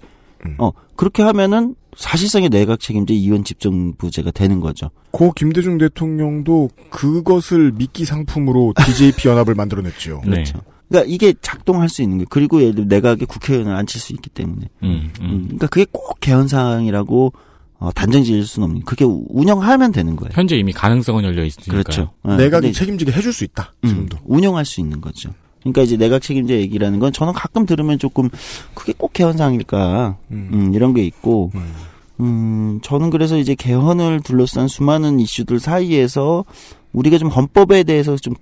음. 0.44 0.54
어 0.58 0.72
그렇게 0.96 1.22
하면은 1.22 1.74
사실상의 1.96 2.50
내각 2.50 2.78
책임제 2.78 3.14
이원 3.14 3.42
집정부제가 3.42 4.30
되는 4.30 4.60
거죠. 4.60 4.90
고 5.10 5.32
김대중 5.32 5.78
대통령도 5.78 6.70
그것을 6.90 7.72
미끼 7.72 8.04
상품으로 8.04 8.74
DJP 8.76 9.28
연합을 9.28 9.54
만들어냈죠. 9.56 10.20
네. 10.24 10.30
그렇죠. 10.30 10.60
그러니까 10.88 11.12
이게 11.12 11.34
작동할 11.40 11.88
수 11.88 12.02
있는 12.02 12.18
거예요. 12.18 12.26
그리고 12.30 12.60
예를 12.60 12.74
들면 12.74 12.88
내각에 12.88 13.24
국회의원을 13.24 13.74
앉힐 13.74 14.00
수 14.00 14.12
있기 14.12 14.30
때문에. 14.30 14.68
음, 14.84 15.10
음, 15.20 15.24
음. 15.24 15.42
그러니까 15.46 15.66
그게 15.66 15.86
꼭 15.90 16.20
개헌 16.20 16.46
사항이라고 16.48 17.32
어, 17.78 17.90
단정 17.92 18.22
지을 18.24 18.44
수는 18.44 18.66
없는. 18.68 18.82
그렇게 18.84 19.04
우- 19.04 19.26
운영하면 19.28 19.92
되는 19.92 20.16
거예요. 20.16 20.30
현재 20.34 20.56
이미 20.56 20.72
가능성은 20.72 21.24
열려 21.24 21.44
있으니까요. 21.44 21.82
그렇죠. 21.82 22.12
어, 22.22 22.36
내각이 22.36 22.68
근데 22.68 22.72
책임지게 22.72 23.12
해줄 23.12 23.32
수 23.32 23.44
있다. 23.44 23.72
음, 23.84 23.88
지금도. 23.88 24.18
운영할 24.24 24.64
수 24.64 24.80
있는 24.80 25.00
거죠. 25.00 25.30
그러니까 25.72 25.82
이제 25.82 25.96
내각 25.96 26.22
책임제 26.22 26.58
얘기라는 26.60 26.98
건 26.98 27.12
저는 27.12 27.32
가끔 27.32 27.66
들으면 27.66 27.98
조금 27.98 28.28
그게 28.74 28.92
꼭 28.96 29.12
개헌상일까 29.12 30.16
음. 30.30 30.50
음, 30.52 30.74
이런 30.74 30.94
게 30.94 31.04
있고 31.04 31.50
음. 31.54 31.72
음 32.20 32.80
저는 32.82 33.10
그래서 33.10 33.36
이제 33.36 33.54
개헌을 33.54 34.20
둘러싼 34.20 34.68
수많은 34.68 35.20
이슈들 35.20 35.58
사이에서 35.60 36.44
우리가 36.92 37.18
좀 37.18 37.28
헌법에 37.28 37.82
대해서 37.82 38.16
좀 38.16 38.34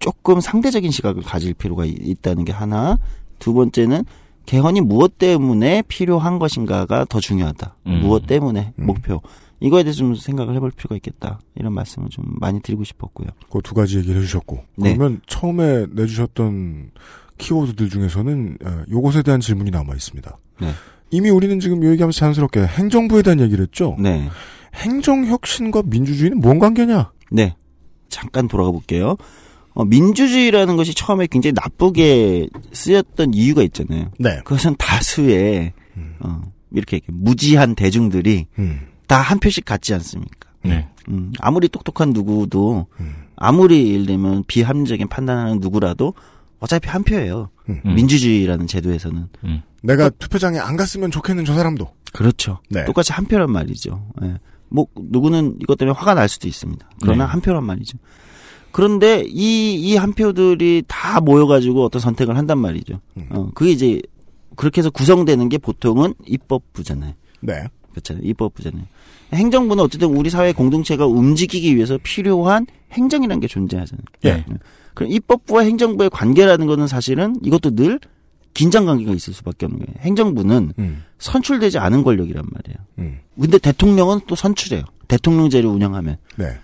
조금 0.00 0.40
상대적인 0.40 0.90
시각을 0.90 1.22
가질 1.22 1.54
필요가 1.54 1.84
이- 1.84 1.96
있다는 1.98 2.44
게 2.44 2.52
하나 2.52 2.98
두 3.38 3.54
번째는 3.54 4.04
개헌이 4.46 4.82
무엇 4.82 5.16
때문에 5.16 5.82
필요한 5.88 6.38
것인가가 6.38 7.06
더 7.08 7.20
중요하다. 7.20 7.76
음. 7.86 8.00
무엇 8.02 8.26
때문에 8.26 8.72
음. 8.78 8.86
목표 8.86 9.22
이거에 9.64 9.82
대해서 9.82 9.98
좀 10.00 10.14
생각을 10.14 10.54
해볼 10.56 10.72
필요가 10.72 10.94
있겠다 10.96 11.40
이런 11.54 11.72
말씀을 11.72 12.10
좀 12.10 12.26
많이 12.38 12.60
드리고 12.60 12.84
싶었고요. 12.84 13.28
그 13.50 13.60
두 13.62 13.74
가지 13.74 13.96
얘기를 13.96 14.20
해주셨고. 14.20 14.62
네. 14.76 14.94
그러면 14.94 15.22
처음에 15.26 15.86
내주셨던 15.90 16.90
키워드들 17.38 17.88
중에서는 17.88 18.58
어, 18.62 18.82
요것에 18.90 19.22
대한 19.22 19.40
질문이 19.40 19.70
남아 19.70 19.94
있습니다. 19.94 20.36
네. 20.60 20.70
이미 21.10 21.30
우리는 21.30 21.58
지금 21.60 21.82
요 21.82 21.90
얘기하면서 21.92 22.18
자연스럽게 22.18 22.60
행정부에 22.66 23.22
대한 23.22 23.40
얘기를 23.40 23.62
했죠. 23.64 23.96
네. 23.98 24.28
행정혁신과 24.74 25.84
민주주의는 25.86 26.40
뭔 26.40 26.58
관계냐? 26.58 27.12
네. 27.32 27.56
잠깐 28.08 28.48
돌아가 28.48 28.70
볼게요. 28.70 29.16
어, 29.72 29.84
민주주의라는 29.86 30.76
것이 30.76 30.94
처음에 30.94 31.26
굉장히 31.26 31.54
나쁘게 31.54 32.48
쓰였던 32.72 33.32
이유가 33.34 33.62
있잖아요. 33.62 34.10
네. 34.18 34.36
그것은 34.44 34.76
다수의 34.78 35.72
음. 35.96 36.16
어, 36.20 36.42
이렇게 36.70 37.00
무지한 37.08 37.74
대중들이 37.74 38.46
음. 38.58 38.80
다 39.06 39.20
한 39.20 39.38
표씩 39.38 39.64
갖지 39.64 39.92
않습니까? 39.94 40.50
네. 40.62 40.88
음, 41.08 41.32
아무리 41.40 41.68
똑똑한 41.68 42.10
누구도 42.10 42.86
음. 43.00 43.14
아무리 43.36 43.92
예를 43.92 44.06
들면 44.06 44.44
비합리적인 44.46 45.08
판단하는 45.08 45.60
누구라도 45.60 46.14
어차피 46.60 46.88
한 46.88 47.02
표예요. 47.04 47.50
음. 47.68 47.80
음. 47.84 47.94
민주주의라는 47.94 48.66
제도에서는 48.66 49.28
내가 49.82 50.08
투표장에 50.10 50.58
안 50.58 50.76
갔으면 50.76 51.10
좋겠는 51.10 51.44
저 51.44 51.54
사람도. 51.54 51.86
그렇죠. 52.12 52.60
네. 52.70 52.84
똑같이 52.86 53.12
한 53.12 53.26
표란 53.26 53.50
말이죠. 53.50 54.06
예. 54.22 54.38
뭐 54.70 54.86
누구는 54.96 55.56
이것 55.60 55.76
때문에 55.76 55.96
화가 55.98 56.14
날 56.14 56.28
수도 56.28 56.48
있습니다. 56.48 56.88
그러나 57.02 57.26
네. 57.26 57.30
한 57.30 57.40
표란 57.40 57.64
말이죠. 57.64 57.98
그런데 58.72 59.22
이 59.26 59.92
이 59.92 59.96
한 59.96 60.12
표들이 60.14 60.82
다 60.88 61.20
모여가지고 61.20 61.84
어떤 61.84 62.00
선택을 62.00 62.36
한단 62.36 62.58
말이죠. 62.58 63.00
음. 63.18 63.26
어, 63.30 63.50
그게 63.54 63.70
이제 63.72 64.00
그렇게 64.56 64.80
해서 64.80 64.90
구성되는 64.90 65.48
게 65.48 65.58
보통은 65.58 66.14
입법부잖아요. 66.26 67.12
네. 67.40 67.64
그렇잖아요. 67.94 68.24
입법부잖아요. 68.24 68.84
행정부는 69.32 69.82
어쨌든 69.82 70.08
우리 70.08 70.30
사회 70.30 70.52
공동체가 70.52 71.06
움직이기 71.06 71.74
위해서 71.74 71.98
필요한 72.02 72.66
행정이라는 72.92 73.40
게 73.40 73.46
존재하잖아요. 73.46 74.04
예. 74.26 74.44
그럼 74.94 75.10
입법부와 75.10 75.62
행정부의 75.62 76.10
관계라는 76.10 76.66
거는 76.66 76.86
사실은 76.86 77.36
이것도 77.42 77.74
늘 77.74 77.98
긴장 78.54 78.84
관계가 78.86 79.12
있을 79.12 79.34
수밖에 79.34 79.66
없는 79.66 79.84
거예요. 79.84 79.96
행정부는 80.00 80.72
음. 80.78 81.02
선출되지 81.18 81.78
않은 81.78 82.04
권력이란 82.04 82.44
말이에요. 82.48 82.76
음. 82.98 83.18
근데 83.40 83.58
대통령은 83.58 84.20
또 84.28 84.36
선출해요. 84.36 84.84
대통령제를 85.08 85.68
운영하면. 85.68 86.16
네. 86.36 86.58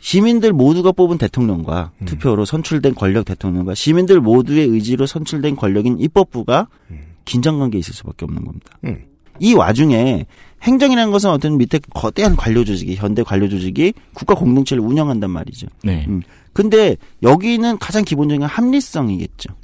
시민들 0.00 0.52
모두가 0.52 0.92
뽑은 0.92 1.18
대통령과 1.18 1.92
음. 2.00 2.04
투표로 2.06 2.44
선출된 2.44 2.94
권력 2.94 3.24
대통령과 3.24 3.74
시민들 3.74 4.20
모두의 4.20 4.66
의지로 4.66 5.06
선출된 5.06 5.56
권력인 5.56 5.98
입법부가 6.00 6.68
음. 6.90 6.98
긴장 7.24 7.58
관계에 7.58 7.78
있을 7.78 7.94
수밖에 7.94 8.24
없는 8.24 8.44
겁니다. 8.44 8.78
음. 8.84 9.04
이 9.40 9.54
와중에 9.54 10.26
행정이라는 10.62 11.12
것은 11.12 11.30
어떤 11.30 11.56
밑에 11.58 11.78
거대한 11.94 12.36
관료 12.36 12.64
조직이 12.64 12.96
현대 12.96 13.22
관료 13.22 13.48
조직이 13.48 13.92
국가 14.14 14.34
공동체를 14.34 14.82
운영한단 14.82 15.30
말이죠. 15.30 15.68
네. 15.84 16.04
음. 16.08 16.22
근데 16.52 16.96
여기는 17.22 17.78
가장 17.78 18.04
기본적인 18.04 18.42
합리성이겠죠. 18.42 19.54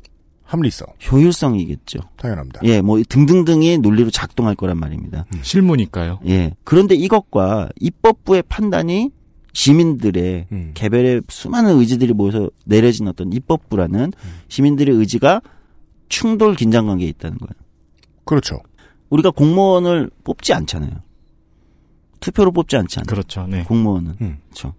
합리성. 0.44 0.86
효율성이겠죠. 1.10 1.98
당연합니다. 2.16 2.60
예, 2.64 2.80
뭐 2.80 3.02
등등등의 3.08 3.78
논리로 3.78 4.10
작동할 4.10 4.54
거란 4.54 4.78
말입니다. 4.78 5.24
실무니까요. 5.42 6.20
예. 6.26 6.54
그런데 6.64 6.94
이것과 6.94 7.70
입법부의 7.80 8.44
판단이 8.48 9.10
시민들의 9.52 10.46
음. 10.52 10.70
개별의 10.74 11.22
수많은 11.28 11.78
의지들이 11.78 12.12
모여서 12.12 12.50
내려진 12.64 13.08
어떤 13.08 13.32
입법부라는 13.32 14.12
시민들의 14.48 14.94
의지가 14.94 15.40
충돌 16.08 16.54
긴장 16.54 16.86
관계에 16.86 17.08
있다는 17.08 17.38
거예요. 17.38 17.52
그렇죠. 18.24 18.60
우리가 19.14 19.30
공무원을 19.30 20.10
뽑지 20.24 20.52
않잖아요. 20.52 20.90
투표로 22.18 22.50
뽑지 22.52 22.76
않잖아요. 22.76 23.06
그렇죠. 23.06 23.46
네. 23.48 23.62
공무원은. 23.62 24.16
음. 24.20 24.38
그렇죠. 24.48 24.74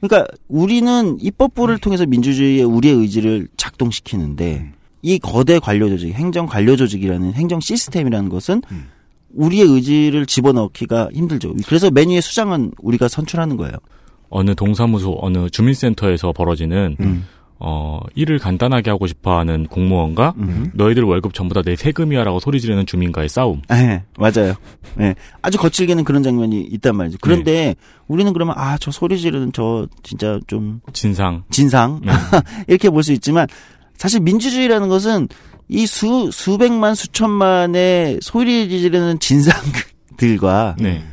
그러니까 0.00 0.26
우리는 0.48 1.18
입법부를 1.20 1.78
통해서 1.78 2.04
민주주의의 2.06 2.64
우리의 2.64 2.94
의지를 2.96 3.48
작동시키는데 3.56 4.72
이 5.02 5.18
거대 5.18 5.58
관료 5.58 5.88
조직, 5.88 6.12
행정 6.14 6.46
관료 6.46 6.74
조직이라는 6.74 7.34
행정 7.34 7.60
시스템이라는 7.60 8.28
것은 8.28 8.62
음. 8.72 8.88
우리의 9.34 9.66
의지를 9.66 10.26
집어넣기가 10.26 11.10
힘들죠. 11.12 11.54
그래서 11.66 11.90
메뉴의 11.90 12.22
수장은 12.22 12.72
우리가 12.82 13.06
선출하는 13.06 13.56
거예요. 13.56 13.74
어느 14.30 14.54
동사무소, 14.54 15.18
어느 15.20 15.48
주민센터에서 15.48 16.32
벌어지는 16.32 16.96
음. 17.00 17.24
어, 17.62 18.00
일을 18.14 18.38
간단하게 18.38 18.88
하고 18.90 19.06
싶어 19.06 19.38
하는 19.38 19.66
공무원과 19.66 20.32
음. 20.38 20.70
너희들 20.74 21.02
월급 21.04 21.34
전부 21.34 21.54
다 21.54 21.60
내 21.62 21.76
세금이야라고 21.76 22.40
소리 22.40 22.58
지르는 22.60 22.86
주민과의 22.86 23.28
싸움. 23.28 23.60
네, 23.68 24.02
맞아요. 24.18 24.54
네, 24.96 25.14
아주 25.42 25.58
거칠게는 25.58 26.04
그런 26.04 26.22
장면이 26.22 26.62
있단 26.72 26.96
말이죠. 26.96 27.18
그런데 27.20 27.52
네. 27.52 27.74
우리는 28.08 28.32
그러면 28.32 28.54
아 28.56 28.78
저 28.80 28.90
소리 28.90 29.18
지르는 29.20 29.52
저 29.52 29.86
진짜 30.02 30.40
좀 30.46 30.80
진상. 30.94 31.44
진상 31.50 32.00
네. 32.02 32.12
이렇게 32.66 32.88
볼 32.88 33.02
수 33.02 33.12
있지만 33.12 33.46
사실 33.96 34.20
민주주의라는 34.20 34.88
것은 34.88 35.28
이 35.68 35.86
수 35.86 36.30
수백만 36.32 36.94
수천만의 36.94 38.18
소리 38.22 38.68
지르는 38.70 39.18
진상들과 39.20 40.76
네. 40.78 41.04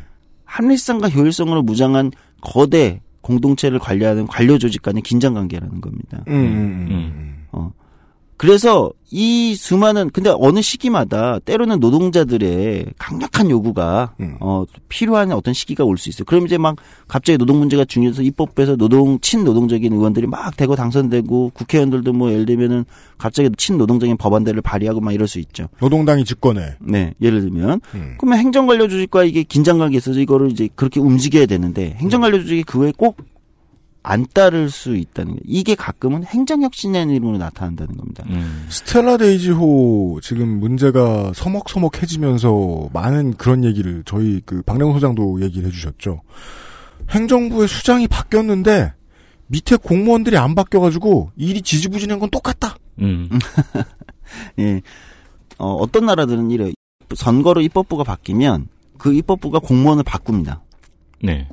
합리성과 0.45 1.10
효율성으로 1.10 1.62
무장한 1.62 2.12
거대 2.41 3.02
공동체를 3.28 3.78
관리하는 3.78 4.25
관료 4.25 4.57
조직 4.57 4.82
간의 4.82 5.01
긴장 5.01 5.34
관계라는 5.34 5.82
겁니다. 5.82 6.23
음, 6.30 6.34
음, 6.34 6.88
음. 6.89 7.45
어. 7.51 7.73
그래서 8.38 8.92
이 9.10 9.56
수많은 9.56 10.10
근데 10.12 10.32
어느 10.38 10.62
시기마다 10.62 11.40
때로는 11.40 11.80
노동자들의 11.80 12.88
강력한 12.98 13.50
요구가 13.50 14.14
음. 14.20 14.36
어 14.40 14.66
필요한 14.90 15.32
어떤 15.32 15.54
시기가 15.54 15.84
올 15.86 15.98
수 15.98 16.10
있어요. 16.10 16.26
그럼 16.26 16.46
이제 16.46 16.58
막 16.58 16.76
갑자기 17.08 17.38
노동 17.38 17.58
문제가 17.58 17.86
중요해서 17.86 18.22
입법부에서 18.22 18.76
노동 18.76 19.20
친노동적인 19.20 19.92
의원들이 19.92 20.28
막 20.28 20.56
되고 20.56 20.76
당선되고 20.76 21.52
국회의원들도 21.54 22.14
뭐 22.14 22.32
예를 22.32 22.46
들면은 22.46 22.86
갑자기 23.18 23.50
친노동적인 23.58 24.18
법안들을 24.18 24.62
발의하고 24.62 25.00
막 25.02 25.14
이럴 25.14 25.28
수 25.28 25.40
있죠. 25.40 25.70
노동당이 25.80 26.24
집권해. 26.26 26.76
네, 26.82 27.14
예를 27.22 27.42
들면 27.42 27.82
음. 27.96 28.16
그러면 28.20 28.40
행정관료 28.40 28.88
조직과 28.90 29.24
이게 29.24 29.44
긴장관계 29.44 29.98
있어서 29.98 30.20
이거를 30.20 30.52
이제 30.52 30.70
그렇게 30.76 31.00
움직여야 31.00 31.46
되는데 31.48 31.96
행정관료 31.98 32.40
조직이 32.42 32.64
그 32.64 32.80
외에 32.80 32.92
꼭 32.96 33.18
안 34.10 34.26
따를 34.34 34.70
수 34.70 34.95
있다는 34.95 35.36
게 35.36 35.41
이게 35.45 35.76
가끔은 35.76 36.24
행정혁신이라는 36.24 37.14
이름으로 37.14 37.38
나타난다는 37.38 37.97
겁니다. 37.97 38.24
음. 38.30 38.66
스텔라 38.70 39.18
데이지호 39.18 40.22
지금 40.24 40.47
문제가 40.62 41.34
서먹서먹해지면서 41.36 42.89
많은 42.93 43.34
그런 43.34 43.66
얘기를 43.66 44.03
저희 44.05 44.41
그 44.45 44.62
박래훈 44.62 44.93
소장도 44.93 45.41
얘기를 45.41 45.68
해주셨죠. 45.68 46.22
행정부의 47.10 47.68
수장이 47.68 48.08
바뀌었는데 48.08 48.93
밑에 49.47 49.76
공무원들이 49.76 50.38
안 50.38 50.55
바뀌어가지고 50.55 51.32
일이 51.36 51.62
지지부진한 51.62 52.20
건 52.20 52.30
똑같다. 52.30 52.78
음. 53.01 53.28
예. 54.60 54.82
어, 55.58 55.74
어떤 55.74 56.05
나라들은 56.05 56.49
이래 56.51 56.72
선거로 57.14 57.60
입법부가 57.60 58.05
바뀌면 58.05 58.70
그 58.97 59.14
입법부가 59.14 59.60
공무원을 59.60 60.03
바꿉니다. 60.03 60.64
네. 61.22 61.49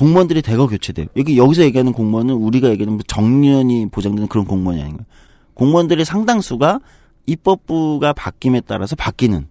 공무원들이 0.00 0.40
대거 0.40 0.66
교체돼요. 0.66 1.06
여기 1.16 1.36
여기서 1.36 1.62
얘기하는 1.64 1.92
공무원은 1.92 2.34
우리가 2.34 2.70
얘기하는 2.70 2.94
뭐 2.94 3.02
정년이 3.06 3.88
보장되는 3.90 4.28
그런 4.28 4.46
공무원이 4.46 4.80
아닌가요? 4.80 5.06
공무원들의 5.52 6.06
상당수가 6.06 6.80
입법부가 7.26 8.14
바뀜에 8.14 8.62
따라서 8.66 8.96
바뀌는 8.96 9.46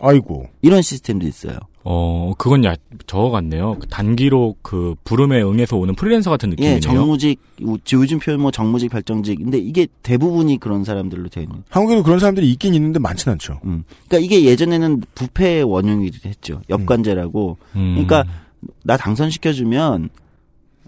아이고. 0.00 0.46
이런 0.62 0.80
시스템도 0.80 1.26
있어요. 1.26 1.58
어, 1.84 2.32
그건 2.38 2.64
야, 2.64 2.74
저거 3.06 3.30
같네요. 3.30 3.76
그 3.80 3.86
단기로 3.88 4.56
그 4.62 4.94
부름에 5.04 5.42
응해서 5.42 5.76
오는 5.76 5.94
프리랜서 5.94 6.30
같은 6.30 6.48
느낌이네요. 6.50 6.76
예, 6.76 6.80
정무직 6.80 7.38
우- 7.62 7.76
요즘 7.92 8.18
표현 8.18 8.40
뭐 8.40 8.50
정무직 8.50 8.90
별정직 8.90 9.38
근데 9.40 9.58
이게 9.58 9.86
대부분이 10.02 10.58
그런 10.58 10.84
사람들로 10.84 11.28
되어 11.28 11.42
있는. 11.42 11.64
한국에도 11.68 12.02
그런 12.02 12.18
사람들이 12.18 12.50
있긴 12.52 12.72
있는데 12.74 12.98
많지는 12.98 13.32
않죠. 13.32 13.60
음. 13.66 13.84
그러니까 14.08 14.24
이게 14.24 14.44
예전에는 14.48 15.02
부패 15.14 15.60
원흉이기도 15.60 16.28
했죠. 16.28 16.62
엽관제라고. 16.70 17.58
음. 17.76 17.90
그러니까 17.94 18.24
나 18.84 18.96
당선시켜주면 18.96 20.10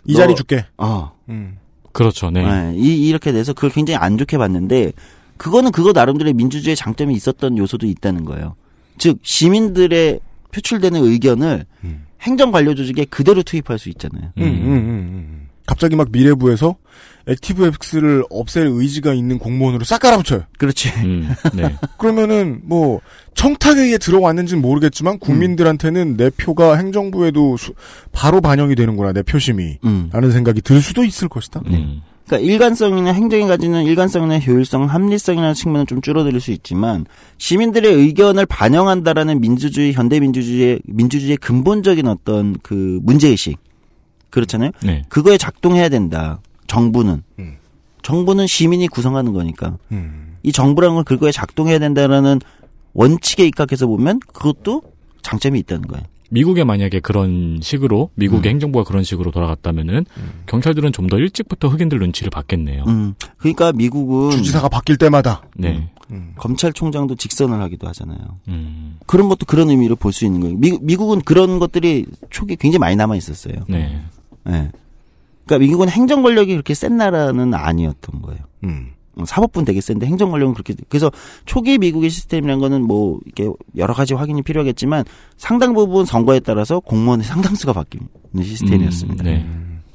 이 0.06 0.12
너- 0.12 0.18
자리 0.18 0.34
줄게. 0.34 0.64
어, 0.78 1.12
음. 1.28 1.58
그렇죠. 1.92 2.30
네. 2.30 2.42
네, 2.44 2.74
이, 2.76 3.08
이렇게 3.08 3.30
돼서 3.32 3.52
그걸 3.52 3.70
굉장히 3.70 3.96
안 3.98 4.18
좋게 4.18 4.36
봤는데 4.38 4.92
그거는 5.36 5.70
그거 5.72 5.92
나름대로의 5.92 6.34
민주주의의 6.34 6.76
장점이 6.76 7.14
있었던 7.14 7.56
요소도 7.58 7.86
있다는 7.86 8.24
거예요. 8.24 8.56
즉 8.98 9.18
시민들의 9.22 10.20
표출되는 10.52 11.02
의견을 11.04 11.66
음. 11.84 12.06
행정 12.22 12.50
관료 12.52 12.74
조직에 12.74 13.04
그대로 13.04 13.42
투입할 13.42 13.78
수 13.78 13.88
있잖아요. 13.90 14.30
음, 14.38 14.42
음, 14.42 14.46
음, 14.46 14.68
음. 14.68 15.48
갑자기 15.66 15.94
막 15.96 16.08
미래부에서 16.10 16.76
Active 17.26 17.70
X를 17.82 18.24
없앨 18.30 18.66
의지가 18.66 19.14
있는 19.14 19.38
공무원으로 19.38 19.84
싹 19.84 19.98
깔아붙여요. 20.00 20.42
그렇지. 20.58 20.90
음, 21.04 21.28
네. 21.54 21.74
그러면은 21.98 22.60
뭐 22.64 23.00
청탁회의에 23.34 23.98
들어왔는지는 23.98 24.60
모르겠지만 24.62 25.18
국민들한테는 25.18 26.16
내 26.16 26.30
표가 26.30 26.76
행정부에도 26.76 27.56
수- 27.56 27.72
바로 28.12 28.40
반영이 28.40 28.74
되는구나 28.74 29.12
내 29.12 29.22
표심이 29.22 29.78
음. 29.84 30.10
라는 30.12 30.30
생각이 30.32 30.60
들 30.60 30.80
수도 30.82 31.02
있을 31.04 31.28
것이다. 31.28 31.62
음. 31.66 32.02
그러니까 32.26 32.50
일관성이나 32.50 33.12
행정이 33.12 33.46
가지는 33.46 33.84
일관성이나 33.84 34.38
효율성, 34.38 34.84
합리성이라는 34.86 35.52
측면은 35.54 35.86
좀 35.86 36.00
줄어들 36.00 36.38
수 36.40 36.52
있지만 36.52 37.04
시민들의 37.36 37.92
의견을 37.92 38.46
반영한다라는 38.46 39.40
민주주의 39.42 39.92
현대 39.92 40.20
민주주의의 40.20 40.80
민주주의의 40.86 41.36
근본적인 41.36 42.06
어떤 42.06 42.56
그 42.62 42.98
문제 43.02 43.28
의식 43.28 43.58
그렇잖아요. 44.30 44.70
네. 44.82 45.02
그거에 45.10 45.36
작동해야 45.36 45.88
된다. 45.90 46.40
정부는 46.66 47.22
음. 47.38 47.56
정부는 48.02 48.46
시민이 48.46 48.88
구성하는 48.88 49.32
거니까 49.32 49.78
음. 49.92 50.36
이 50.42 50.52
정부라는 50.52 50.96
건 50.96 51.04
그거에 51.04 51.32
작동해야 51.32 51.78
된다라는 51.78 52.40
원칙에 52.92 53.46
입각해서 53.46 53.86
보면 53.86 54.20
그것도 54.32 54.82
장점이 55.22 55.58
있다는 55.60 55.88
거예요. 55.88 56.04
미국에 56.30 56.64
만약에 56.64 57.00
그런 57.00 57.60
식으로 57.62 58.10
미국의 58.16 58.50
음. 58.50 58.54
행정부가 58.54 58.84
그런 58.84 59.04
식으로 59.04 59.30
돌아갔다면은 59.30 60.04
경찰들은 60.46 60.92
좀 60.92 61.06
더 61.08 61.18
일찍부터 61.18 61.68
흑인들 61.68 61.98
눈치를 61.98 62.30
봤겠네요. 62.30 62.84
음. 62.88 63.14
그러니까 63.36 63.72
미국은 63.72 64.30
주지사가 64.32 64.68
바뀔 64.68 64.96
때마다 64.96 65.42
네. 65.56 65.88
검찰총장도 66.36 67.14
직선을 67.16 67.60
하기도 67.62 67.86
하잖아요. 67.88 68.18
음. 68.48 68.98
그런 69.06 69.28
것도 69.28 69.46
그런 69.46 69.70
의미로 69.70 69.96
볼 69.96 70.12
수 70.12 70.24
있는 70.24 70.40
거예요. 70.40 70.56
미, 70.56 70.78
미국은 70.80 71.20
그런 71.22 71.58
것들이 71.58 72.06
초기 72.30 72.56
굉장히 72.56 72.80
많이 72.80 72.96
남아 72.96 73.16
있었어요. 73.16 73.54
네. 73.68 74.00
예. 74.48 74.70
그러니까 75.46 75.64
미국은 75.64 75.88
행정 75.88 76.22
권력이 76.22 76.52
그렇게 76.52 76.74
센 76.74 76.96
나라는 76.96 77.54
아니었던 77.54 78.22
거예요. 78.22 78.40
음. 78.64 78.92
어, 79.16 79.24
사법부는 79.24 79.64
되게 79.64 79.80
센데 79.80 80.06
행정 80.06 80.30
권력은 80.30 80.54
그렇게 80.54 80.74
그래서 80.88 81.10
초기 81.46 81.78
미국의 81.78 82.10
시스템이라는 82.10 82.60
거는 82.60 82.82
뭐 82.82 83.20
이렇게 83.24 83.52
여러 83.76 83.94
가지 83.94 84.14
확인이 84.14 84.42
필요하겠지만 84.42 85.04
상당 85.36 85.74
부분 85.74 86.04
선거에 86.04 86.40
따라서 86.40 86.80
공무원의 86.80 87.24
상당수가 87.24 87.72
바뀌는 87.72 88.08
시스템이었습니다. 88.42 89.22
음, 89.22 89.24
네. 89.24 89.46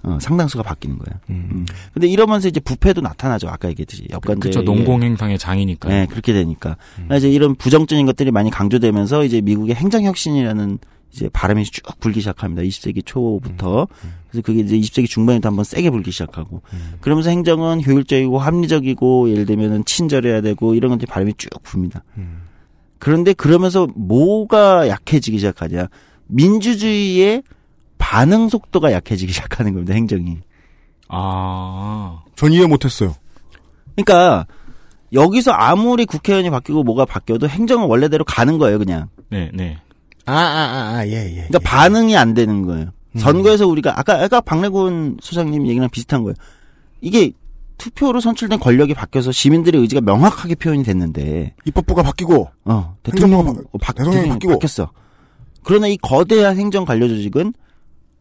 어, 0.04 0.18
상당수가 0.22 0.64
바뀌는 0.64 0.98
거예요. 0.98 1.20
음. 1.30 1.50
음. 1.52 1.66
근데 1.94 2.08
이러면서 2.08 2.48
이제 2.48 2.62
부패도 2.62 3.02
나타나죠. 3.02 3.50
아까 3.50 3.68
얘기했듯이 3.70 4.08
엽관제. 4.10 4.50
그렇죠. 4.50 4.62
농공행상의 4.62 5.38
장이니까요. 5.38 5.94
네, 5.94 6.06
그렇게 6.06 6.32
되니까. 6.32 6.78
그러니까 6.94 7.18
이제 7.18 7.30
이런 7.30 7.56
부정적인 7.56 8.06
것들이 8.06 8.32
많이 8.32 8.50
강조되면서 8.50 9.26
이제 9.26 9.42
미국의 9.42 9.76
행정혁신이라는 9.76 10.80
이제 11.12 11.30
바람이 11.30 11.66
쭉 11.66 11.84
불기 12.00 12.20
시작합니다. 12.20 12.62
20세기 12.62 13.06
초부터. 13.06 13.88
그래서 14.30 14.42
그게 14.44 14.62
이제 14.62 14.78
20세기 14.78 15.08
중반에도 15.08 15.48
한번 15.48 15.66
세게 15.66 15.90
불기 15.90 16.12
시작하고. 16.12 16.62
그러면서 17.02 17.30
행정은 17.30 17.84
효율적이고 17.84 18.38
합리적이고 18.38 19.30
예를 19.32 19.46
들면은 19.46 19.86
친절해야 19.86 20.42
되고 20.42 20.76
이런 20.76 20.92
것들이 20.92 21.08
바람이 21.08 21.34
쭉 21.38 21.50
붑니다. 21.64 22.04
그런데 23.00 23.34
그러면서 23.34 23.88
뭐가 23.96 24.88
약해지기 24.88 25.38
시작하냐. 25.40 25.88
민주주의의 26.28 27.44
반응 27.98 28.50
속도가 28.50 28.92
약해지기 28.92 29.32
시작하는 29.34 29.74
겁니다. 29.74 29.94
행정이. 29.94 30.38
아. 31.08 32.22
전 32.36 32.54
이해 32.54 32.66
못했어요. 32.68 33.16
그러니까 33.96 34.46
여기서 35.12 35.52
아무리 35.52 36.06
국회의원이 36.06 36.50
바뀌고 36.52 36.84
뭐가 36.84 37.06
바뀌어도 37.06 37.50
행정은 37.50 37.88
원래대로 37.88 38.24
가는 38.24 38.58
거예요, 38.58 38.78
그냥. 38.78 39.10
네, 39.30 39.50
네. 39.54 39.80
아, 40.34 40.36
아, 40.38 40.98
아, 40.98 41.08
예, 41.08 41.12
예. 41.12 41.46
그러니까 41.48 41.60
반응이 41.60 42.16
안 42.16 42.34
되는 42.34 42.66
거예요. 42.66 42.92
선거에서 43.18 43.68
우리가 43.68 44.00
아까 44.00 44.22
아까 44.22 44.40
박래군 44.40 45.18
소장님 45.22 45.68
얘기랑 45.68 45.90
비슷한 45.90 46.24
거예요. 46.24 46.36
이게 47.02 47.32
투표로 47.78 48.20
선출된 48.20 48.60
권력이 48.60 48.94
바뀌어서 48.94 49.32
시민들의 49.32 49.82
의지가 49.82 50.02
명확하게 50.02 50.56
표현이 50.56 50.84
됐는데, 50.84 51.56
입법부가 51.66 52.04
바뀌고 52.04 52.50
어 52.66 52.96
대통령 53.04 53.40
어, 53.40 53.78
바, 53.82 53.94
대통령이 53.94 54.16
대통령이 54.16 54.30
바뀌고. 54.30 54.54
바뀌었어. 54.54 54.92
그러나 55.64 55.88
이 55.88 55.98
거대한 55.98 56.58
행정 56.58 56.86
관료 56.86 57.08
조직은 57.08 57.54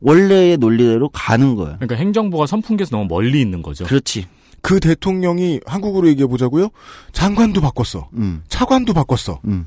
원래의 0.01 0.59
논리대로 0.59 1.09
가는 1.11 1.55
거예요. 1.57 1.77
그러니까 1.77 1.97
행정부가 1.97 2.47
선풍기에서 2.47 2.97
너무 2.97 3.09
멀리 3.09 3.41
있는 3.41 3.63
거죠. 3.63 3.85
그렇지. 3.85 4.27
그 4.61 4.81
대통령이 4.81 5.61
한국으로 5.67 6.09
얘기해 6.09 6.27
보자고요. 6.27 6.69
장관도 7.13 7.61
바꿨어. 7.61 8.09
음, 8.15 8.43
차관도 8.49 8.93
바꿨어. 8.93 9.41
음. 9.45 9.67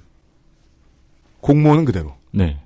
공무원은 1.42 1.86
그대로. 1.86 2.14
네. 2.32 2.57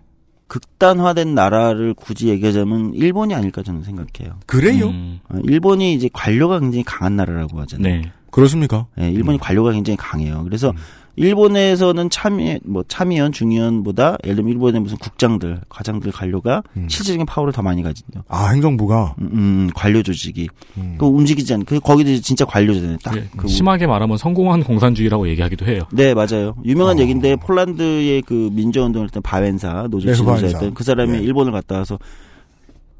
극단화된 0.47 1.33
나라를 1.33 1.93
굳이 1.93 2.27
얘기하자면 2.29 2.93
일본이 2.93 3.33
아닐까 3.33 3.63
저는 3.63 3.83
생각해요. 3.83 4.39
그래요? 4.45 4.89
음, 4.89 5.19
어, 5.29 5.39
일본이 5.43 5.93
이제 5.93 6.09
관료가 6.13 6.59
굉장히 6.59 6.83
강한 6.83 7.15
나라라고 7.15 7.59
하잖아요. 7.61 8.01
네. 8.01 8.11
그렇습니까? 8.35 8.87
예, 8.99 9.09
일본이 9.09 9.37
관료가 9.37 9.71
굉장히 9.71 9.95
강해요. 9.95 10.43
그래서 10.43 10.73
일본에서는 11.15 12.09
참의 12.09 12.59
뭐 12.65 12.83
참의원, 12.85 13.31
중의원보다 13.31 14.17
예를 14.25 14.35
들면 14.35 14.51
일본의 14.51 14.81
무슨 14.81 14.97
국장들, 14.97 15.61
과장들 15.69 16.11
관료가 16.11 16.61
음. 16.75 16.89
실질적인 16.89 17.25
파워를 17.27 17.53
더 17.53 17.61
많이 17.61 17.81
가진요. 17.81 18.23
아, 18.27 18.49
행정부가 18.49 19.15
음, 19.19 19.29
음, 19.31 19.69
관료 19.73 20.03
조직이 20.03 20.49
음. 20.75 20.95
그 20.97 21.05
움직이지 21.05 21.53
않는 21.53 21.65
그 21.65 21.79
거기도 21.79 22.19
진짜 22.19 22.43
관료잖아요. 22.43 22.97
딱 23.05 23.15
예, 23.15 23.25
그 23.37 23.47
심하게 23.47 23.87
말하면 23.87 24.17
성공한 24.17 24.65
공산주의라고 24.65 25.29
얘기하기도 25.29 25.65
해요. 25.65 25.83
네, 25.93 26.13
맞아요. 26.13 26.55
유명한 26.65 26.97
어. 26.97 27.01
얘기인데 27.01 27.37
폴란드의 27.37 28.21
그 28.23 28.49
민주운동을 28.51 29.07
했던 29.07 29.23
바벤사 29.23 29.87
노조 29.89 30.07
네, 30.07 30.11
그 30.11 30.17
지도자였던. 30.17 30.73
그 30.73 30.83
사람이 30.83 31.13
네. 31.13 31.19
일본을 31.19 31.53
갔다 31.53 31.77
와서 31.77 31.97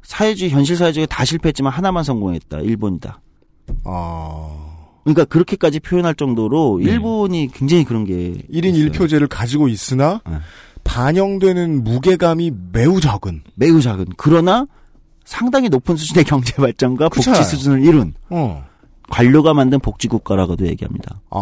사회주의 0.02 0.50
현실 0.50 0.76
사회주의가 0.76 1.14
다 1.14 1.26
실패했지만 1.26 1.70
하나만 1.70 2.04
성공했다. 2.04 2.60
일본이다. 2.60 3.20
아. 3.84 4.75
그러니까 5.06 5.24
그렇게까지 5.24 5.78
표현할 5.78 6.16
정도로 6.16 6.80
네. 6.82 6.90
일본이 6.90 7.48
굉장히 7.52 7.84
그런 7.84 8.04
게 8.04 8.34
1인 8.52 8.74
있어요. 8.74 8.90
1표제를 8.90 9.28
가지고 9.30 9.68
있으나 9.68 10.20
네. 10.28 10.38
반영되는 10.82 11.84
무게감이 11.84 12.50
매우 12.72 13.00
적은. 13.00 13.42
매우 13.54 13.80
작은 13.80 14.06
그러나 14.16 14.66
상당히 15.24 15.68
높은 15.68 15.94
수준의 15.94 16.24
경제 16.26 16.54
발전과 16.54 17.08
복지 17.10 17.26
그렇잖아요. 17.26 17.44
수준을 17.44 17.84
이룬 17.84 18.14
어. 18.30 18.66
관료가 19.08 19.54
만든 19.54 19.78
복지 19.78 20.08
국가라고도 20.08 20.66
얘기합니다. 20.66 21.20
아, 21.30 21.38
아, 21.38 21.40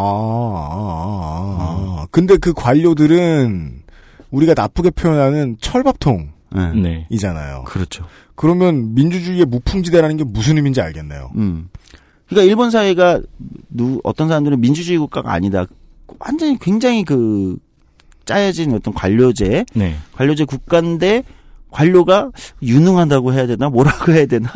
아, 1.57 2.01
아. 2.01 2.07
근데 2.11 2.37
그 2.37 2.53
관료들은 2.53 3.81
우리가 4.29 4.53
나쁘게 4.55 4.91
표현하는 4.91 5.57
철밥통이잖아요. 5.59 6.73
네. 6.75 7.07
네. 7.09 7.63
그렇죠. 7.65 8.05
그러면 8.35 8.93
민주주의의 8.93 9.45
무풍지대라는 9.45 10.17
게 10.17 10.23
무슨 10.23 10.57
의미인지 10.57 10.81
알겠네요. 10.81 11.31
음. 11.37 11.69
그러니까 12.27 12.49
일본 12.49 12.71
사회가 12.71 13.21
누 13.69 13.99
어떤 14.03 14.27
사람들은 14.27 14.59
민주주의 14.61 14.97
국가가 14.97 15.31
아니다. 15.31 15.65
완전히 16.19 16.57
굉장히 16.59 17.03
그 17.03 17.57
짜여진 18.25 18.73
어떤 18.73 18.93
관료제, 18.93 19.65
네. 19.73 19.95
관료제 20.13 20.45
국가인데 20.45 21.23
관료가 21.69 22.31
유능하다고 22.61 23.33
해야 23.33 23.47
되나 23.47 23.69
뭐라고 23.69 24.11
해야 24.11 24.25
되나 24.25 24.49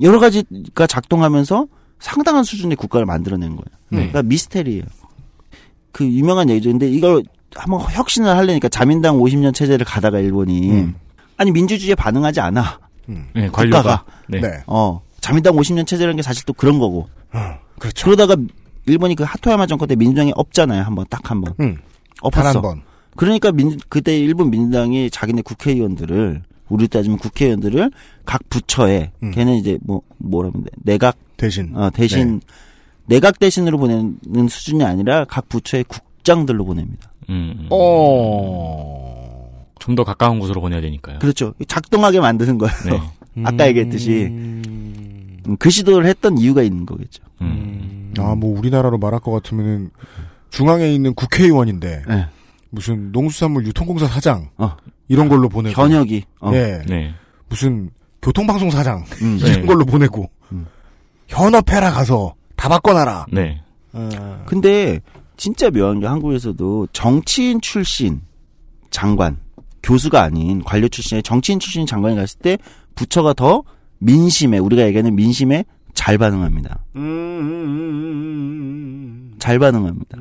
여러 0.00 0.18
가지가 0.18 0.86
작동하면서 0.86 1.66
상당한 2.00 2.44
수준의 2.44 2.76
국가를 2.76 3.06
만들어낸 3.06 3.50
거예요. 3.50 3.78
네. 3.90 3.96
그러니까 3.98 4.22
미스테리예요. 4.22 4.84
그 5.92 6.04
유명한 6.04 6.48
얘기죠. 6.50 6.70
근데 6.70 6.88
이걸 6.88 7.22
한번 7.54 7.80
혁신을 7.80 8.28
하려니까 8.28 8.68
자민당 8.68 9.18
50년 9.18 9.54
체제를 9.54 9.84
가다가 9.84 10.18
일본이 10.18 10.70
음. 10.70 10.94
아니 11.36 11.50
민주주의에 11.50 11.94
반응하지 11.94 12.40
않아. 12.40 12.80
네, 13.34 13.48
관료가. 13.48 13.82
국가가. 13.82 14.04
네. 14.28 14.40
네. 14.40 14.48
어 14.66 15.00
자민당 15.28 15.54
50년 15.56 15.86
체제라는 15.86 16.16
게 16.16 16.22
사실 16.22 16.46
또 16.46 16.54
그런 16.54 16.78
거고. 16.78 17.06
어, 17.34 17.58
그렇죠. 17.78 18.06
그러다가 18.06 18.34
일본이 18.86 19.14
그 19.14 19.24
하토야마 19.24 19.66
정권 19.66 19.86
때 19.88 19.94
민주당이 19.94 20.32
없잖아요. 20.34 20.82
한번 20.82 21.04
딱 21.10 21.30
한 21.30 21.42
번. 21.42 21.52
음. 21.60 21.76
한 22.32 22.62
번. 22.62 22.80
그러니까 23.14 23.52
민 23.52 23.78
그때 23.90 24.18
일본 24.18 24.50
민주당이 24.50 25.10
자기네 25.10 25.42
국회의원들을 25.42 26.42
우리 26.70 26.88
따지면 26.88 27.18
국회의원들을 27.18 27.90
각 28.24 28.40
부처에 28.48 29.12
음. 29.22 29.30
걔는 29.32 29.56
이제 29.56 29.78
뭐 29.82 30.00
뭐라면 30.16 30.64
돼 30.64 30.70
내각 30.82 31.18
대신. 31.36 31.76
어, 31.76 31.90
대신 31.90 32.40
내각 33.04 33.38
대신으로 33.38 33.76
보내는 33.76 34.48
수준이 34.48 34.82
아니라 34.82 35.26
각 35.26 35.50
부처의 35.50 35.84
국장들로 35.84 36.64
보냅니다. 36.64 37.12
음, 37.28 37.54
음. 37.58 37.68
어. 37.70 39.66
좀 39.78 39.94
더 39.94 40.04
가까운 40.04 40.38
곳으로 40.38 40.60
보내야 40.62 40.80
되니까요. 40.80 41.18
그렇죠. 41.18 41.52
작동하게 41.66 42.20
만드는 42.20 42.56
거예요. 42.58 42.74
네. 42.86 43.00
아까 43.44 43.66
얘기했듯이 43.68 44.26
음. 44.30 44.62
음, 44.66 45.07
그 45.56 45.70
시도를 45.70 46.06
했던 46.06 46.38
이유가 46.38 46.62
있는 46.62 46.86
거겠죠. 46.86 47.22
음. 47.40 48.14
아, 48.18 48.34
뭐 48.34 48.58
우리나라로 48.58 48.98
말할 48.98 49.20
것 49.20 49.30
같으면은 49.30 49.90
중앙에 50.50 50.92
있는 50.92 51.14
국회의원인데 51.14 52.02
네. 52.08 52.26
무슨 52.70 53.12
농수산물 53.12 53.66
유통공사 53.66 54.06
사장 54.06 54.50
어. 54.56 54.76
이런 55.08 55.28
걸로 55.28 55.48
보내고 55.48 55.80
현역이 55.80 56.24
어. 56.40 56.50
예. 56.54 56.82
네. 56.86 57.14
무슨 57.48 57.90
교통방송 58.22 58.70
사장 58.70 59.04
음. 59.22 59.38
네. 59.38 59.52
이런 59.52 59.66
걸로 59.66 59.84
보내고 59.84 60.30
음. 60.52 60.66
현업해라 61.28 61.92
가서 61.92 62.34
다 62.56 62.68
바꿔놔라. 62.68 63.26
네. 63.32 63.62
어. 63.92 64.44
근데 64.46 65.00
진짜 65.36 65.70
묘한 65.70 66.00
게 66.00 66.06
한국에서도 66.06 66.88
정치인 66.92 67.60
출신 67.60 68.20
장관, 68.90 69.38
교수가 69.82 70.20
아닌 70.20 70.62
관료 70.64 70.88
출신의 70.88 71.22
정치인 71.22 71.60
출신 71.60 71.86
장관이 71.86 72.16
갔을 72.16 72.38
때 72.40 72.58
부처가 72.94 73.32
더 73.32 73.62
민심에 73.98 74.58
우리가 74.58 74.86
얘기하는 74.86 75.14
민심에 75.14 75.64
잘 75.94 76.18
반응합니다. 76.18 76.84
잘 79.38 79.58
반응합니다. 79.58 80.18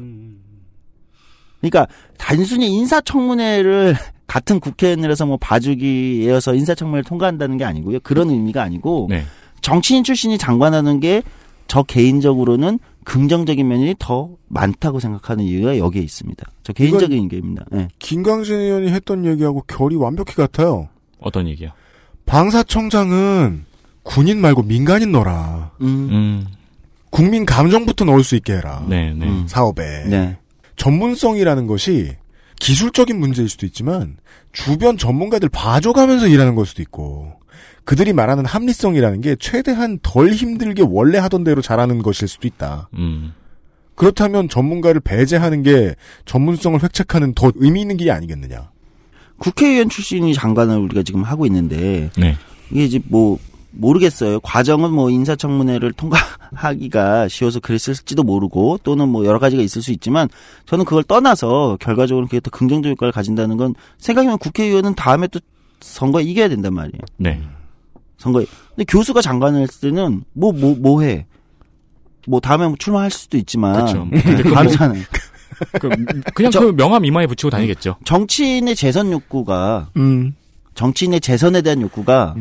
그러니까 1.61 1.88
단순히 2.17 2.67
인사청문회를 2.67 3.95
같은 4.28 4.59
국회의원이라서 4.59 5.25
뭐 5.25 5.38
봐주기에서 5.38 6.53
인사청문회를 6.53 7.03
통과한다는 7.05 7.57
게 7.57 7.63
아니고요. 7.63 7.99
그런 8.01 8.30
의미가 8.30 8.61
아니고 8.61 9.07
네. 9.09 9.23
정치인 9.61 10.03
출신이 10.03 10.38
장관하는 10.38 10.99
게 10.99 11.21
저 11.67 11.84
개인적으로는 11.84 12.80
긍정적인 13.03 13.67
면이 13.67 13.95
더 13.99 14.32
많다고 14.47 14.99
생각하는 14.99 15.43
이유가 15.45 15.78
여기에 15.78 16.01
있습니다. 16.01 16.45
저 16.63 16.73
개인적인 16.73 17.23
의견입니다. 17.23 17.65
네. 17.71 17.88
김광진 17.99 18.55
의원이 18.55 18.89
했던 18.89 19.25
얘기하고 19.25 19.63
결이 19.67 19.95
완벽히 19.95 20.36
같아요. 20.36 20.89
어떤 21.19 21.47
얘기요? 21.47 21.69
방사청장은 22.28 23.65
군인 24.03 24.39
말고 24.39 24.63
민간인 24.63 25.11
넣어라. 25.11 25.71
음, 25.82 25.88
음. 26.11 26.47
국민 27.09 27.45
감정부터 27.45 28.05
넣을 28.05 28.23
수 28.23 28.36
있게 28.36 28.53
해라. 28.53 28.86
네, 28.88 29.13
네. 29.13 29.25
음. 29.25 29.45
사업에. 29.47 30.05
네. 30.05 30.38
전문성이라는 30.75 31.65
것이 31.65 32.15
기술적인 32.59 33.19
문제일 33.19 33.49
수도 33.49 33.65
있지만 33.65 34.17
주변 34.51 34.97
전문가들 34.97 35.49
봐줘가면서 35.49 36.28
일하는 36.28 36.55
걸 36.55 36.65
수도 36.65 36.82
있고 36.82 37.34
그들이 37.86 38.13
말하는 38.13 38.45
합리성이라는 38.45 39.21
게 39.21 39.36
최대한 39.39 39.97
덜 40.03 40.32
힘들게 40.32 40.84
원래 40.86 41.17
하던 41.17 41.43
대로 41.43 41.61
잘하는 41.61 42.01
것일 42.03 42.28
수도 42.28 42.47
있다. 42.47 42.89
음. 42.95 43.34
그렇다면 43.95 44.49
전문가를 44.49 44.99
배제하는 45.01 45.63
게 45.63 45.95
전문성을 46.25 46.84
획책하는 46.84 47.34
더 47.34 47.51
의미 47.55 47.82
있는 47.82 47.97
길이 47.97 48.11
아니겠느냐. 48.11 48.69
국회의원 49.38 49.90
출신이 49.90 50.34
장관을 50.34 50.78
우리가 50.78 51.04
지금 51.04 51.24
하고 51.24 51.46
있는데 51.46 52.10
네. 52.18 52.36
이게 52.72 52.86
이제 52.86 53.00
뭐 53.08 53.38
모르겠어요. 53.72 54.40
과정은 54.40 54.92
뭐 54.92 55.10
인사청문회를 55.12 55.94
통과하기가 55.94 57.28
쉬워서 57.28 57.60
그랬을지도 57.60 58.24
모르고 58.24 58.80
또는 58.84 59.10
뭐 59.10 59.26
여러 59.26 59.38
가지가 59.40 59.62
있을 59.62 59.82
수 59.84 59.92
있지만 59.92 60.28
저는 60.66 60.84
그걸 60.86 61.04
떠나서 61.04 61.78
결과적으로 61.80 62.26
그게 62.26 62.40
더 62.40 62.50
긍정적 62.50 62.92
효과를 62.92 63.12
가진다는 63.12 63.58
건 63.58 63.76
생각해보면 64.00 64.40
국회의원은 64.40 64.96
다음에 64.96 65.28
또 65.28 65.40
선거에 65.82 66.24
이겨야 66.24 66.50
된단 66.50 66.74
말이에요. 66.74 67.00
네. 67.18 67.40
선거에. 68.18 68.46
근데 68.76 68.84
교수가 68.86 69.22
장관을 69.22 69.62
했을 69.62 69.92
때는 69.92 70.24
뭐 70.34 70.52
뭐 70.52 70.76
뭐 70.80 71.02
해. 71.04 71.28
뭐 72.28 72.40
다음에 72.40 72.66
뭐 72.68 72.76
출마할 72.80 73.12
수도 73.12 73.38
있지만 73.38 73.74
그렇죠. 73.74 74.08
그 74.12 74.48
뭐- 74.48 74.54
다르잖아요. 74.56 75.04
그, 75.80 75.89
그냥 76.34 76.51
저- 76.51 76.60
그 76.62 76.76
명함 76.76 77.05
이마에 77.05 77.28
붙이고 77.28 77.49
다니겠죠. 77.49 77.95
정치인의 78.05 78.76
재선 78.76 79.12
욕구가 79.12 79.89
음. 79.97 80.34
정치인의 80.76 81.22
재선에 81.22 81.62
대한 81.62 81.82
욕구가 81.82 82.36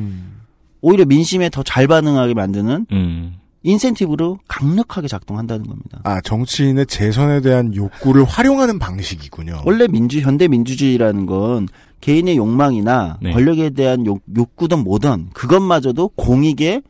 오히려 0.82 1.04
민심에 1.04 1.48
더 1.48 1.62
잘 1.62 1.86
반응하게 1.86 2.34
만드는 2.34 2.86
음. 2.92 3.34
인센티브로 3.62 4.38
강력하게 4.46 5.08
작동한다는 5.08 5.66
겁니다. 5.66 6.00
아, 6.04 6.20
정치인의 6.20 6.86
재선에 6.86 7.40
대한 7.40 7.74
욕구를 7.74 8.24
활용하는 8.24 8.78
방식이군요. 8.78 9.62
원래 9.64 9.88
민주 9.88 10.20
현대 10.20 10.46
민주주의라는 10.46 11.26
건 11.26 11.66
개인의 12.00 12.36
욕망이나 12.36 13.18
네. 13.20 13.32
권력에 13.32 13.70
대한 13.70 14.06
욕, 14.06 14.20
욕구든 14.36 14.84
뭐든 14.84 15.30
그것마저도 15.32 16.08
공익에 16.14 16.82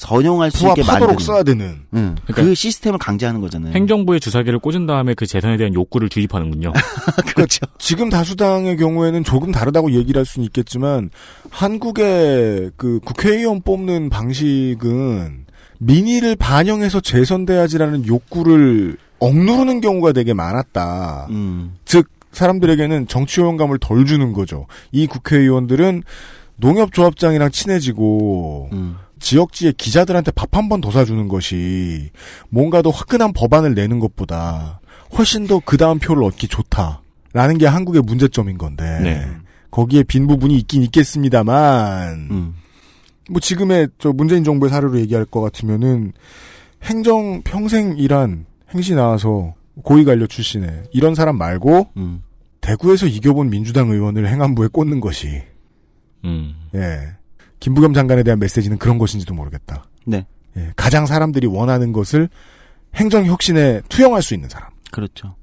선용할 0.00 0.50
수 0.50 0.66
있게 0.66 0.82
만드는 0.82 1.18
써야 1.18 1.42
되는. 1.42 1.82
응. 1.94 2.14
그 2.26 2.32
그러니까 2.32 2.54
시스템을 2.54 2.98
강제하는 2.98 3.42
거잖아요. 3.42 3.74
행정부의 3.74 4.18
주사기를 4.18 4.58
꽂은 4.58 4.86
다음에 4.86 5.12
그 5.12 5.26
재산에 5.26 5.58
대한 5.58 5.74
욕구를 5.74 6.08
주입하는군요. 6.08 6.72
그렇죠. 7.36 7.66
지금 7.78 8.08
다수당의 8.08 8.78
경우에는 8.78 9.24
조금 9.24 9.52
다르다고 9.52 9.92
얘기를 9.92 10.18
할 10.18 10.24
수는 10.24 10.46
있겠지만 10.46 11.10
한국의 11.50 12.70
그 12.78 13.00
국회의원 13.04 13.60
뽑는 13.60 14.08
방식은 14.08 15.44
민의를 15.78 16.34
반영해서 16.36 17.00
재선돼야지라는 17.00 18.06
욕구를 18.06 18.96
억누르는 19.18 19.82
경우가 19.82 20.12
되게 20.12 20.32
많았다. 20.32 21.26
음. 21.28 21.74
즉 21.84 22.08
사람들에게는 22.32 23.06
정치 23.06 23.42
호용감을 23.42 23.78
덜 23.78 24.06
주는 24.06 24.32
거죠. 24.32 24.66
이 24.92 25.06
국회의원들은 25.06 26.04
농협조합장이랑 26.56 27.50
친해지고 27.50 28.70
음. 28.72 28.96
지역지의 29.20 29.74
기자들한테 29.74 30.30
밥 30.32 30.54
한 30.56 30.68
번 30.68 30.80
더 30.80 30.90
사주는 30.90 31.28
것이 31.28 32.10
뭔가 32.48 32.82
더 32.82 32.90
화끈한 32.90 33.32
법안을 33.32 33.74
내는 33.74 34.00
것보다 34.00 34.80
훨씬 35.16 35.46
더 35.46 35.60
그 35.64 35.76
다음 35.76 35.98
표를 35.98 36.24
얻기 36.24 36.48
좋다라는 36.48 37.58
게 37.58 37.66
한국의 37.66 38.02
문제점인 38.02 38.58
건데 38.58 38.98
네. 39.02 39.26
거기에 39.70 40.02
빈 40.02 40.26
부분이 40.26 40.56
있긴 40.58 40.82
있겠습니다만 40.82 42.28
음. 42.30 42.54
뭐 43.30 43.40
지금의 43.40 43.88
저 43.98 44.12
문재인 44.12 44.42
정부의 44.42 44.70
사례로 44.70 44.98
얘기할 45.00 45.24
것 45.24 45.40
같으면은 45.40 46.12
행정 46.82 47.42
평생 47.42 47.96
일한 47.98 48.46
행시 48.74 48.94
나와서 48.94 49.54
고위관료 49.84 50.26
출신의 50.26 50.84
이런 50.92 51.14
사람 51.14 51.38
말고 51.38 51.90
음. 51.96 52.22
대구에서 52.60 53.06
이겨본 53.06 53.50
민주당 53.50 53.90
의원을 53.90 54.28
행안부에 54.28 54.68
꽂는 54.72 55.00
것이 55.00 55.42
음. 56.24 56.54
예 56.74 57.00
김부겸 57.60 57.94
장관에 57.94 58.22
대한 58.22 58.38
메시지는 58.38 58.78
그런 58.78 58.98
것인지도 58.98 59.34
모르겠다. 59.34 59.84
네. 60.06 60.26
예, 60.56 60.72
가장 60.76 61.06
사람들이 61.06 61.46
원하는 61.46 61.92
것을 61.92 62.28
행정 62.96 63.24
혁신에 63.24 63.82
투영할 63.88 64.22
수 64.22 64.34
있는 64.34 64.48
사람. 64.48 64.70
그렇죠. 64.90 65.36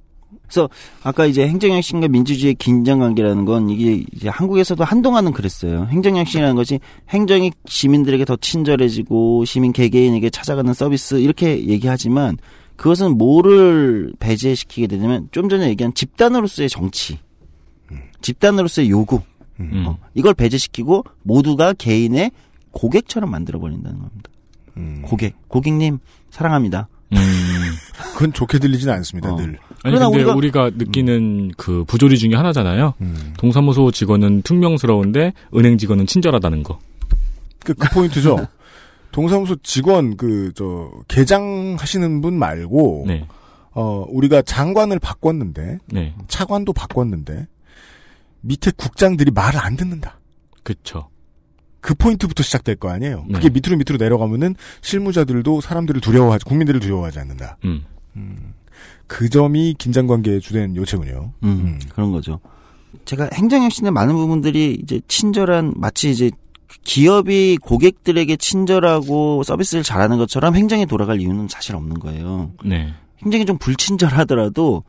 그래서 0.48 0.70
아까 1.04 1.26
이제 1.26 1.48
행정혁신과 1.48 2.08
민주주의의 2.08 2.56
긴장 2.56 3.00
관계라는 3.00 3.46
건 3.46 3.70
이게 3.70 4.04
이제 4.14 4.30
한국에서도 4.30 4.82
한동안은 4.84 5.34
그랬어요. 5.34 5.88
행정혁신이라는 5.90 6.56
것이 6.56 6.80
행정이 7.10 7.52
시민들에게 7.66 8.24
더 8.26 8.38
친절해지고 8.38 9.46
시민 9.46 9.74
개개인에게 9.74 10.30
찾아가는 10.30 10.74
서비스 10.74 11.16
이렇게 11.16 11.66
얘기하지만 11.68 12.38
그것은 12.78 13.18
뭐를 13.18 14.14
배제시키게 14.20 14.88
되냐면 14.88 15.28
좀 15.32 15.50
전에 15.50 15.68
얘기한 15.70 15.94
집단으로서의 15.94 16.70
정치, 16.70 17.20
집단으로서의 18.22 18.90
요구 18.90 19.22
음. 19.60 19.86
어, 19.88 19.98
이걸 20.14 20.34
배제시키고 20.34 21.04
모두가 21.24 21.74
개인의 21.74 22.32
고객처럼 22.72 23.30
만들어 23.32 23.60
버린다는 23.60 24.00
겁니다. 24.00 24.30
음, 24.78 25.02
고객, 25.04 25.36
고객님 25.48 26.00
사랑합니다. 26.30 26.88
음. 27.14 27.18
그건 28.14 28.34
좋게 28.34 28.60
들리지는 28.60 28.94
않습니다. 28.96 29.34
어. 29.34 29.36
늘. 29.36 29.58
아니 29.84 29.96
그러나 29.96 30.10
근데 30.10 30.24
우리가- 30.24 30.36
우리가, 30.38 30.72
느끼는 30.76 31.52
그 31.58 31.84
부조리 31.86 32.18
중에 32.18 32.32
하나잖아요. 32.36 32.94
음. 33.02 33.34
동사무소 33.38 33.92
직원은 33.92 34.42
퉁명스러운데 34.44 35.34
은행 35.56 35.78
직원은 35.78 36.06
친절하다는 36.08 36.64
거. 36.64 36.80
그, 37.64 37.74
그 37.74 37.88
포인트죠. 37.90 38.48
동사무소 39.12 39.56
직원 39.64 40.18
그 40.18 40.52
저 40.56 40.92
개장하시는 41.08 42.22
분 42.22 42.38
말고 42.38 43.06
네. 43.08 43.26
어 43.74 44.06
우리가 44.10 44.42
장관을 44.42 45.00
바꿨는데 45.00 45.78
네. 45.88 46.14
차관도 46.28 46.74
바꿨는데 46.74 47.48
밑에 48.42 48.72
국장들이 48.76 49.32
말을 49.32 49.60
안 49.60 49.76
듣는다. 49.76 50.20
그쵸. 50.64 51.10
그 51.80 51.94
포인트부터 51.96 52.44
시작될 52.44 52.76
거 52.76 52.90
아니에요. 52.90 53.26
네. 53.28 53.34
그게 53.34 53.50
밑으로 53.50 53.78
밑으로 53.78 53.98
내려가면은 53.98 54.56
실무자들도 54.82 55.62
사람들을 55.62 56.02
두려워하지 56.02 56.46
국민들을 56.46 56.80
두려워하지 56.80 57.20
않는다. 57.20 57.58
음. 57.66 57.86
그 59.08 59.30
점이 59.30 59.76
긴장 59.78 60.08
관계의 60.08 60.42
주된 60.42 60.76
요체군요. 60.76 61.32
음, 61.44 61.48
음. 61.48 61.80
그런 61.94 62.12
거죠. 62.12 62.40
제가 63.06 63.30
행정혁신의 63.34 63.92
많은 63.92 64.16
부분들이 64.16 64.78
이제 64.82 65.00
친절한 65.08 65.74
마치 65.78 66.10
이제 66.10 66.32
기업이 66.84 67.58
고객들에게 67.62 68.36
친절하고 68.36 69.44
서비스를 69.44 69.84
잘하는 69.84 70.18
것처럼 70.18 70.56
행정이 70.56 70.86
돌아갈 70.86 71.22
이유는 71.22 71.48
사실 71.48 71.76
없는 71.76 72.00
거예요. 72.00 72.52
네. 72.66 72.94
행정이 73.24 73.46
좀 73.46 73.58
불친절하더라도 73.58 74.84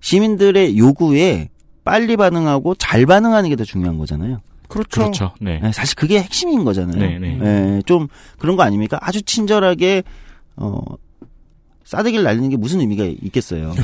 시민들의 0.00 0.78
요구에 0.78 1.48
빨리 1.84 2.16
반응하고 2.16 2.74
잘 2.76 3.06
반응하는 3.06 3.48
게 3.50 3.56
더 3.56 3.64
중요한 3.64 3.98
거잖아요. 3.98 4.40
그렇죠. 4.68 5.02
그렇죠. 5.02 5.32
네. 5.40 5.60
네, 5.62 5.70
사실 5.72 5.94
그게 5.96 6.20
핵심인 6.20 6.64
거잖아요. 6.64 6.96
네, 6.98 7.18
네. 7.18 7.38
예, 7.42 7.82
좀 7.84 8.08
그런 8.38 8.56
거 8.56 8.62
아닙니까? 8.62 8.98
아주 9.02 9.20
친절하게 9.22 10.02
어 10.56 10.80
싸대기를 11.84 12.24
날리는 12.24 12.48
게 12.48 12.56
무슨 12.56 12.80
의미가 12.80 13.04
있겠어요. 13.22 13.74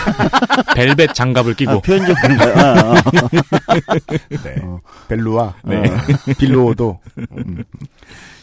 벨벳 0.74 1.12
장갑을 1.14 1.54
끼고. 1.54 1.70
아, 1.72 1.80
표현적인가요? 1.80 2.54
아, 2.54 2.94
아. 2.94 3.02
네. 4.30 4.56
어. 4.62 4.78
벨루와 5.08 5.54
네. 5.64 5.82
빌로도 6.38 6.98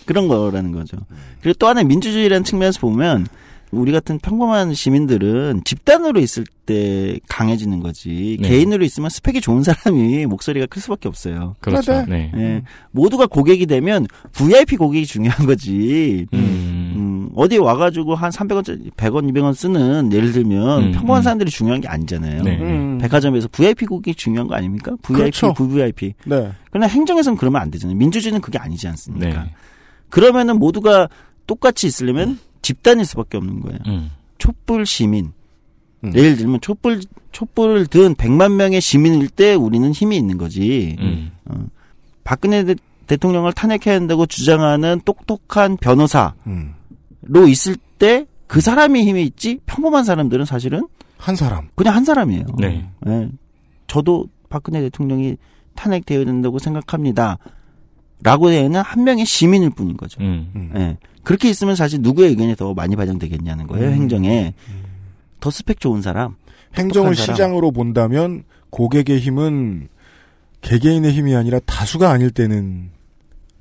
그런 0.06 0.28
거라는 0.28 0.72
거죠. 0.72 0.98
그리고 1.42 1.58
또 1.58 1.68
하나 1.68 1.82
민주주의라는 1.84 2.44
측면에서 2.44 2.80
보면 2.80 3.26
우리 3.72 3.92
같은 3.92 4.18
평범한 4.20 4.74
시민들은 4.74 5.62
집단으로 5.64 6.20
있을 6.20 6.44
때 6.66 7.20
강해지는 7.28 7.80
거지 7.80 8.38
네. 8.42 8.50
개인으로 8.50 8.84
있으면 8.84 9.10
스펙이 9.10 9.42
좋은 9.42 9.64
사람이 9.64 10.26
목소리가 10.28 10.66
클 10.66 10.82
수밖에 10.82 11.08
없어요. 11.08 11.56
그렇죠. 11.60 11.92
맞아요. 11.92 12.06
네. 12.08 12.32
예, 12.36 12.64
모두가 12.92 13.28
고객이 13.28 13.68
되면 13.68 14.08
VIP 14.34 14.78
고객이 14.78 15.06
중요한 15.06 15.46
거지. 15.46 16.26
음. 16.34 16.94
음, 16.96 17.30
어디 17.36 17.58
와가지고 17.58 18.16
한 18.16 18.32
300원짜리, 18.32 18.92
100원, 18.96 19.32
200원 19.32 19.54
쓰는 19.54 20.12
예를 20.12 20.32
들면 20.32 20.84
음, 20.84 20.92
평범한 20.92 21.22
음. 21.22 21.24
사람들이 21.24 21.52
중요한 21.52 21.80
게 21.80 21.88
아니잖아요. 21.88 22.44
네. 22.44 22.58
음. 22.60 22.98
백화점에서 23.00 23.48
VIP 23.52 23.86
고객이 23.86 24.16
중요한 24.16 24.48
거 24.48 24.56
아닙니까? 24.56 24.92
VIP, 25.04 25.32
그렇죠. 25.32 25.54
VVIP. 25.54 26.14
네. 26.26 26.52
그러나 26.72 26.88
행정에서는 26.88 27.38
그러면 27.38 27.62
안 27.62 27.72
되잖아요. 27.72 27.96
민주주의는 27.98 28.42
그게 28.42 28.58
아니지 28.58 28.88
않습니까? 28.88 29.44
네. 29.44 29.52
그러면은 30.10 30.58
모두가 30.58 31.08
똑같이 31.46 31.88
있으려면 31.88 32.40
집단일 32.62 33.06
수밖에 33.06 33.38
없는 33.38 33.62
거예요. 33.62 33.80
음. 33.88 34.12
촛불 34.38 34.86
시민. 34.86 35.32
음. 36.04 36.14
예를 36.16 36.38
들면 36.38 36.62
촛불 36.62 37.02
촛불을 37.32 37.88
든 37.88 38.16
100만 38.16 38.54
명의 38.54 38.82
시민일 38.82 39.30
때 39.30 39.54
우리는 39.54 39.92
힘이 39.92 40.18
있는 40.18 40.38
거지. 40.38 40.96
음. 41.00 41.32
박근혜 42.24 42.64
대, 42.64 42.76
대통령을 43.08 43.54
탄핵해야 43.54 43.96
한다고 43.96 44.26
주장하는 44.26 45.02
똑똑한 45.04 45.78
변호사로 45.78 46.34
음. 46.48 46.74
있을 47.48 47.76
때 47.98 48.26
그 48.50 48.62
사람이 48.62 49.06
힘이 49.06 49.26
있지 49.26 49.60
평범한 49.68 50.04
사람들은 50.04 50.44
사실은 50.44 50.88
한 51.18 51.36
사람. 51.36 51.70
그냥 51.76 51.96
한 51.96 52.04
사람이에요. 52.04 52.46
네. 52.58 52.90
예. 53.06 53.30
저도 53.86 54.26
박근혜 54.50 54.82
대통령이 54.82 55.38
탄핵되어야 55.76 56.26
된다고 56.26 56.58
생각합니다. 56.58 57.38
라고 58.24 58.50
해는 58.50 58.82
한 58.82 59.04
명의 59.04 59.24
시민일 59.24 59.70
뿐인 59.70 59.98
거죠. 59.98 60.20
음. 60.22 60.52
음. 60.56 60.98
예. 61.30 61.36
그렇게 61.36 61.48
있으면 61.48 61.76
사실 61.76 62.02
누구의 62.02 62.30
의견이 62.30 62.56
더 62.56 62.74
많이 62.74 62.96
반영되겠냐는 62.96 63.68
거예요, 63.68 63.90
음. 63.90 63.94
행정에. 63.94 64.56
더 65.40 65.52
스펙 65.52 65.80
좋은 65.80 66.02
사람. 66.02 66.36
행정을 66.76 67.16
사람. 67.16 67.36
시장으로 67.36 67.72
본다면 67.72 68.44
고객의 68.72 69.20
힘은 69.20 69.90
개개인의 70.62 71.12
힘이 71.12 71.36
아니라 71.36 71.60
다수가 71.66 72.10
아닐 72.10 72.32
때는 72.32 72.90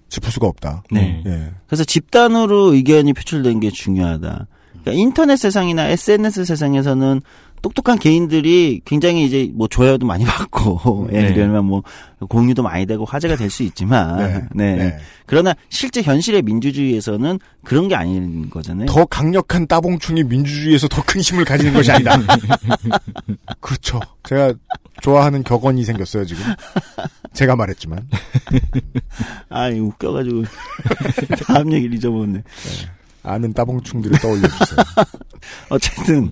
짚을 0.09 0.31
수가 0.31 0.47
없다. 0.47 0.83
네. 0.91 1.23
예. 1.27 1.51
그래서 1.67 1.85
집단으로 1.85 2.73
의견이 2.73 3.13
표출되는 3.13 3.61
게 3.61 3.71
중요하다. 3.71 4.47
그러니까 4.81 4.93
인터넷 4.93 5.37
세상이나 5.37 5.89
SNS 5.89 6.47
세상에서는 6.47 7.21
똑똑한 7.63 7.99
개인들이 7.99 8.81
굉장히 8.85 9.25
이제 9.25 9.51
뭐 9.55 9.67
좋아요도 9.69 10.07
많이 10.07 10.25
받고 10.25 11.09
예를 11.13 11.29
네. 11.31 11.35
들면 11.35 11.65
뭐 11.65 11.83
공유도 12.29 12.63
많이 12.63 12.87
되고 12.87 13.05
화제가 13.05 13.37
될 13.37 13.49
수 13.51 13.63
있지만 13.63 14.49
네. 14.55 14.77
네. 14.77 14.99
그러나 15.27 15.55
실제 15.71 16.03
현실의 16.03 16.43
민주주의에서는 16.43 17.39
그런 17.65 17.89
게 17.89 17.95
아닌 17.95 18.49
거잖아요. 18.51 18.87
더 18.87 19.05
강력한 19.07 19.67
따봉충이 19.67 20.25
민주주의에서 20.25 20.87
더 20.89 21.03
큰 21.03 21.21
힘을 21.23 21.45
가지는 21.47 21.73
것이 21.73 21.91
아니다. 21.91 22.17
그렇죠. 23.61 24.01
제가 24.25 24.53
좋아하는 25.01 25.43
격언이 25.43 25.85
생겼어요, 25.85 26.25
지금. 26.27 26.43
제가 27.33 27.57
말했지만. 27.57 28.07
아, 29.49 29.69
웃겨가지고 29.69 30.45
다음 31.47 31.73
얘기를 31.73 31.95
잊어먹었네. 31.97 32.43
아는 33.23 33.53
따봉충들을 33.53 34.19
떠올려주세요. 34.19 34.79
어쨌든, 35.71 36.31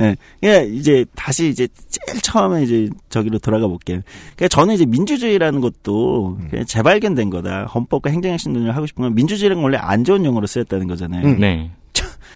예. 0.00 0.16
예, 0.44 0.64
이제 0.66 1.04
다시 1.14 1.48
이제 1.48 1.66
제일 1.88 2.20
처음에 2.20 2.62
이제 2.62 2.88
저기로 3.08 3.38
돌아가 3.38 3.66
볼게요. 3.66 4.00
그러니까 4.36 4.48
저는 4.48 4.74
이제 4.74 4.86
민주주의라는 4.86 5.60
것도 5.60 6.38
그냥 6.50 6.64
재발견된 6.64 7.30
거다. 7.30 7.64
헌법과 7.64 8.10
행정혁신 8.10 8.52
논의를 8.52 8.76
하고 8.76 8.86
싶은 8.86 9.02
건 9.02 9.14
민주주의는 9.14 9.58
원래 9.58 9.76
안 9.78 10.04
좋은 10.04 10.24
용어로 10.24 10.46
쓰였다는 10.46 10.86
거잖아요. 10.86 11.26
음. 11.26 11.40
네. 11.40 11.70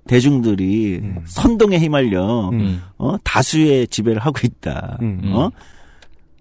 대중들이 0.07 1.03
선동에 1.26 1.78
휘말려 1.78 2.48
음. 2.51 2.82
어 2.96 3.16
다수의 3.22 3.86
지배를 3.88 4.20
하고 4.20 4.38
있다. 4.42 4.98
음. 5.03 5.20
음. 5.22 5.32
어 5.34 5.51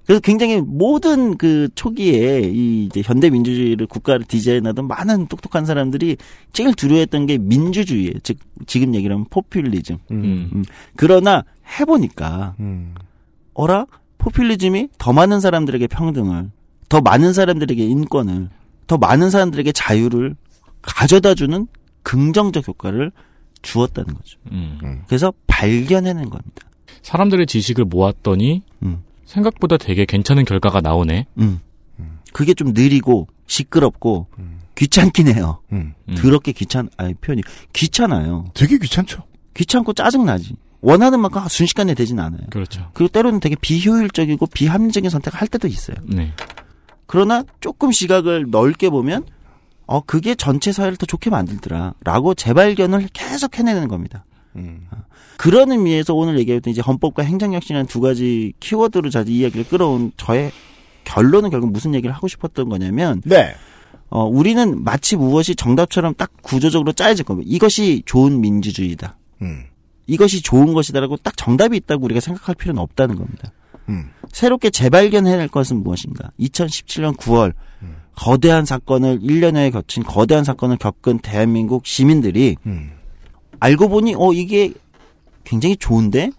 그래서 0.10 0.22
굉장히 0.22 0.60
모든 0.60 1.38
그 1.38 1.70
초기에 1.76 2.42
이 2.42 2.86
이제 2.86 3.04
현대 3.06 3.30
민주주의를 3.30 3.86
국가를 3.86 4.26
디자인하던 4.26 4.88
많은 4.88 5.28
똑똑한 5.28 5.68
사람들이 5.68 6.18
제일 6.52 6.74
두려워했던 6.74 7.28
게 7.28 7.38
민주주의예요. 7.38 8.14
즉 8.24 8.40
지금 8.66 8.96
얘기를 8.96 9.14
하면 9.14 9.28
포퓰리즘. 9.30 10.00
음. 10.10 10.50
음. 10.52 10.66
그러나 10.96 11.44
해보니까 11.78 12.56
음. 12.60 12.96
어라 13.54 13.86
포퓰리즘이 14.18 14.90
더 14.98 15.14
많은 15.14 15.40
사람들에게 15.42 15.86
평등을, 15.86 16.50
더 16.90 17.02
많은 17.02 17.32
사람들에게 17.32 17.86
인권을, 17.86 18.50
더 18.88 18.98
많은 18.98 19.30
사람들에게 19.30 19.72
자유를 19.74 20.36
가져다주는 20.82 21.68
긍정적 22.02 22.68
효과를 22.68 23.12
주었다는 23.62 24.16
거죠. 24.16 24.40
음. 24.52 25.04
그래서 25.06 25.32
발견해낸 25.46 26.32
겁니다. 26.32 26.68
사람들의 27.04 27.46
지식을 27.46 27.86
모았더니 27.86 28.64
음. 28.66 28.69
생각보다 29.30 29.78
되게 29.78 30.06
괜찮은 30.06 30.44
결과가 30.44 30.82
나오네. 30.82 31.28
음. 31.38 31.60
그게 32.34 32.54
좀 32.54 32.74
느리고 32.74 33.28
시끄럽고 33.48 34.28
귀찮긴 34.76 35.28
해요. 35.28 35.62
음. 35.72 35.94
음. 36.08 36.16
더럽게 36.16 36.52
귀찮, 36.52 36.90
아니 36.98 37.14
표현이 37.16 37.44
귀찮아요. 37.74 38.46
되게 38.54 38.78
귀찮죠. 38.78 39.24
귀찮고 39.54 39.94
짜증 39.94 40.26
나지. 40.26 40.56
원하는 40.82 41.20
만큼 41.20 41.42
순식간에 41.48 41.94
되진 41.94 42.20
않아요. 42.20 42.42
그렇죠. 42.50 42.90
그리고 42.94 43.12
때로는 43.12 43.40
되게 43.40 43.56
비효율적이고 43.60 44.48
비합리적인 44.48 45.10
선택을 45.10 45.40
할 45.40 45.48
때도 45.48 45.68
있어요. 45.68 45.98
네. 46.04 46.34
그러나 47.06 47.44
조금 47.60 47.92
시각을 47.92 48.46
넓게 48.50 48.90
보면 48.90 49.26
어 49.86 50.02
그게 50.02 50.36
전체 50.36 50.72
사회를 50.72 50.96
더 50.98 51.06
좋게 51.06 51.30
만들더라라고 51.30 52.36
재발견을 52.36 53.10
계속 53.12 53.58
해내는 53.58 53.88
겁니다. 53.88 54.24
음. 54.56 54.88
그런 55.38 55.72
의미에서 55.72 56.14
오늘 56.14 56.40
얘기했던 56.40 56.72
이제 56.72 56.82
헌법과 56.82 57.24
행정혁신이라는 57.24 57.88
두 57.88 58.02
가지 58.02 58.54
키워드로 58.60 59.10
자주 59.10 59.32
이야기를 59.32 59.68
끌어온 59.68 60.12
저의 60.18 60.52
결론은 61.04 61.50
결국 61.50 61.72
무슨 61.72 61.96
얘기를 61.96 62.14
하고 62.14 62.28
싶었던 62.28 62.70
거냐면 62.70 63.22
네. 63.26 63.54
어, 64.10 64.26
우리는 64.26 64.84
마치 64.84 65.16
무엇이 65.16 65.56
정답처럼 65.56 66.16
딱 66.16 66.32
구조적으로 66.42 66.92
짜여질 66.92 67.26
겁니다. 67.26 67.48
이것이 67.52 68.04
좋은 68.06 68.42
민주주의다. 68.42 69.18
음. 69.42 69.66
이것이 70.08 70.42
좋은 70.42 70.74
것이다라고 70.74 71.18
딱 71.18 71.38
정답이 71.38 71.78
있다고 71.78 72.04
우리가 72.06 72.20
생각할 72.20 72.56
필요는 72.56 72.82
없다는 72.82 73.16
겁니다. 73.16 73.52
음. 73.90 74.10
새롭게 74.32 74.70
재발견해낼 74.72 75.48
것은 75.48 75.84
무엇인가? 75.84 76.32
2017년 76.40 77.16
9월 77.18 77.54
거대한 78.16 78.66
사건을 78.66 79.20
1년여에 79.20 79.72
거친 79.72 80.04
거대한 80.04 80.44
사건을 80.44 80.78
겪은 80.78 81.20
대한민국 81.20 81.86
시민들이 81.86 82.58
음. 82.66 82.92
알고 83.60 83.90
보니 83.90 84.16
어 84.18 84.34
이게 84.34 84.74
굉장히 85.44 85.76
좋은데 85.78 86.32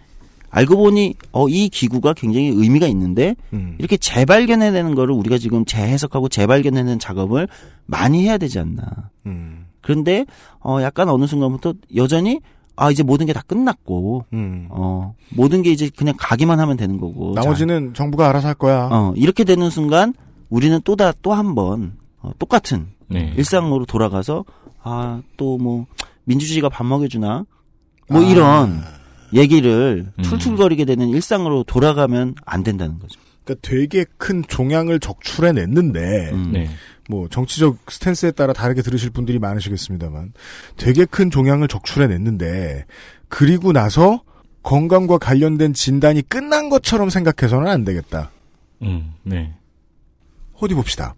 알고 0.50 0.76
보니 0.76 1.14
어 1.32 1.48
이 1.48 1.68
기구가 1.68 2.14
굉장히 2.14 2.48
의미가 2.48 2.86
있는데 2.88 3.36
음. 3.52 3.76
이렇게 3.78 3.96
재발견해내는 3.96 4.94
거를 4.94 5.14
우리가 5.14 5.38
지금 5.38 5.64
재해석하고 5.64 6.28
재발견해내는 6.28 6.98
작업을 6.98 7.48
많이 7.86 8.24
해야 8.24 8.36
되지 8.38 8.58
않나. 8.58 9.10
음. 9.26 9.66
그런데 9.80 10.26
어 10.60 10.78
약간 10.82 11.08
어느 11.08 11.26
순간부터 11.26 11.74
여전히 11.96 12.40
아 12.76 12.90
이제 12.90 13.02
모든 13.02 13.26
게 13.26 13.32
다 13.32 13.42
끝났고 13.46 14.24
음. 14.32 14.66
어 14.70 15.14
모든 15.30 15.62
게 15.62 15.70
이제 15.70 15.88
그냥 15.94 16.14
가기만 16.18 16.58
하면 16.60 16.76
되는 16.76 16.98
거고 16.98 17.34
나머지는 17.34 17.94
정부가 17.94 18.28
알아서 18.28 18.48
할 18.48 18.54
거야. 18.54 18.88
자, 18.88 18.94
어 18.94 19.12
이렇게 19.16 19.44
되는 19.44 19.70
순간 19.70 20.14
우리는 20.48 20.80
또다 20.82 21.12
또 21.22 21.32
한번 21.32 21.92
어, 22.22 22.32
똑같은 22.38 22.88
네. 23.08 23.32
일상으로 23.36 23.86
돌아가서 23.86 24.44
아 24.82 25.20
또 25.36 25.58
뭐 25.58 25.86
민주주의가 26.31 26.68
밥 26.68 26.85
먹여주나 26.85 27.45
뭐 28.09 28.22
아. 28.22 28.24
이런 28.24 28.83
얘기를 29.35 30.07
음. 30.16 30.22
툴툴거리게 30.22 30.85
되는 30.85 31.09
일상으로 31.09 31.64
돌아가면 31.64 32.37
안 32.45 32.62
된다는 32.62 32.99
거죠. 32.99 33.18
그러니까 33.45 33.68
되게 33.68 34.05
큰 34.16 34.45
종양을 34.47 35.01
적출해 35.01 35.53
냈는데 35.53 36.31
음. 36.33 36.51
네. 36.53 36.70
뭐 37.09 37.28
정치적 37.28 37.91
스탠스에 37.91 38.31
따라 38.31 38.53
다르게 38.53 38.83
들으실 38.83 39.11
분들이 39.11 39.41
많으시겠습니다만 39.41 40.33
되게 40.76 41.05
큰 41.05 41.31
종양을 41.31 41.66
적출해 41.66 42.07
냈는데 42.07 42.87
그리고 43.28 43.72
나서 43.72 44.22
건강과 44.62 45.18
관련된 45.18 45.72
진단이 45.72 46.22
끝난 46.22 46.68
것처럼 46.68 47.11
생각해서는 47.11 47.66
안 47.66 47.85
되겠다. 47.85 48.31
음. 48.83 49.14
네. 49.24 49.55
어디 50.61 50.74
봅시다. 50.74 51.14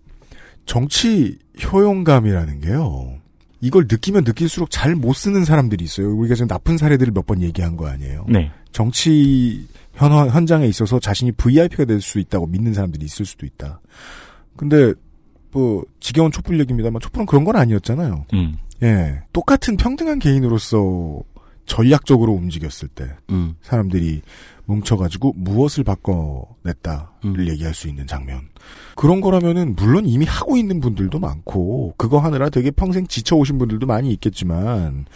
정치 0.65 1.39
효용감이라는 1.63 2.61
게요. 2.61 3.22
이걸 3.63 3.87
느끼면 3.91 4.25
느낄수록 4.25 4.71
잘 4.71 4.95
못 4.97 5.15
쓰는 5.15 5.45
사람들이 5.47 5.85
있어요. 5.85 6.15
우리가 6.15 6.35
지금 6.35 6.49
나쁜 6.49 6.77
사례들을 6.77 7.13
몇 7.15 7.25
번 7.27 7.41
얘기한 7.41 7.77
거 7.77 7.87
아니에요. 7.87 8.27
네. 8.29 8.51
정치 8.73 9.67
현, 9.95 10.13
현장에 10.29 10.67
있어서 10.67 10.99
자신이 10.99 11.33
VIP가 11.33 11.85
될 11.85 12.01
수 12.01 12.19
있다고 12.19 12.47
믿는 12.49 12.75
사람들이 12.75 13.05
있을 13.07 13.25
수도 13.25 13.47
있다. 13.47 13.81
근데 14.57 14.93
뭐 15.53 15.85
지겨운 16.01 16.33
촛불 16.33 16.59
얘기입니다만 16.61 17.01
촛불은 17.01 17.27
그런 17.27 17.45
건 17.45 17.57
아니었잖아요. 17.57 18.27
음. 18.35 18.59
예, 18.83 19.21
똑같은 19.33 19.77
평등한 19.77 20.19
개인으로서 20.19 21.21
전략적으로 21.67 22.33
움직였을 22.33 22.89
때 22.89 23.17
음. 23.31 23.55
사람들이 23.63 24.23
뭉쳐가지고 24.67 25.35
무엇을 25.37 25.85
바꿔냈다를 25.85 27.07
음. 27.25 27.49
얘기할 27.49 27.75
수 27.75 27.89
있는 27.89 28.07
장면. 28.07 28.49
그런 28.97 29.21
거라면은 29.21 29.75
물론 29.77 30.07
이미 30.07 30.25
하고 30.25 30.57
있는 30.57 30.81
분들도 30.81 31.19
많고 31.19 31.95
그거 31.97 32.19
하느라 32.19 32.49
되게 32.51 32.71
평생 32.71 33.07
지쳐 33.07 33.37
오신 33.37 33.59
분들도 33.59 33.87
많이 33.87 34.11
있겠지만 34.13 35.07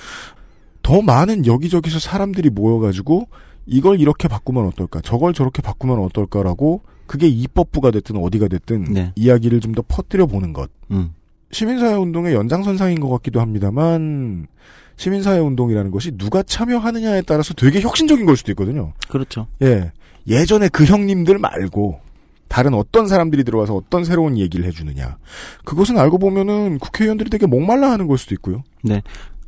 더 0.83 1.03
많은 1.03 1.47
여기저기서 1.47 1.99
사람들이 1.99 2.51
모여가지고 2.51 3.29
이걸 3.67 4.01
이렇게 4.01 4.29
바꾸면 4.29 4.67
어떨까 4.67 5.01
저걸 5.01 5.35
저렇게 5.35 5.63
바꾸면 5.63 5.99
어떨까라고 6.01 6.83
그게 7.07 7.29
입법부가 7.29 7.91
됐든 7.91 8.17
어디가 8.17 8.49
됐든 8.49 8.85
네. 8.85 9.13
이야기를 9.17 9.61
좀 9.61 9.75
더 9.75 9.83
퍼뜨려 9.87 10.27
보는 10.27 10.53
것. 10.53 10.71
음. 10.91 11.13
시민사회 11.53 11.95
운동의 11.95 12.35
연장선상인 12.35 12.99
것 13.01 13.09
같기도 13.11 13.41
합니다만 13.41 14.47
시민사회 14.97 15.39
운동이라는 15.39 15.91
것이 15.91 16.13
누가 16.17 16.43
참여하느냐에 16.43 17.23
따라서 17.23 17.55
되게 17.55 17.81
혁신적인 17.81 18.27
걸 18.27 18.37
수도 18.37 18.53
있거든요. 18.53 18.93
그렇죠. 19.09 19.47
예. 19.63 19.93
예전에 20.27 20.69
그 20.69 20.85
형님들 20.85 21.39
말고 21.39 22.01
다른 22.49 22.75
어떤 22.75 23.07
사람들이 23.07 23.45
들어와서 23.45 23.75
어떤 23.75 24.05
새로운 24.05 24.39
얘기를 24.39 24.65
해주느냐. 24.67 25.19
그것은 25.65 25.99
알고 25.99 26.19
보면은 26.19 26.79
국회의원들이 26.79 27.31
되게 27.31 27.47
목말라 27.47 27.91
하는 27.91 28.07
걸 28.07 28.19
수도 28.19 28.35
있고요. 28.35 28.63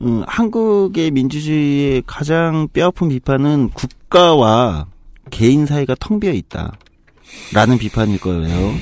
음, 0.02 0.22
한국의 0.26 1.10
민주주의의 1.10 2.02
가장 2.06 2.68
뼈아픈 2.72 3.08
비판은 3.08 3.70
국가와 3.70 4.86
개인 5.30 5.66
사이가 5.66 5.96
텅 5.98 6.20
비어 6.20 6.32
있다. 6.32 6.76
라는 7.52 7.78
비판일 7.78 8.20
거예요. 8.20 8.72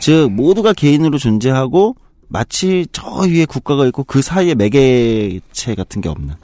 즉, 0.00 0.30
모두가 0.30 0.72
개인으로 0.72 1.18
존재하고 1.18 1.96
마치 2.28 2.86
저 2.92 3.06
위에 3.22 3.44
국가가 3.46 3.86
있고 3.86 4.04
그 4.04 4.22
사이에 4.22 4.54
매개체 4.54 5.74
같은 5.74 6.00
게 6.00 6.08
없는. 6.08 6.34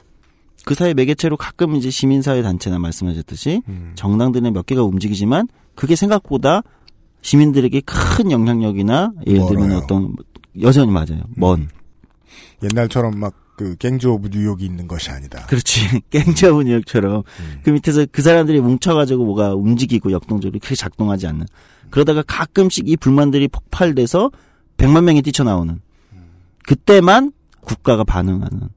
그 0.65 0.73
사이 0.73 0.93
매개체로 0.93 1.37
가끔 1.37 1.75
이제 1.75 1.91
시민사회 1.91 2.41
단체나 2.41 2.79
말씀하셨듯이 2.79 3.61
정당들의 3.93 4.51
몇 4.51 4.65
개가 4.65 4.83
움직이지만 4.83 5.47
그게 5.75 5.95
생각보다 5.95 6.63
시민들에게 7.21 7.81
큰 7.81 8.31
영향력이나 8.31 9.11
예를 9.27 9.45
들면 9.47 9.67
멀어요. 9.69 9.77
어떤 9.77 10.15
여전히 10.61 10.91
맞아요. 10.91 11.21
먼. 11.35 11.69
옛날처럼 12.63 13.19
막 13.19 13.45
그 13.55 13.75
Gangs 13.77 14.07
of 14.07 14.29
New 14.31 14.43
York이 14.43 14.63
있는 14.63 14.87
것이 14.87 15.09
아니다. 15.11 15.45
그렇지. 15.47 16.01
Gangs 16.11 16.48
of 16.48 16.63
New 16.63 16.76
York처럼 16.76 17.23
음. 17.39 17.59
그 17.63 17.69
밑에서 17.69 18.05
그 18.11 18.21
사람들이 18.21 18.59
뭉쳐가지고 18.59 19.25
뭐가 19.25 19.55
움직이고 19.55 20.11
역동적으로 20.11 20.59
크게 20.59 20.75
작동하지 20.75 21.27
않는. 21.27 21.45
그러다가 21.89 22.23
가끔씩 22.23 22.89
이 22.89 22.97
불만들이 22.97 23.47
폭발돼서 23.47 24.31
100만 24.77 25.03
명이 25.03 25.21
뛰쳐나오는. 25.21 25.79
그때만 26.65 27.31
국가가 27.61 28.03
반응하는. 28.03 28.69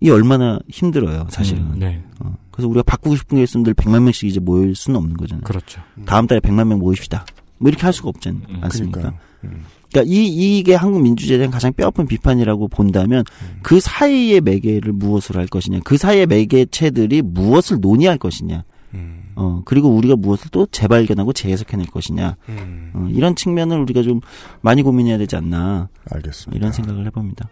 이 0.00 0.10
얼마나 0.10 0.58
힘들어요, 0.68 1.26
사실은. 1.30 1.62
음, 1.62 1.78
네. 1.78 2.02
어. 2.18 2.36
그래서 2.50 2.68
우리가 2.68 2.82
바꾸고 2.82 3.14
싶은 3.16 3.36
게 3.38 3.44
있으면 3.44 3.62
늘 3.64 3.72
100만 3.74 4.02
명씩 4.02 4.28
이제 4.28 4.40
모일 4.40 4.74
수는 4.74 4.98
없는 4.98 5.16
거잖아요. 5.16 5.44
그렇죠. 5.44 5.80
다음 6.06 6.26
달에 6.26 6.40
100만 6.40 6.66
명 6.66 6.80
모입시다. 6.80 7.24
뭐 7.58 7.68
이렇게 7.68 7.82
할 7.84 7.92
수가 7.92 8.08
없지 8.08 8.30
않- 8.30 8.42
음, 8.48 8.58
않습니까? 8.62 9.14
음. 9.44 9.64
그러니까 9.92 10.12
이 10.12 10.58
이게 10.58 10.74
한국 10.74 11.02
민주주의에 11.02 11.38
대한 11.38 11.52
가장 11.52 11.72
뼈아픈 11.72 12.06
비판이라고 12.06 12.66
본다면 12.68 13.24
음. 13.42 13.58
그 13.62 13.78
사이의 13.78 14.40
매개를 14.40 14.92
무엇으로 14.92 15.38
할 15.38 15.46
것이냐, 15.46 15.80
그 15.84 15.96
사이의 15.96 16.26
매개체들이 16.26 17.22
무엇을 17.22 17.78
논의할 17.80 18.18
것이냐, 18.18 18.64
음. 18.94 19.21
어 19.36 19.62
그리고 19.64 19.88
우리가 19.88 20.16
무엇을 20.16 20.50
또 20.50 20.66
재발견하고 20.70 21.32
재해석해낼 21.32 21.86
것이냐, 21.86 22.36
음. 22.48 22.90
어, 22.94 23.08
이런 23.10 23.34
측면을 23.34 23.78
우리가 23.80 24.02
좀 24.02 24.20
많이 24.60 24.82
고민해야 24.82 25.18
되지 25.18 25.36
않나 25.36 25.88
알겠습니다. 26.10 26.58
이런 26.58 26.72
생각을 26.72 27.06
해봅니다. 27.06 27.48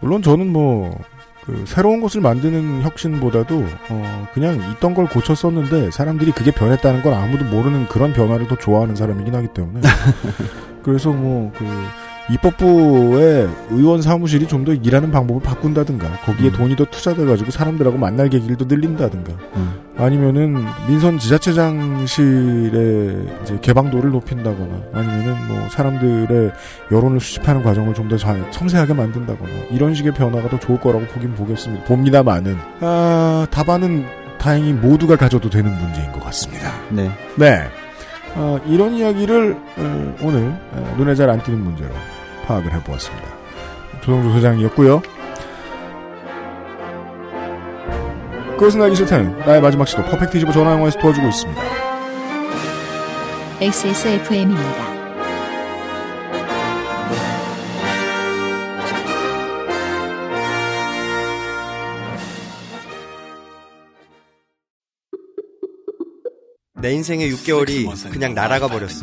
물론 0.00 0.22
저는 0.22 0.52
뭐, 0.52 0.96
그 1.44 1.64
새로운 1.66 2.00
것을 2.00 2.20
만드는 2.20 2.82
혁신보다도, 2.82 3.64
어, 3.90 4.28
그냥 4.32 4.60
있던 4.72 4.94
걸 4.94 5.08
고쳤었는데, 5.08 5.90
사람들이 5.90 6.32
그게 6.32 6.50
변했다는 6.50 7.02
걸 7.02 7.14
아무도 7.14 7.44
모르는 7.44 7.86
그런 7.88 8.12
변화를 8.12 8.48
더 8.48 8.56
좋아하는 8.56 8.94
사람이긴 8.94 9.34
하기 9.34 9.48
때문에. 9.54 9.80
그래서 10.82 11.10
뭐, 11.12 11.52
그, 11.56 11.64
입법부의 12.30 13.48
의원 13.70 14.02
사무실이 14.02 14.46
좀 14.46 14.64
더 14.64 14.72
일하는 14.74 15.10
방법을 15.10 15.40
바꾼다든가, 15.42 16.06
거기에 16.26 16.48
음. 16.50 16.52
돈이 16.52 16.76
더 16.76 16.84
투자돼가지고 16.84 17.50
사람들하고 17.52 17.96
만날 17.96 18.28
계기를 18.28 18.56
더 18.56 18.64
늘린다든가, 18.66 19.32
음. 19.56 19.80
아니면은 19.96 20.64
민선 20.88 21.18
지자체장실의 21.18 23.26
이제 23.42 23.58
개방도를 23.62 24.10
높인다거나 24.10 24.82
아니면은 24.92 25.46
뭐 25.48 25.68
사람들의 25.68 26.52
여론을 26.90 27.20
수집하는 27.20 27.62
과정을 27.62 27.94
좀 27.94 28.08
더 28.08 28.16
섬세하게 28.50 28.94
만든다거나 28.94 29.50
이런 29.70 29.94
식의 29.94 30.12
변화가 30.14 30.48
더 30.48 30.58
좋을 30.58 30.80
거라고 30.80 31.04
보긴 31.06 31.34
보겠습니다. 31.34 31.84
봅니다만은 31.84 32.56
아, 32.80 33.46
답안은 33.50 34.06
다행히 34.38 34.72
모두가 34.72 35.16
가져도 35.16 35.50
되는 35.50 35.70
문제인 35.78 36.10
것 36.12 36.24
같습니다. 36.24 36.72
네, 36.90 37.10
네. 37.36 37.64
아, 38.34 38.58
이런 38.66 38.94
이야기를 38.94 39.56
어, 39.76 40.16
오늘 40.22 40.54
어, 40.72 40.94
눈에 40.96 41.14
잘 41.14 41.28
안 41.28 41.42
띄는 41.42 41.62
문제로 41.62 41.90
파악을 42.48 42.72
해보았습니다. 42.72 43.28
조성조 44.00 44.32
소장이었고요. 44.32 45.02
그것은 48.52 48.82
알기 48.82 48.96
싫다는 48.96 49.38
나의 49.40 49.60
마지막 49.60 49.86
시도 49.86 50.02
퍼펙트25 50.02 50.52
전화영화에서 50.52 50.98
도와주고 50.98 51.28
있습니다. 51.28 51.62
XSFM입니다. 53.60 54.88
내 66.80 66.92
인생의 66.92 67.30
6개월이 67.32 68.10
그냥 68.12 68.34
날아가 68.34 68.68
버렸어. 68.68 69.02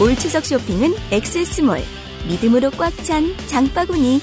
올 0.00 0.14
추석 0.16 0.44
쇼핑은 0.44 0.94
엑세스몰. 1.10 1.78
믿음으로 2.28 2.70
꽉 2.72 2.92
찬 3.04 3.34
장바구니. 3.46 4.20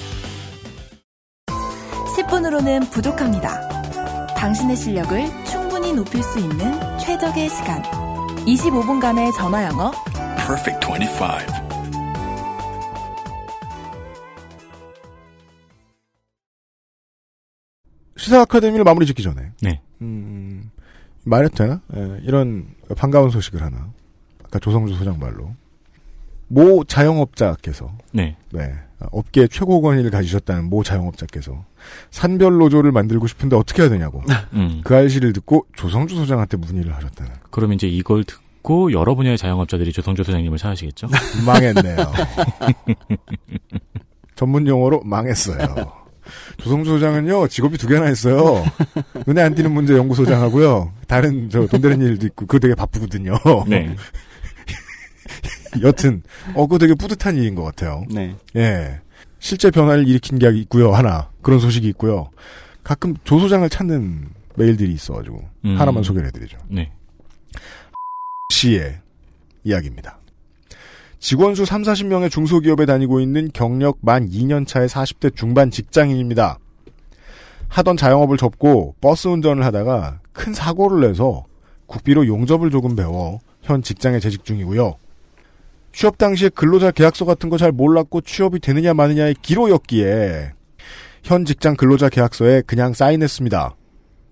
10분으로는 2.16 2.90
부족합니다. 2.92 3.68
당신의 4.36 4.76
실력을 4.76 5.44
충분히 5.44 5.92
높일 5.92 6.22
수 6.22 6.38
있는 6.38 6.98
최적의 6.98 7.48
시간. 7.48 7.82
25분간의 8.46 9.34
전화 9.36 9.64
영어. 9.64 9.90
Perfect 10.36 10.86
25. 10.86 11.64
시사 18.16 18.40
아카데미를 18.42 18.84
마무리 18.84 19.06
짓기 19.06 19.22
전에 19.22 19.52
네. 19.60 19.80
음, 20.00 20.70
말해도 21.24 21.56
되나? 21.56 21.80
예, 21.96 22.20
이런 22.22 22.68
반가운 22.96 23.30
소식을 23.30 23.62
하나. 23.62 23.90
아까 24.44 24.58
조성주 24.58 24.94
소장 24.96 25.18
말로 25.18 25.54
모 26.48 26.84
자영업자께서 26.84 27.90
네. 28.12 28.36
네. 28.52 28.72
업계 29.12 29.46
최고 29.48 29.82
권위를 29.82 30.10
가지셨다는 30.10 30.70
모 30.70 30.82
자영업자께서 30.82 31.64
산별 32.10 32.56
노조를 32.58 32.90
만들고 32.92 33.26
싶은데 33.26 33.56
어떻게 33.56 33.82
해야 33.82 33.90
되냐고. 33.90 34.22
음. 34.54 34.80
그 34.84 34.94
알씨를 34.96 35.32
듣고 35.34 35.66
조성주 35.76 36.14
소장한테 36.16 36.56
문의를 36.56 36.94
하셨다는. 36.94 37.32
그럼 37.50 37.72
이제 37.74 37.86
이걸 37.86 38.24
듣고 38.24 38.92
여러 38.92 39.14
분야의 39.14 39.36
자영업자들이 39.36 39.92
조성조 39.92 40.22
소장님을 40.24 40.56
찾으시겠죠? 40.58 41.08
망했네요. 41.44 41.96
전문 44.36 44.66
용어로 44.66 45.02
망했어요. 45.04 45.92
조성주 46.56 46.88
소장은요 46.90 47.48
직업이 47.48 47.76
두 47.76 47.86
개나 47.86 48.08
있어요. 48.08 48.64
눈에 49.26 49.42
안 49.42 49.54
띄는 49.54 49.70
문제 49.70 49.94
연구소장하고요. 49.94 50.92
다른 51.06 51.50
저 51.50 51.66
돈 51.66 51.82
되는 51.82 52.00
일도 52.00 52.26
있고 52.28 52.46
그거 52.46 52.58
되게 52.58 52.74
바쁘거든요. 52.74 53.34
네. 53.68 53.94
여튼 55.82 56.22
어 56.54 56.66
그거 56.66 56.78
되게 56.78 56.94
뿌듯한 56.94 57.36
일인 57.36 57.54
것 57.54 57.62
같아요. 57.62 58.04
네. 58.10 58.34
예. 58.56 59.00
실제 59.38 59.70
변화를 59.70 60.08
일으킨 60.08 60.38
게 60.38 60.48
있고요. 60.60 60.92
하나 60.92 61.30
그런 61.42 61.58
소식이 61.58 61.86
있고요. 61.88 62.30
가끔 62.82 63.14
조 63.24 63.38
소장을 63.38 63.68
찾는 63.68 64.28
메일들이 64.56 64.92
있어가지고 64.92 65.42
음. 65.64 65.76
하나만 65.78 66.02
소개를 66.02 66.28
해드리죠. 66.28 66.58
네. 66.68 66.92
씨의 68.50 69.00
이야기입니다. 69.64 70.18
직원 71.18 71.54
수 71.54 71.64
3, 71.64 71.82
40명의 71.82 72.30
중소기업에 72.30 72.84
다니고 72.84 73.20
있는 73.20 73.50
경력 73.52 73.98
만 74.02 74.28
2년 74.28 74.66
차의 74.66 74.88
40대 74.88 75.34
중반 75.34 75.70
직장인입니다. 75.70 76.58
하던 77.68 77.96
자영업을 77.96 78.36
접고 78.36 78.94
버스 79.00 79.28
운전을 79.28 79.64
하다가 79.64 80.20
큰 80.32 80.52
사고를 80.52 81.08
내서 81.08 81.44
국비로 81.86 82.26
용접을 82.26 82.70
조금 82.70 82.94
배워 82.94 83.40
현 83.62 83.82
직장에 83.82 84.20
재직 84.20 84.44
중이고요. 84.44 84.96
취업 85.94 86.18
당시에 86.18 86.48
근로자 86.48 86.90
계약서 86.90 87.24
같은 87.24 87.48
거 87.48 87.56
잘 87.56 87.70
몰랐고 87.70 88.20
취업이 88.22 88.58
되느냐 88.58 88.94
마느냐의 88.94 89.36
기로였기에 89.40 90.52
현 91.22 91.44
직장 91.44 91.76
근로자 91.76 92.08
계약서에 92.08 92.62
그냥 92.66 92.92
사인했습니다. 92.92 93.76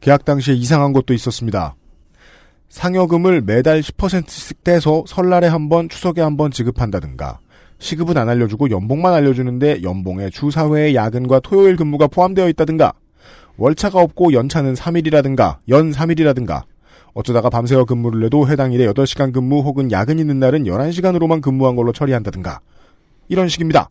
계약 0.00 0.24
당시에 0.24 0.54
이상한 0.54 0.92
것도 0.92 1.14
있었습니다. 1.14 1.76
상여금을 2.68 3.42
매달 3.42 3.80
10%씩 3.80 4.64
떼서 4.64 5.04
설날에 5.06 5.46
한 5.46 5.68
번, 5.68 5.88
추석에 5.88 6.20
한 6.20 6.36
번 6.36 6.50
지급한다든가, 6.50 7.38
시급은 7.78 8.16
안 8.16 8.28
알려주고 8.28 8.70
연봉만 8.70 9.12
알려주는데 9.14 9.82
연봉에 9.82 10.30
주 10.30 10.48
4회의 10.48 10.94
야근과 10.94 11.40
토요일 11.40 11.76
근무가 11.76 12.08
포함되어 12.08 12.48
있다든가, 12.48 12.92
월차가 13.56 14.00
없고 14.00 14.32
연차는 14.32 14.74
3일이라든가, 14.74 15.58
연 15.68 15.92
3일이라든가, 15.92 16.62
어쩌다가 17.14 17.50
밤새워 17.50 17.84
근무를 17.84 18.24
해도 18.24 18.48
해당 18.48 18.72
일에 18.72 18.86
8시간 18.86 19.32
근무 19.32 19.60
혹은 19.60 19.92
야근 19.92 20.18
있는 20.18 20.38
날은 20.38 20.64
11시간으로만 20.64 21.42
근무한 21.42 21.76
걸로 21.76 21.92
처리한다든가, 21.92 22.60
이런 23.28 23.48
식입니다. 23.48 23.88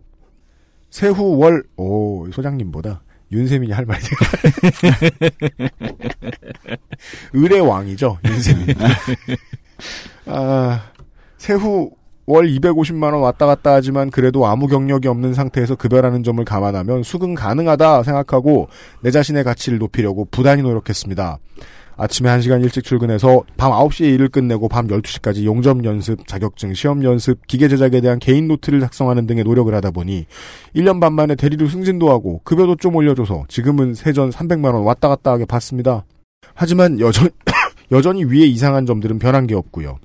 세후 0.89 1.37
월, 1.37 1.63
오, 1.77 2.29
소장님보다 2.31 3.03
윤세민이 3.31 3.71
할 3.71 3.85
말이 3.85 4.01
을의 7.35 7.61
왕이죠, 7.61 8.17
윤세민. 8.25 8.75
아, 10.25 10.91
세후 11.37 11.91
월 12.25 12.47
250만 12.47 13.13
원 13.13 13.21
왔다 13.21 13.45
갔다 13.45 13.73
하지만 13.73 14.11
그래도 14.11 14.45
아무 14.45 14.67
경력이 14.67 15.07
없는 15.07 15.33
상태에서 15.33 15.75
급여라는 15.75 16.23
점을 16.23 16.43
감안하면 16.43 17.03
수긍 17.03 17.35
가능하다 17.35 18.03
생각하고 18.03 18.67
내 19.01 19.11
자신의 19.11 19.43
가치를 19.43 19.79
높이려고 19.79 20.27
부단히 20.29 20.61
노력했습니다. 20.61 21.39
아침에 21.97 22.29
1시간 22.29 22.63
일찍 22.63 22.83
출근해서 22.83 23.43
밤 23.57 23.71
9시에 23.71 24.13
일을 24.13 24.29
끝내고 24.29 24.69
밤 24.69 24.87
12시까지 24.87 25.43
용접 25.43 25.83
연습, 25.85 26.27
자격증 26.27 26.73
시험 26.73 27.03
연습, 27.03 27.45
기계 27.47 27.67
제작에 27.67 28.01
대한 28.01 28.19
개인 28.19 28.47
노트를 28.47 28.79
작성하는 28.79 29.27
등의 29.27 29.43
노력을 29.43 29.73
하다 29.73 29.91
보니 29.91 30.25
1년 30.75 30.99
반 30.99 31.13
만에 31.13 31.35
대리로 31.35 31.67
승진도 31.67 32.09
하고 32.09 32.41
급여도 32.43 32.75
좀 32.75 32.95
올려줘서 32.95 33.45
지금은 33.47 33.93
세전 33.93 34.31
300만 34.31 34.73
원 34.73 34.83
왔다 34.83 35.09
갔다 35.09 35.31
하게 35.31 35.45
받습니다. 35.45 36.05
하지만 36.53 36.99
여전, 36.99 37.29
여전히 37.91 38.23
위에 38.23 38.45
이상한 38.45 38.85
점들은 38.85 39.19
변한 39.19 39.47
게 39.47 39.55
없고요. 39.55 39.99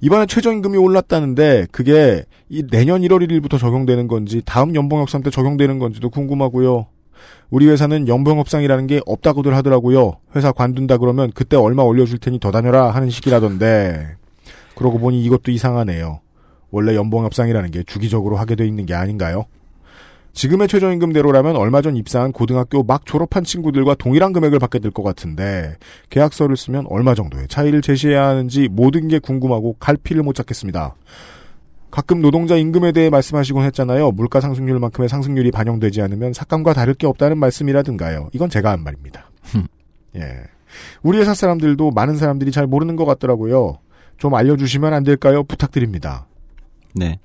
이번에 0.00 0.26
최저임금이 0.26 0.76
올랐다는데 0.76 1.66
그게 1.70 2.24
이 2.48 2.66
내년 2.66 3.00
1월 3.00 3.26
1일부터 3.26 3.58
적용되는 3.58 4.06
건지 4.06 4.42
다음 4.44 4.74
연봉 4.74 5.00
협상 5.00 5.22
때 5.22 5.30
적용되는 5.30 5.78
건지도 5.78 6.10
궁금하고요. 6.10 6.86
우리 7.50 7.66
회사는 7.68 8.08
연봉 8.08 8.38
협상이라는 8.38 8.86
게 8.86 9.00
없다고들 9.06 9.54
하더라고요. 9.56 10.14
회사 10.34 10.50
관둔다 10.52 10.98
그러면 10.98 11.30
그때 11.34 11.56
얼마 11.56 11.82
올려줄 11.82 12.18
테니 12.18 12.40
더 12.40 12.50
다녀라 12.50 12.90
하는 12.90 13.10
식이라던데. 13.10 14.16
그러고 14.74 14.98
보니 14.98 15.22
이것도 15.24 15.52
이상하네요. 15.52 16.20
원래 16.70 16.96
연봉 16.96 17.24
협상이라는 17.24 17.70
게 17.70 17.84
주기적으로 17.84 18.36
하게 18.36 18.56
돼 18.56 18.66
있는 18.66 18.86
게 18.86 18.94
아닌가요? 18.94 19.44
지금의 20.32 20.66
최저임금대로라면 20.66 21.54
얼마 21.54 21.80
전 21.80 21.94
입사한 21.96 22.32
고등학교 22.32 22.82
막 22.82 23.06
졸업한 23.06 23.44
친구들과 23.44 23.94
동일한 23.94 24.32
금액을 24.32 24.58
받게 24.58 24.80
될 24.80 24.90
것 24.90 25.04
같은데 25.04 25.76
계약서를 26.10 26.56
쓰면 26.56 26.86
얼마 26.88 27.14
정도의 27.14 27.46
차이를 27.46 27.82
제시해야 27.82 28.26
하는지 28.26 28.66
모든 28.68 29.06
게 29.06 29.20
궁금하고 29.20 29.76
갈피를 29.78 30.24
못 30.24 30.34
잡겠습니다. 30.34 30.96
가끔 31.94 32.20
노동자 32.20 32.56
임금에 32.56 32.90
대해 32.90 33.08
말씀하시곤 33.08 33.64
했잖아요. 33.66 34.10
물가 34.10 34.40
상승률만큼의 34.40 35.08
상승률이 35.08 35.52
반영되지 35.52 36.02
않으면 36.02 36.32
삭감과 36.32 36.74
다를 36.74 36.94
게 36.94 37.06
없다는 37.06 37.38
말씀이라든가요. 37.38 38.30
이건 38.32 38.50
제가 38.50 38.72
한 38.72 38.82
말입니다. 38.82 39.30
예. 40.18 40.26
우리 41.04 41.18
회사 41.18 41.34
사람들도 41.34 41.92
많은 41.92 42.16
사람들이 42.16 42.50
잘 42.50 42.66
모르는 42.66 42.96
것 42.96 43.04
같더라고요. 43.04 43.78
좀 44.18 44.34
알려주시면 44.34 44.92
안 44.92 45.04
될까요? 45.04 45.44
부탁드립니다. 45.44 46.26
네. 46.96 47.20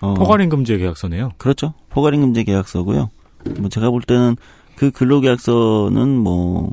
어, 0.00 0.14
포괄임금제 0.14 0.78
계약서네요. 0.78 1.30
그렇죠. 1.36 1.74
포괄임금제 1.88 2.44
계약서고요. 2.44 3.10
뭐 3.58 3.68
제가 3.68 3.90
볼 3.90 4.00
때는 4.02 4.36
그 4.76 4.92
근로계약서는 4.92 6.08
뭐 6.08 6.72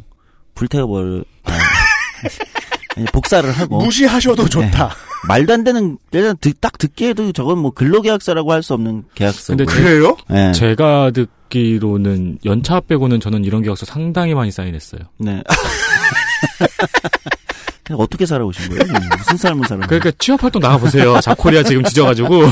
불태워버려 0.53 1.23
아, 1.45 1.51
복사를 3.11 3.49
하고 3.51 3.79
무시하셔도 3.79 4.47
좋다. 4.47 4.89
네. 4.89 5.10
말도 5.27 5.53
안 5.53 5.63
되는 5.63 5.97
일단 6.11 6.35
딱 6.59 6.77
듣기에도 6.77 7.31
저건 7.31 7.59
뭐 7.59 7.71
근로계약서라고 7.71 8.51
할 8.51 8.61
수 8.63 8.73
없는 8.73 9.03
계약서. 9.15 9.55
근데 9.55 9.65
그래요? 9.65 10.15
네. 10.29 10.51
제가 10.51 11.11
듣기로는 11.11 12.39
연차 12.45 12.79
빼고는 12.79 13.19
저는 13.19 13.43
이런 13.45 13.61
계약서 13.63 13.85
상당히 13.85 14.33
많이 14.33 14.51
사인했어요. 14.51 15.01
네. 15.17 15.41
어떻게 17.93 18.25
살아오신 18.25 18.69
거예요? 18.69 18.83
무슨 19.17 19.35
삶을 19.37 19.67
살아? 19.67 19.85
그러니까 19.85 20.11
취업 20.17 20.41
활동 20.43 20.61
나가 20.61 20.77
보세요. 20.77 21.19
자코리아 21.19 21.61
지금 21.63 21.83
지져가지고. 21.83 22.29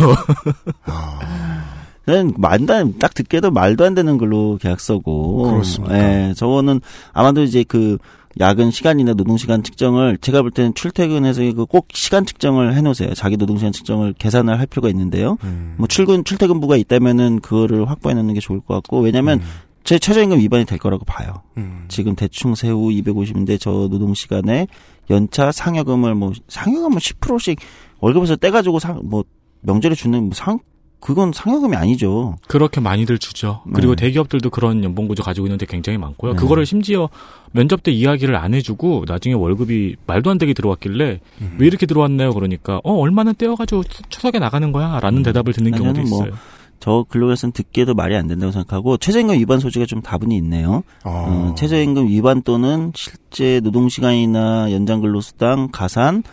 그냥 2.06 2.34
말도 2.38 2.74
안, 2.74 2.98
딱 2.98 3.14
듣기에도 3.14 3.52
말도 3.52 3.86
안 3.86 3.94
되는 3.94 4.18
걸로 4.18 4.58
계약서고. 4.60 5.52
그렇습니까? 5.52 5.98
예, 5.98 6.34
저거는 6.36 6.82
아마도 7.14 7.44
이제 7.44 7.64
그 7.68 7.98
야근 8.40 8.72
시간이나 8.72 9.14
노동 9.16 9.38
시간 9.38 9.64
측정을 9.64 10.18
제가 10.22 10.42
볼 10.44 10.52
때는 10.52 10.74
출퇴근해서 10.76 11.42
꼭 11.66 11.88
시간 11.94 12.26
측정을 12.26 12.76
해놓으세요. 12.76 13.14
자기 13.16 13.38
노동 13.38 13.58
시간 13.58 13.72
측정을 13.72 14.14
계산을 14.14 14.60
할 14.60 14.66
필요가 14.68 14.88
있는데요. 14.90 15.38
음. 15.44 15.76
뭐 15.78 15.88
출근 15.88 16.24
출퇴근부가 16.24 16.78
있다면은 16.78 17.40
그거를 17.40 17.90
확보해 17.90 18.14
놓는 18.16 18.34
게 18.36 18.40
좋을 18.40 18.60
것 18.60 18.76
같고 18.76 19.00
왜냐면 19.02 19.42
제 19.84 19.98
최저임금 19.98 20.38
위반이 20.40 20.66
될 20.66 20.78
거라고 20.78 21.06
봐요. 21.06 21.42
음. 21.58 21.86
지금 21.88 22.16
대충 22.16 22.54
세후 22.54 22.90
250인데 22.90 23.60
저 23.60 23.72
노동 23.72 24.14
시간에 24.14 24.68
연차 25.10 25.52
상여금을 25.52 26.14
뭐 26.14 26.32
상여금을 26.48 27.00
10%씩 27.00 27.60
월급에서 28.00 28.36
떼가지고 28.36 28.80
상 28.80 29.02
뭐 29.04 29.24
명절에 29.62 29.96
주는 29.96 30.20
뭐 30.24 30.32
상 30.34 30.60
그건 31.00 31.32
상여금이 31.34 31.76
아니죠. 31.78 32.38
그렇게 32.48 32.82
많이들 32.82 33.18
주죠. 33.20 33.62
그리고 33.74 33.96
네. 33.96 34.06
대기업들도 34.06 34.50
그런 34.50 34.84
연봉 34.84 35.08
구조 35.08 35.24
가지고 35.24 35.48
있는데 35.48 35.66
굉장히 35.66 35.98
많고요. 35.98 36.34
네. 36.34 36.38
그거를 36.38 36.66
심지어 36.66 37.08
면접 37.52 37.84
때 37.84 37.92
이야기를 37.92 38.36
안 38.36 38.54
해주고 38.54 39.06
나중에 39.08 39.34
월급이 39.34 39.96
말도 40.06 40.30
안 40.30 40.38
되게 40.38 40.54
들어왔길래 40.54 41.20
음. 41.42 41.56
왜 41.58 41.68
이렇게 41.68 41.86
들어왔나요? 41.86 42.34
그러니까 42.34 42.82
어 42.84 42.94
얼마는 42.96 43.36
떼어가지고 43.38 43.84
추- 43.86 44.04
추석에 44.10 44.40
나가는 44.40 44.72
거야라는 44.72 45.24
대답을 45.24 45.54
듣는 45.54 45.72
경우도 45.72 46.02
뭐 46.02 46.26
있어요. 46.26 46.34
저 46.82 47.06
근로계약서는 47.10 47.52
듣기에도 47.54 47.94
말이 47.94 48.16
안 48.16 48.28
된다고 48.28 48.52
생각하고 48.54 48.96
최저임금 48.98 49.36
위반 49.40 49.60
소지가 49.60 49.86
좀 49.86 50.02
다분히 50.02 50.36
있네요. 50.38 50.84
아. 51.04 51.10
어, 51.10 51.56
최저임금 51.58 52.08
위반 52.08 52.42
또는 52.42 52.92
실제 52.96 53.60
노동시간이나 53.62 54.72
연장근로수당, 54.72 55.70
가산, 55.72 56.24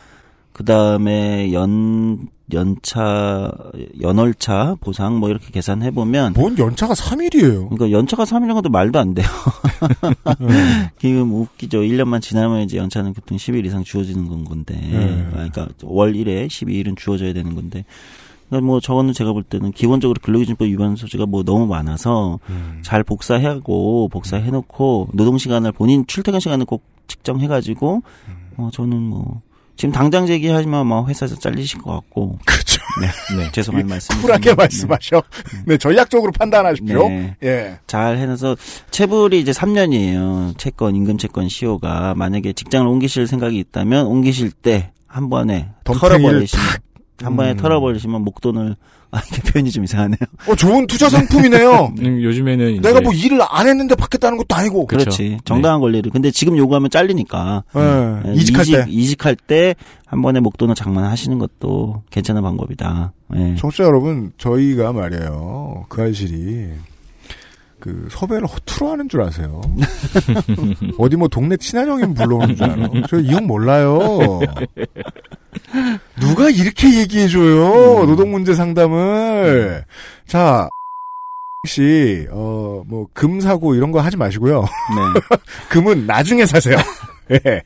그 0.56 0.64
다음에 0.64 1.52
연, 1.52 2.28
연차, 2.50 3.52
연월차 4.00 4.76
보상 4.80 5.18
뭐 5.18 5.28
이렇게 5.28 5.50
계산해 5.50 5.90
보면. 5.90 6.32
뭔 6.32 6.56
연차가 6.56 6.94
3일이에요? 6.94 7.68
그러니까 7.68 7.90
연차가 7.90 8.24
3일인 8.24 8.54
것도 8.54 8.70
말도 8.70 8.98
안 8.98 9.12
돼요. 9.12 9.26
지금 10.98 11.30
웃기죠. 11.34 11.80
1년만 11.80 12.22
지나면 12.22 12.62
이제 12.62 12.78
연차는 12.78 13.12
보통 13.12 13.36
10일 13.36 13.66
이상 13.66 13.84
주어지는 13.84 14.28
건 14.28 14.44
건데. 14.46 14.74
네. 14.76 15.28
그러니까 15.30 15.68
월 15.82 16.14
1회 16.14 16.46
12일은 16.46 16.96
주어져야 16.96 17.34
되는 17.34 17.54
건데. 17.54 17.84
그러니까 18.48 18.66
뭐 18.66 18.80
저거는 18.80 19.12
제가 19.12 19.34
볼 19.34 19.42
때는 19.42 19.72
기본적으로 19.72 20.18
근로기준법 20.22 20.68
위반 20.68 20.96
소지가 20.96 21.26
뭐 21.26 21.42
너무 21.42 21.66
많아서 21.66 22.38
음. 22.48 22.78
잘 22.80 23.04
복사하고 23.04 24.08
복사해 24.08 24.50
놓고 24.50 25.08
노동 25.12 25.36
시간을 25.36 25.72
본인 25.72 26.06
출퇴근 26.06 26.40
시간을 26.40 26.64
꼭 26.64 26.82
측정해 27.08 27.46
가지고 27.46 28.02
어 28.56 28.70
저는 28.72 29.02
뭐 29.02 29.42
지금 29.77 29.93
당장 29.93 30.27
제기하지만 30.27 30.86
뭐 30.86 31.07
회사에서 31.07 31.36
잘리실 31.36 31.81
것 31.82 31.93
같고 31.93 32.39
그렇죠. 32.44 32.81
네, 33.36 33.51
죄송한 33.53 33.86
말씀 33.86 34.20
쿨하게 34.20 34.55
말씀하셔. 34.55 35.23
네, 35.66 35.77
전략적으로 35.77 36.32
판단하십시오. 36.32 37.09
네. 37.09 37.36
예. 37.43 37.78
잘 37.86 38.16
해놔서 38.19 38.57
체불이 38.90 39.40
이제 39.40 39.53
3년이에요. 39.53 40.57
채권 40.59 40.97
임금 40.97 41.19
채권 41.19 41.48
시효가 41.48 42.15
만약에 42.16 42.53
직장을 42.55 42.86
옮기실 42.86 43.27
생각이 43.27 43.59
있다면 43.59 44.07
옮기실 44.07 44.51
때 44.51 44.93
한 45.16 45.31
번에 45.31 45.70
털어버리시면 45.85 46.66
한 47.23 47.36
번에 47.36 47.53
음. 47.53 47.57
털어버리시면 47.57 48.20
목돈을 48.20 48.77
아 49.10 49.20
이게 49.30 49.40
표현이 49.42 49.70
좀 49.70 49.84
이상하네요. 49.84 50.18
어, 50.48 50.54
좋은 50.54 50.86
투자 50.86 51.08
상품이네요. 51.08 51.94
음, 52.00 52.22
요즘에는 52.22 52.70
이제 52.72 52.80
내가 52.80 53.00
뭐 53.00 53.12
일을 53.12 53.40
안 53.48 53.66
했는데 53.68 53.94
받겠다는 53.94 54.36
것도 54.38 54.54
아니고. 54.54 54.86
그렇죠. 54.86 55.04
그렇지 55.04 55.38
정당한 55.44 55.80
권리를. 55.80 56.10
근데 56.10 56.30
지금 56.30 56.56
요구하면 56.56 56.90
잘리니까 56.90 57.64
예, 57.76 58.30
예, 58.30 58.34
이직할 58.34 58.62
이직, 58.62 58.72
때. 58.76 58.84
이직할 58.88 59.36
때 59.36 59.74
한 60.06 60.22
번에 60.22 60.38
목돈을 60.40 60.74
장만하시는 60.76 61.36
것도 61.38 62.02
괜찮은 62.10 62.40
방법이다. 62.40 63.12
예. 63.34 63.56
청취자 63.56 63.84
여러분, 63.84 64.32
저희가 64.38 64.92
말이에요. 64.92 65.84
그 65.88 66.00
알실이 66.00 66.68
그 67.81 68.09
섭외를 68.11 68.47
허투루 68.47 68.90
하는 68.90 69.09
줄 69.09 69.20
아세요. 69.23 69.61
어디 70.98 71.16
뭐 71.16 71.28
동네 71.28 71.57
친한 71.57 71.89
형이면 71.89 72.15
불러오는 72.15 72.57
줄 72.57 72.65
알아. 72.65 72.89
저 73.09 73.19
이 73.20 73.28
형 73.31 73.47
몰라요. 73.47 74.40
누가 76.20 76.48
이렇게 76.51 76.98
얘기해줘요. 77.01 78.03
음. 78.03 78.07
노동 78.07 78.31
문제 78.32 78.55
상담을. 78.55 79.85
자, 80.27 80.69
혹시 81.62 82.27
어 82.31 82.82
뭐 82.86 83.07
금 83.12 83.40
사고 83.40 83.74
이런 83.74 83.90
거 83.93 84.01
하지 84.01 84.16
마시고요. 84.16 84.61
네. 84.62 85.36
금은 85.70 86.07
나중에 86.07 86.47
사세요. 86.47 86.77
예. 87.32 87.62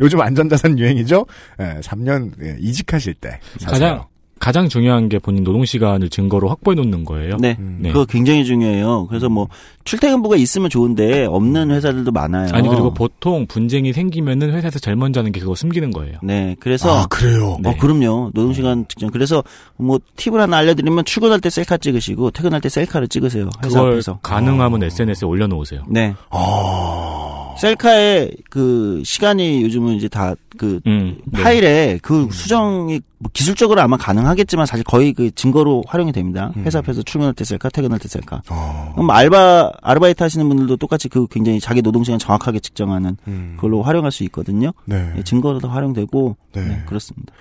요즘 0.00 0.20
안전자산 0.20 0.78
유행이죠. 0.78 1.24
예, 1.60 1.80
3년 1.80 2.32
예, 2.42 2.56
이직하실 2.58 3.14
때 3.14 3.38
사세요. 3.60 3.70
가장 3.70 4.04
가장 4.44 4.68
중요한 4.68 5.08
게 5.08 5.18
본인 5.18 5.42
노동 5.42 5.64
시간을 5.64 6.10
증거로 6.10 6.50
확보해 6.50 6.74
놓는 6.74 7.06
거예요. 7.06 7.38
네. 7.40 7.56
네. 7.78 7.88
그거 7.92 8.04
굉장히 8.04 8.44
중요해요. 8.44 9.06
그래서 9.06 9.30
뭐 9.30 9.48
출퇴근부가 9.84 10.36
있으면 10.36 10.68
좋은데 10.68 11.24
없는 11.24 11.70
회사들도 11.70 12.12
많아요. 12.12 12.50
아니 12.52 12.68
그리고 12.68 12.92
보통 12.92 13.46
분쟁이 13.46 13.94
생기면은 13.94 14.52
회사에서 14.52 14.78
제일 14.78 14.98
먼저 14.98 15.20
하는 15.20 15.32
게 15.32 15.40
그거 15.40 15.54
숨기는 15.54 15.90
거예요. 15.92 16.18
네, 16.22 16.56
그래서 16.60 16.94
아, 16.94 17.06
그래요? 17.06 17.56
네. 17.62 17.70
어, 17.70 17.76
그럼요. 17.80 18.32
노동 18.34 18.52
시간 18.52 18.84
직전. 18.86 19.10
그래서 19.10 19.42
뭐 19.78 19.98
팁을 20.16 20.38
하나 20.38 20.58
알려 20.58 20.74
드리면 20.74 21.06
출근할 21.06 21.40
때 21.40 21.48
셀카 21.48 21.78
찍으시고 21.78 22.32
퇴근할 22.32 22.60
때 22.60 22.68
셀카를 22.68 23.08
찍으세요. 23.08 23.48
회사 23.64 23.78
그걸 23.78 23.92
앞에서. 23.92 24.18
가능하면 24.22 24.82
SNS에 24.82 25.26
올려 25.26 25.46
놓으세요. 25.46 25.84
네. 25.88 26.14
아. 26.28 27.23
셀카에 27.58 28.30
그 28.50 29.02
시간이 29.04 29.62
요즘은 29.62 29.94
이제 29.94 30.08
다그 30.08 30.80
음, 30.86 31.18
네. 31.26 31.42
파일에 31.42 31.98
그 32.02 32.28
수정이 32.30 33.00
뭐 33.18 33.30
기술적으로 33.32 33.80
아마 33.80 33.96
가능하겠지만 33.96 34.66
사실 34.66 34.84
거의 34.84 35.12
그 35.12 35.30
증거로 35.30 35.84
활용이 35.86 36.12
됩니다. 36.12 36.52
음. 36.56 36.64
회사 36.64 36.78
앞에서 36.80 37.02
출근할 37.02 37.34
때 37.34 37.44
셀카, 37.44 37.68
퇴근할 37.70 37.98
때 37.98 38.08
셀카. 38.08 38.42
어. 38.50 38.92
그럼 38.94 39.10
알바 39.10 39.72
아르바이트 39.82 40.22
하시는 40.22 40.48
분들도 40.48 40.76
똑같이 40.76 41.08
그 41.08 41.26
굉장히 41.28 41.60
자기 41.60 41.82
노동 41.82 42.04
시간 42.04 42.18
정확하게 42.18 42.60
측정하는 42.60 43.16
음. 43.28 43.52
그걸로 43.56 43.82
활용할 43.82 44.12
수 44.12 44.24
있거든요. 44.24 44.72
네. 44.84 45.12
네, 45.14 45.22
증거로도 45.22 45.68
활용되고 45.68 46.36
네. 46.52 46.60
네, 46.62 46.82
그렇습니다. 46.86 47.32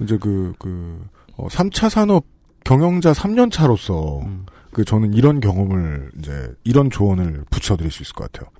이제 0.00 0.18
그, 0.18 0.52
그, 0.58 1.04
어, 1.36 1.48
3차 1.48 1.88
산업 1.88 2.24
경영자 2.64 3.12
3년 3.12 3.50
차로서, 3.50 4.20
음. 4.24 4.46
그, 4.72 4.84
저는 4.84 5.14
이런 5.14 5.40
경험을, 5.40 6.10
이제, 6.18 6.52
이런 6.64 6.90
조언을 6.90 7.44
붙여드릴 7.50 7.90
수 7.90 8.02
있을 8.02 8.14
것 8.14 8.30
같아요. 8.30 8.50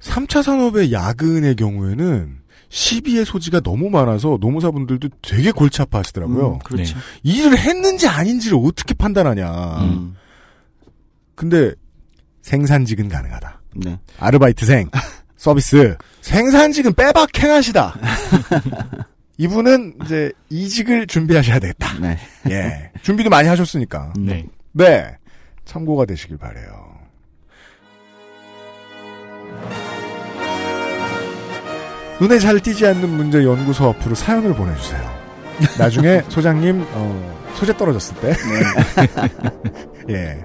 3차 0.00 0.42
산업의 0.42 0.92
야근의 0.92 1.56
경우에는 1.56 2.38
시비의 2.68 3.24
소지가 3.24 3.60
너무 3.60 3.88
많아서 3.90 4.36
노무사분들도 4.40 5.08
되게 5.22 5.50
골치 5.50 5.80
아파 5.82 5.98
하시더라고요. 6.00 6.54
음, 6.54 6.58
그렇죠. 6.58 6.96
일을 7.22 7.56
했는지 7.58 8.06
아닌지를 8.06 8.58
어떻게 8.62 8.94
판단하냐. 8.94 9.50
음, 9.80 10.16
근데, 11.34 11.72
생산직은 12.42 13.08
가능하다. 13.08 13.60
네. 13.76 13.98
아르바이트생, 14.18 14.90
서비스, 15.36 15.96
생산직은 16.20 16.94
빼박 16.94 17.30
행하시다. 17.42 17.94
이분은 19.38 19.94
이제 20.04 20.32
이직을 20.50 21.06
준비하셔야 21.06 21.60
되겠다. 21.60 21.98
네. 22.00 22.18
예. 22.50 22.90
준비도 23.02 23.30
많이 23.30 23.48
하셨으니까. 23.48 24.12
네. 24.18 24.44
네. 24.72 25.16
참고가 25.64 26.04
되시길 26.06 26.38
바래요. 26.38 26.87
눈에 32.20 32.38
잘 32.38 32.58
띄지 32.60 32.86
않는 32.86 33.08
문제 33.08 33.44
연구소 33.44 33.88
앞으로 33.90 34.14
사연을 34.14 34.54
보내주세요. 34.54 35.00
나중에 35.78 36.22
소장님 36.28 36.86
어, 36.92 37.38
소재 37.54 37.76
떨어졌을 37.76 38.16
때, 38.16 38.32
예, 40.10 40.44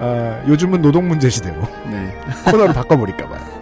아, 0.00 0.42
요즘은 0.46 0.80
노동 0.80 1.08
문제 1.08 1.28
시대로 1.28 1.60
네. 1.90 2.14
코너를 2.44 2.72
바꿔버릴까봐요. 2.74 3.58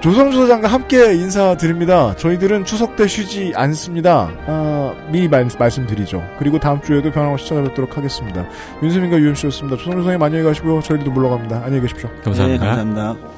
조성주 0.00 0.36
소장과 0.36 0.66
함께 0.66 1.14
인사드립니다. 1.14 2.16
저희들은 2.16 2.64
추석 2.64 2.96
때 2.96 3.06
쉬지 3.06 3.52
않습니다. 3.54 4.32
아, 4.46 4.94
미리 5.12 5.28
말, 5.28 5.46
말씀드리죠. 5.56 6.22
그리고 6.40 6.58
다음 6.58 6.82
주에도 6.82 7.12
변함없이 7.12 7.48
찾아뵙도록 7.48 7.96
하겠습니다. 7.96 8.44
윤세민과 8.82 9.18
유엠씨였습니다. 9.18 9.76
조성주 9.76 10.00
소장님 10.00 10.20
안녕히 10.20 10.44
가시고요. 10.44 10.82
저희들도 10.82 11.12
물러갑니다. 11.12 11.62
안녕히 11.64 11.82
계십시오. 11.82 12.10
감사합니다. 12.24 12.64
네, 12.64 12.82
감사합니다. 12.82 13.31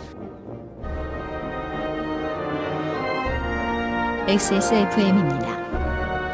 XSFM입니다. 4.27 5.55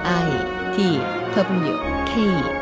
I 0.04 0.76
D 0.76 1.00
W 1.34 1.76
K 2.06 2.59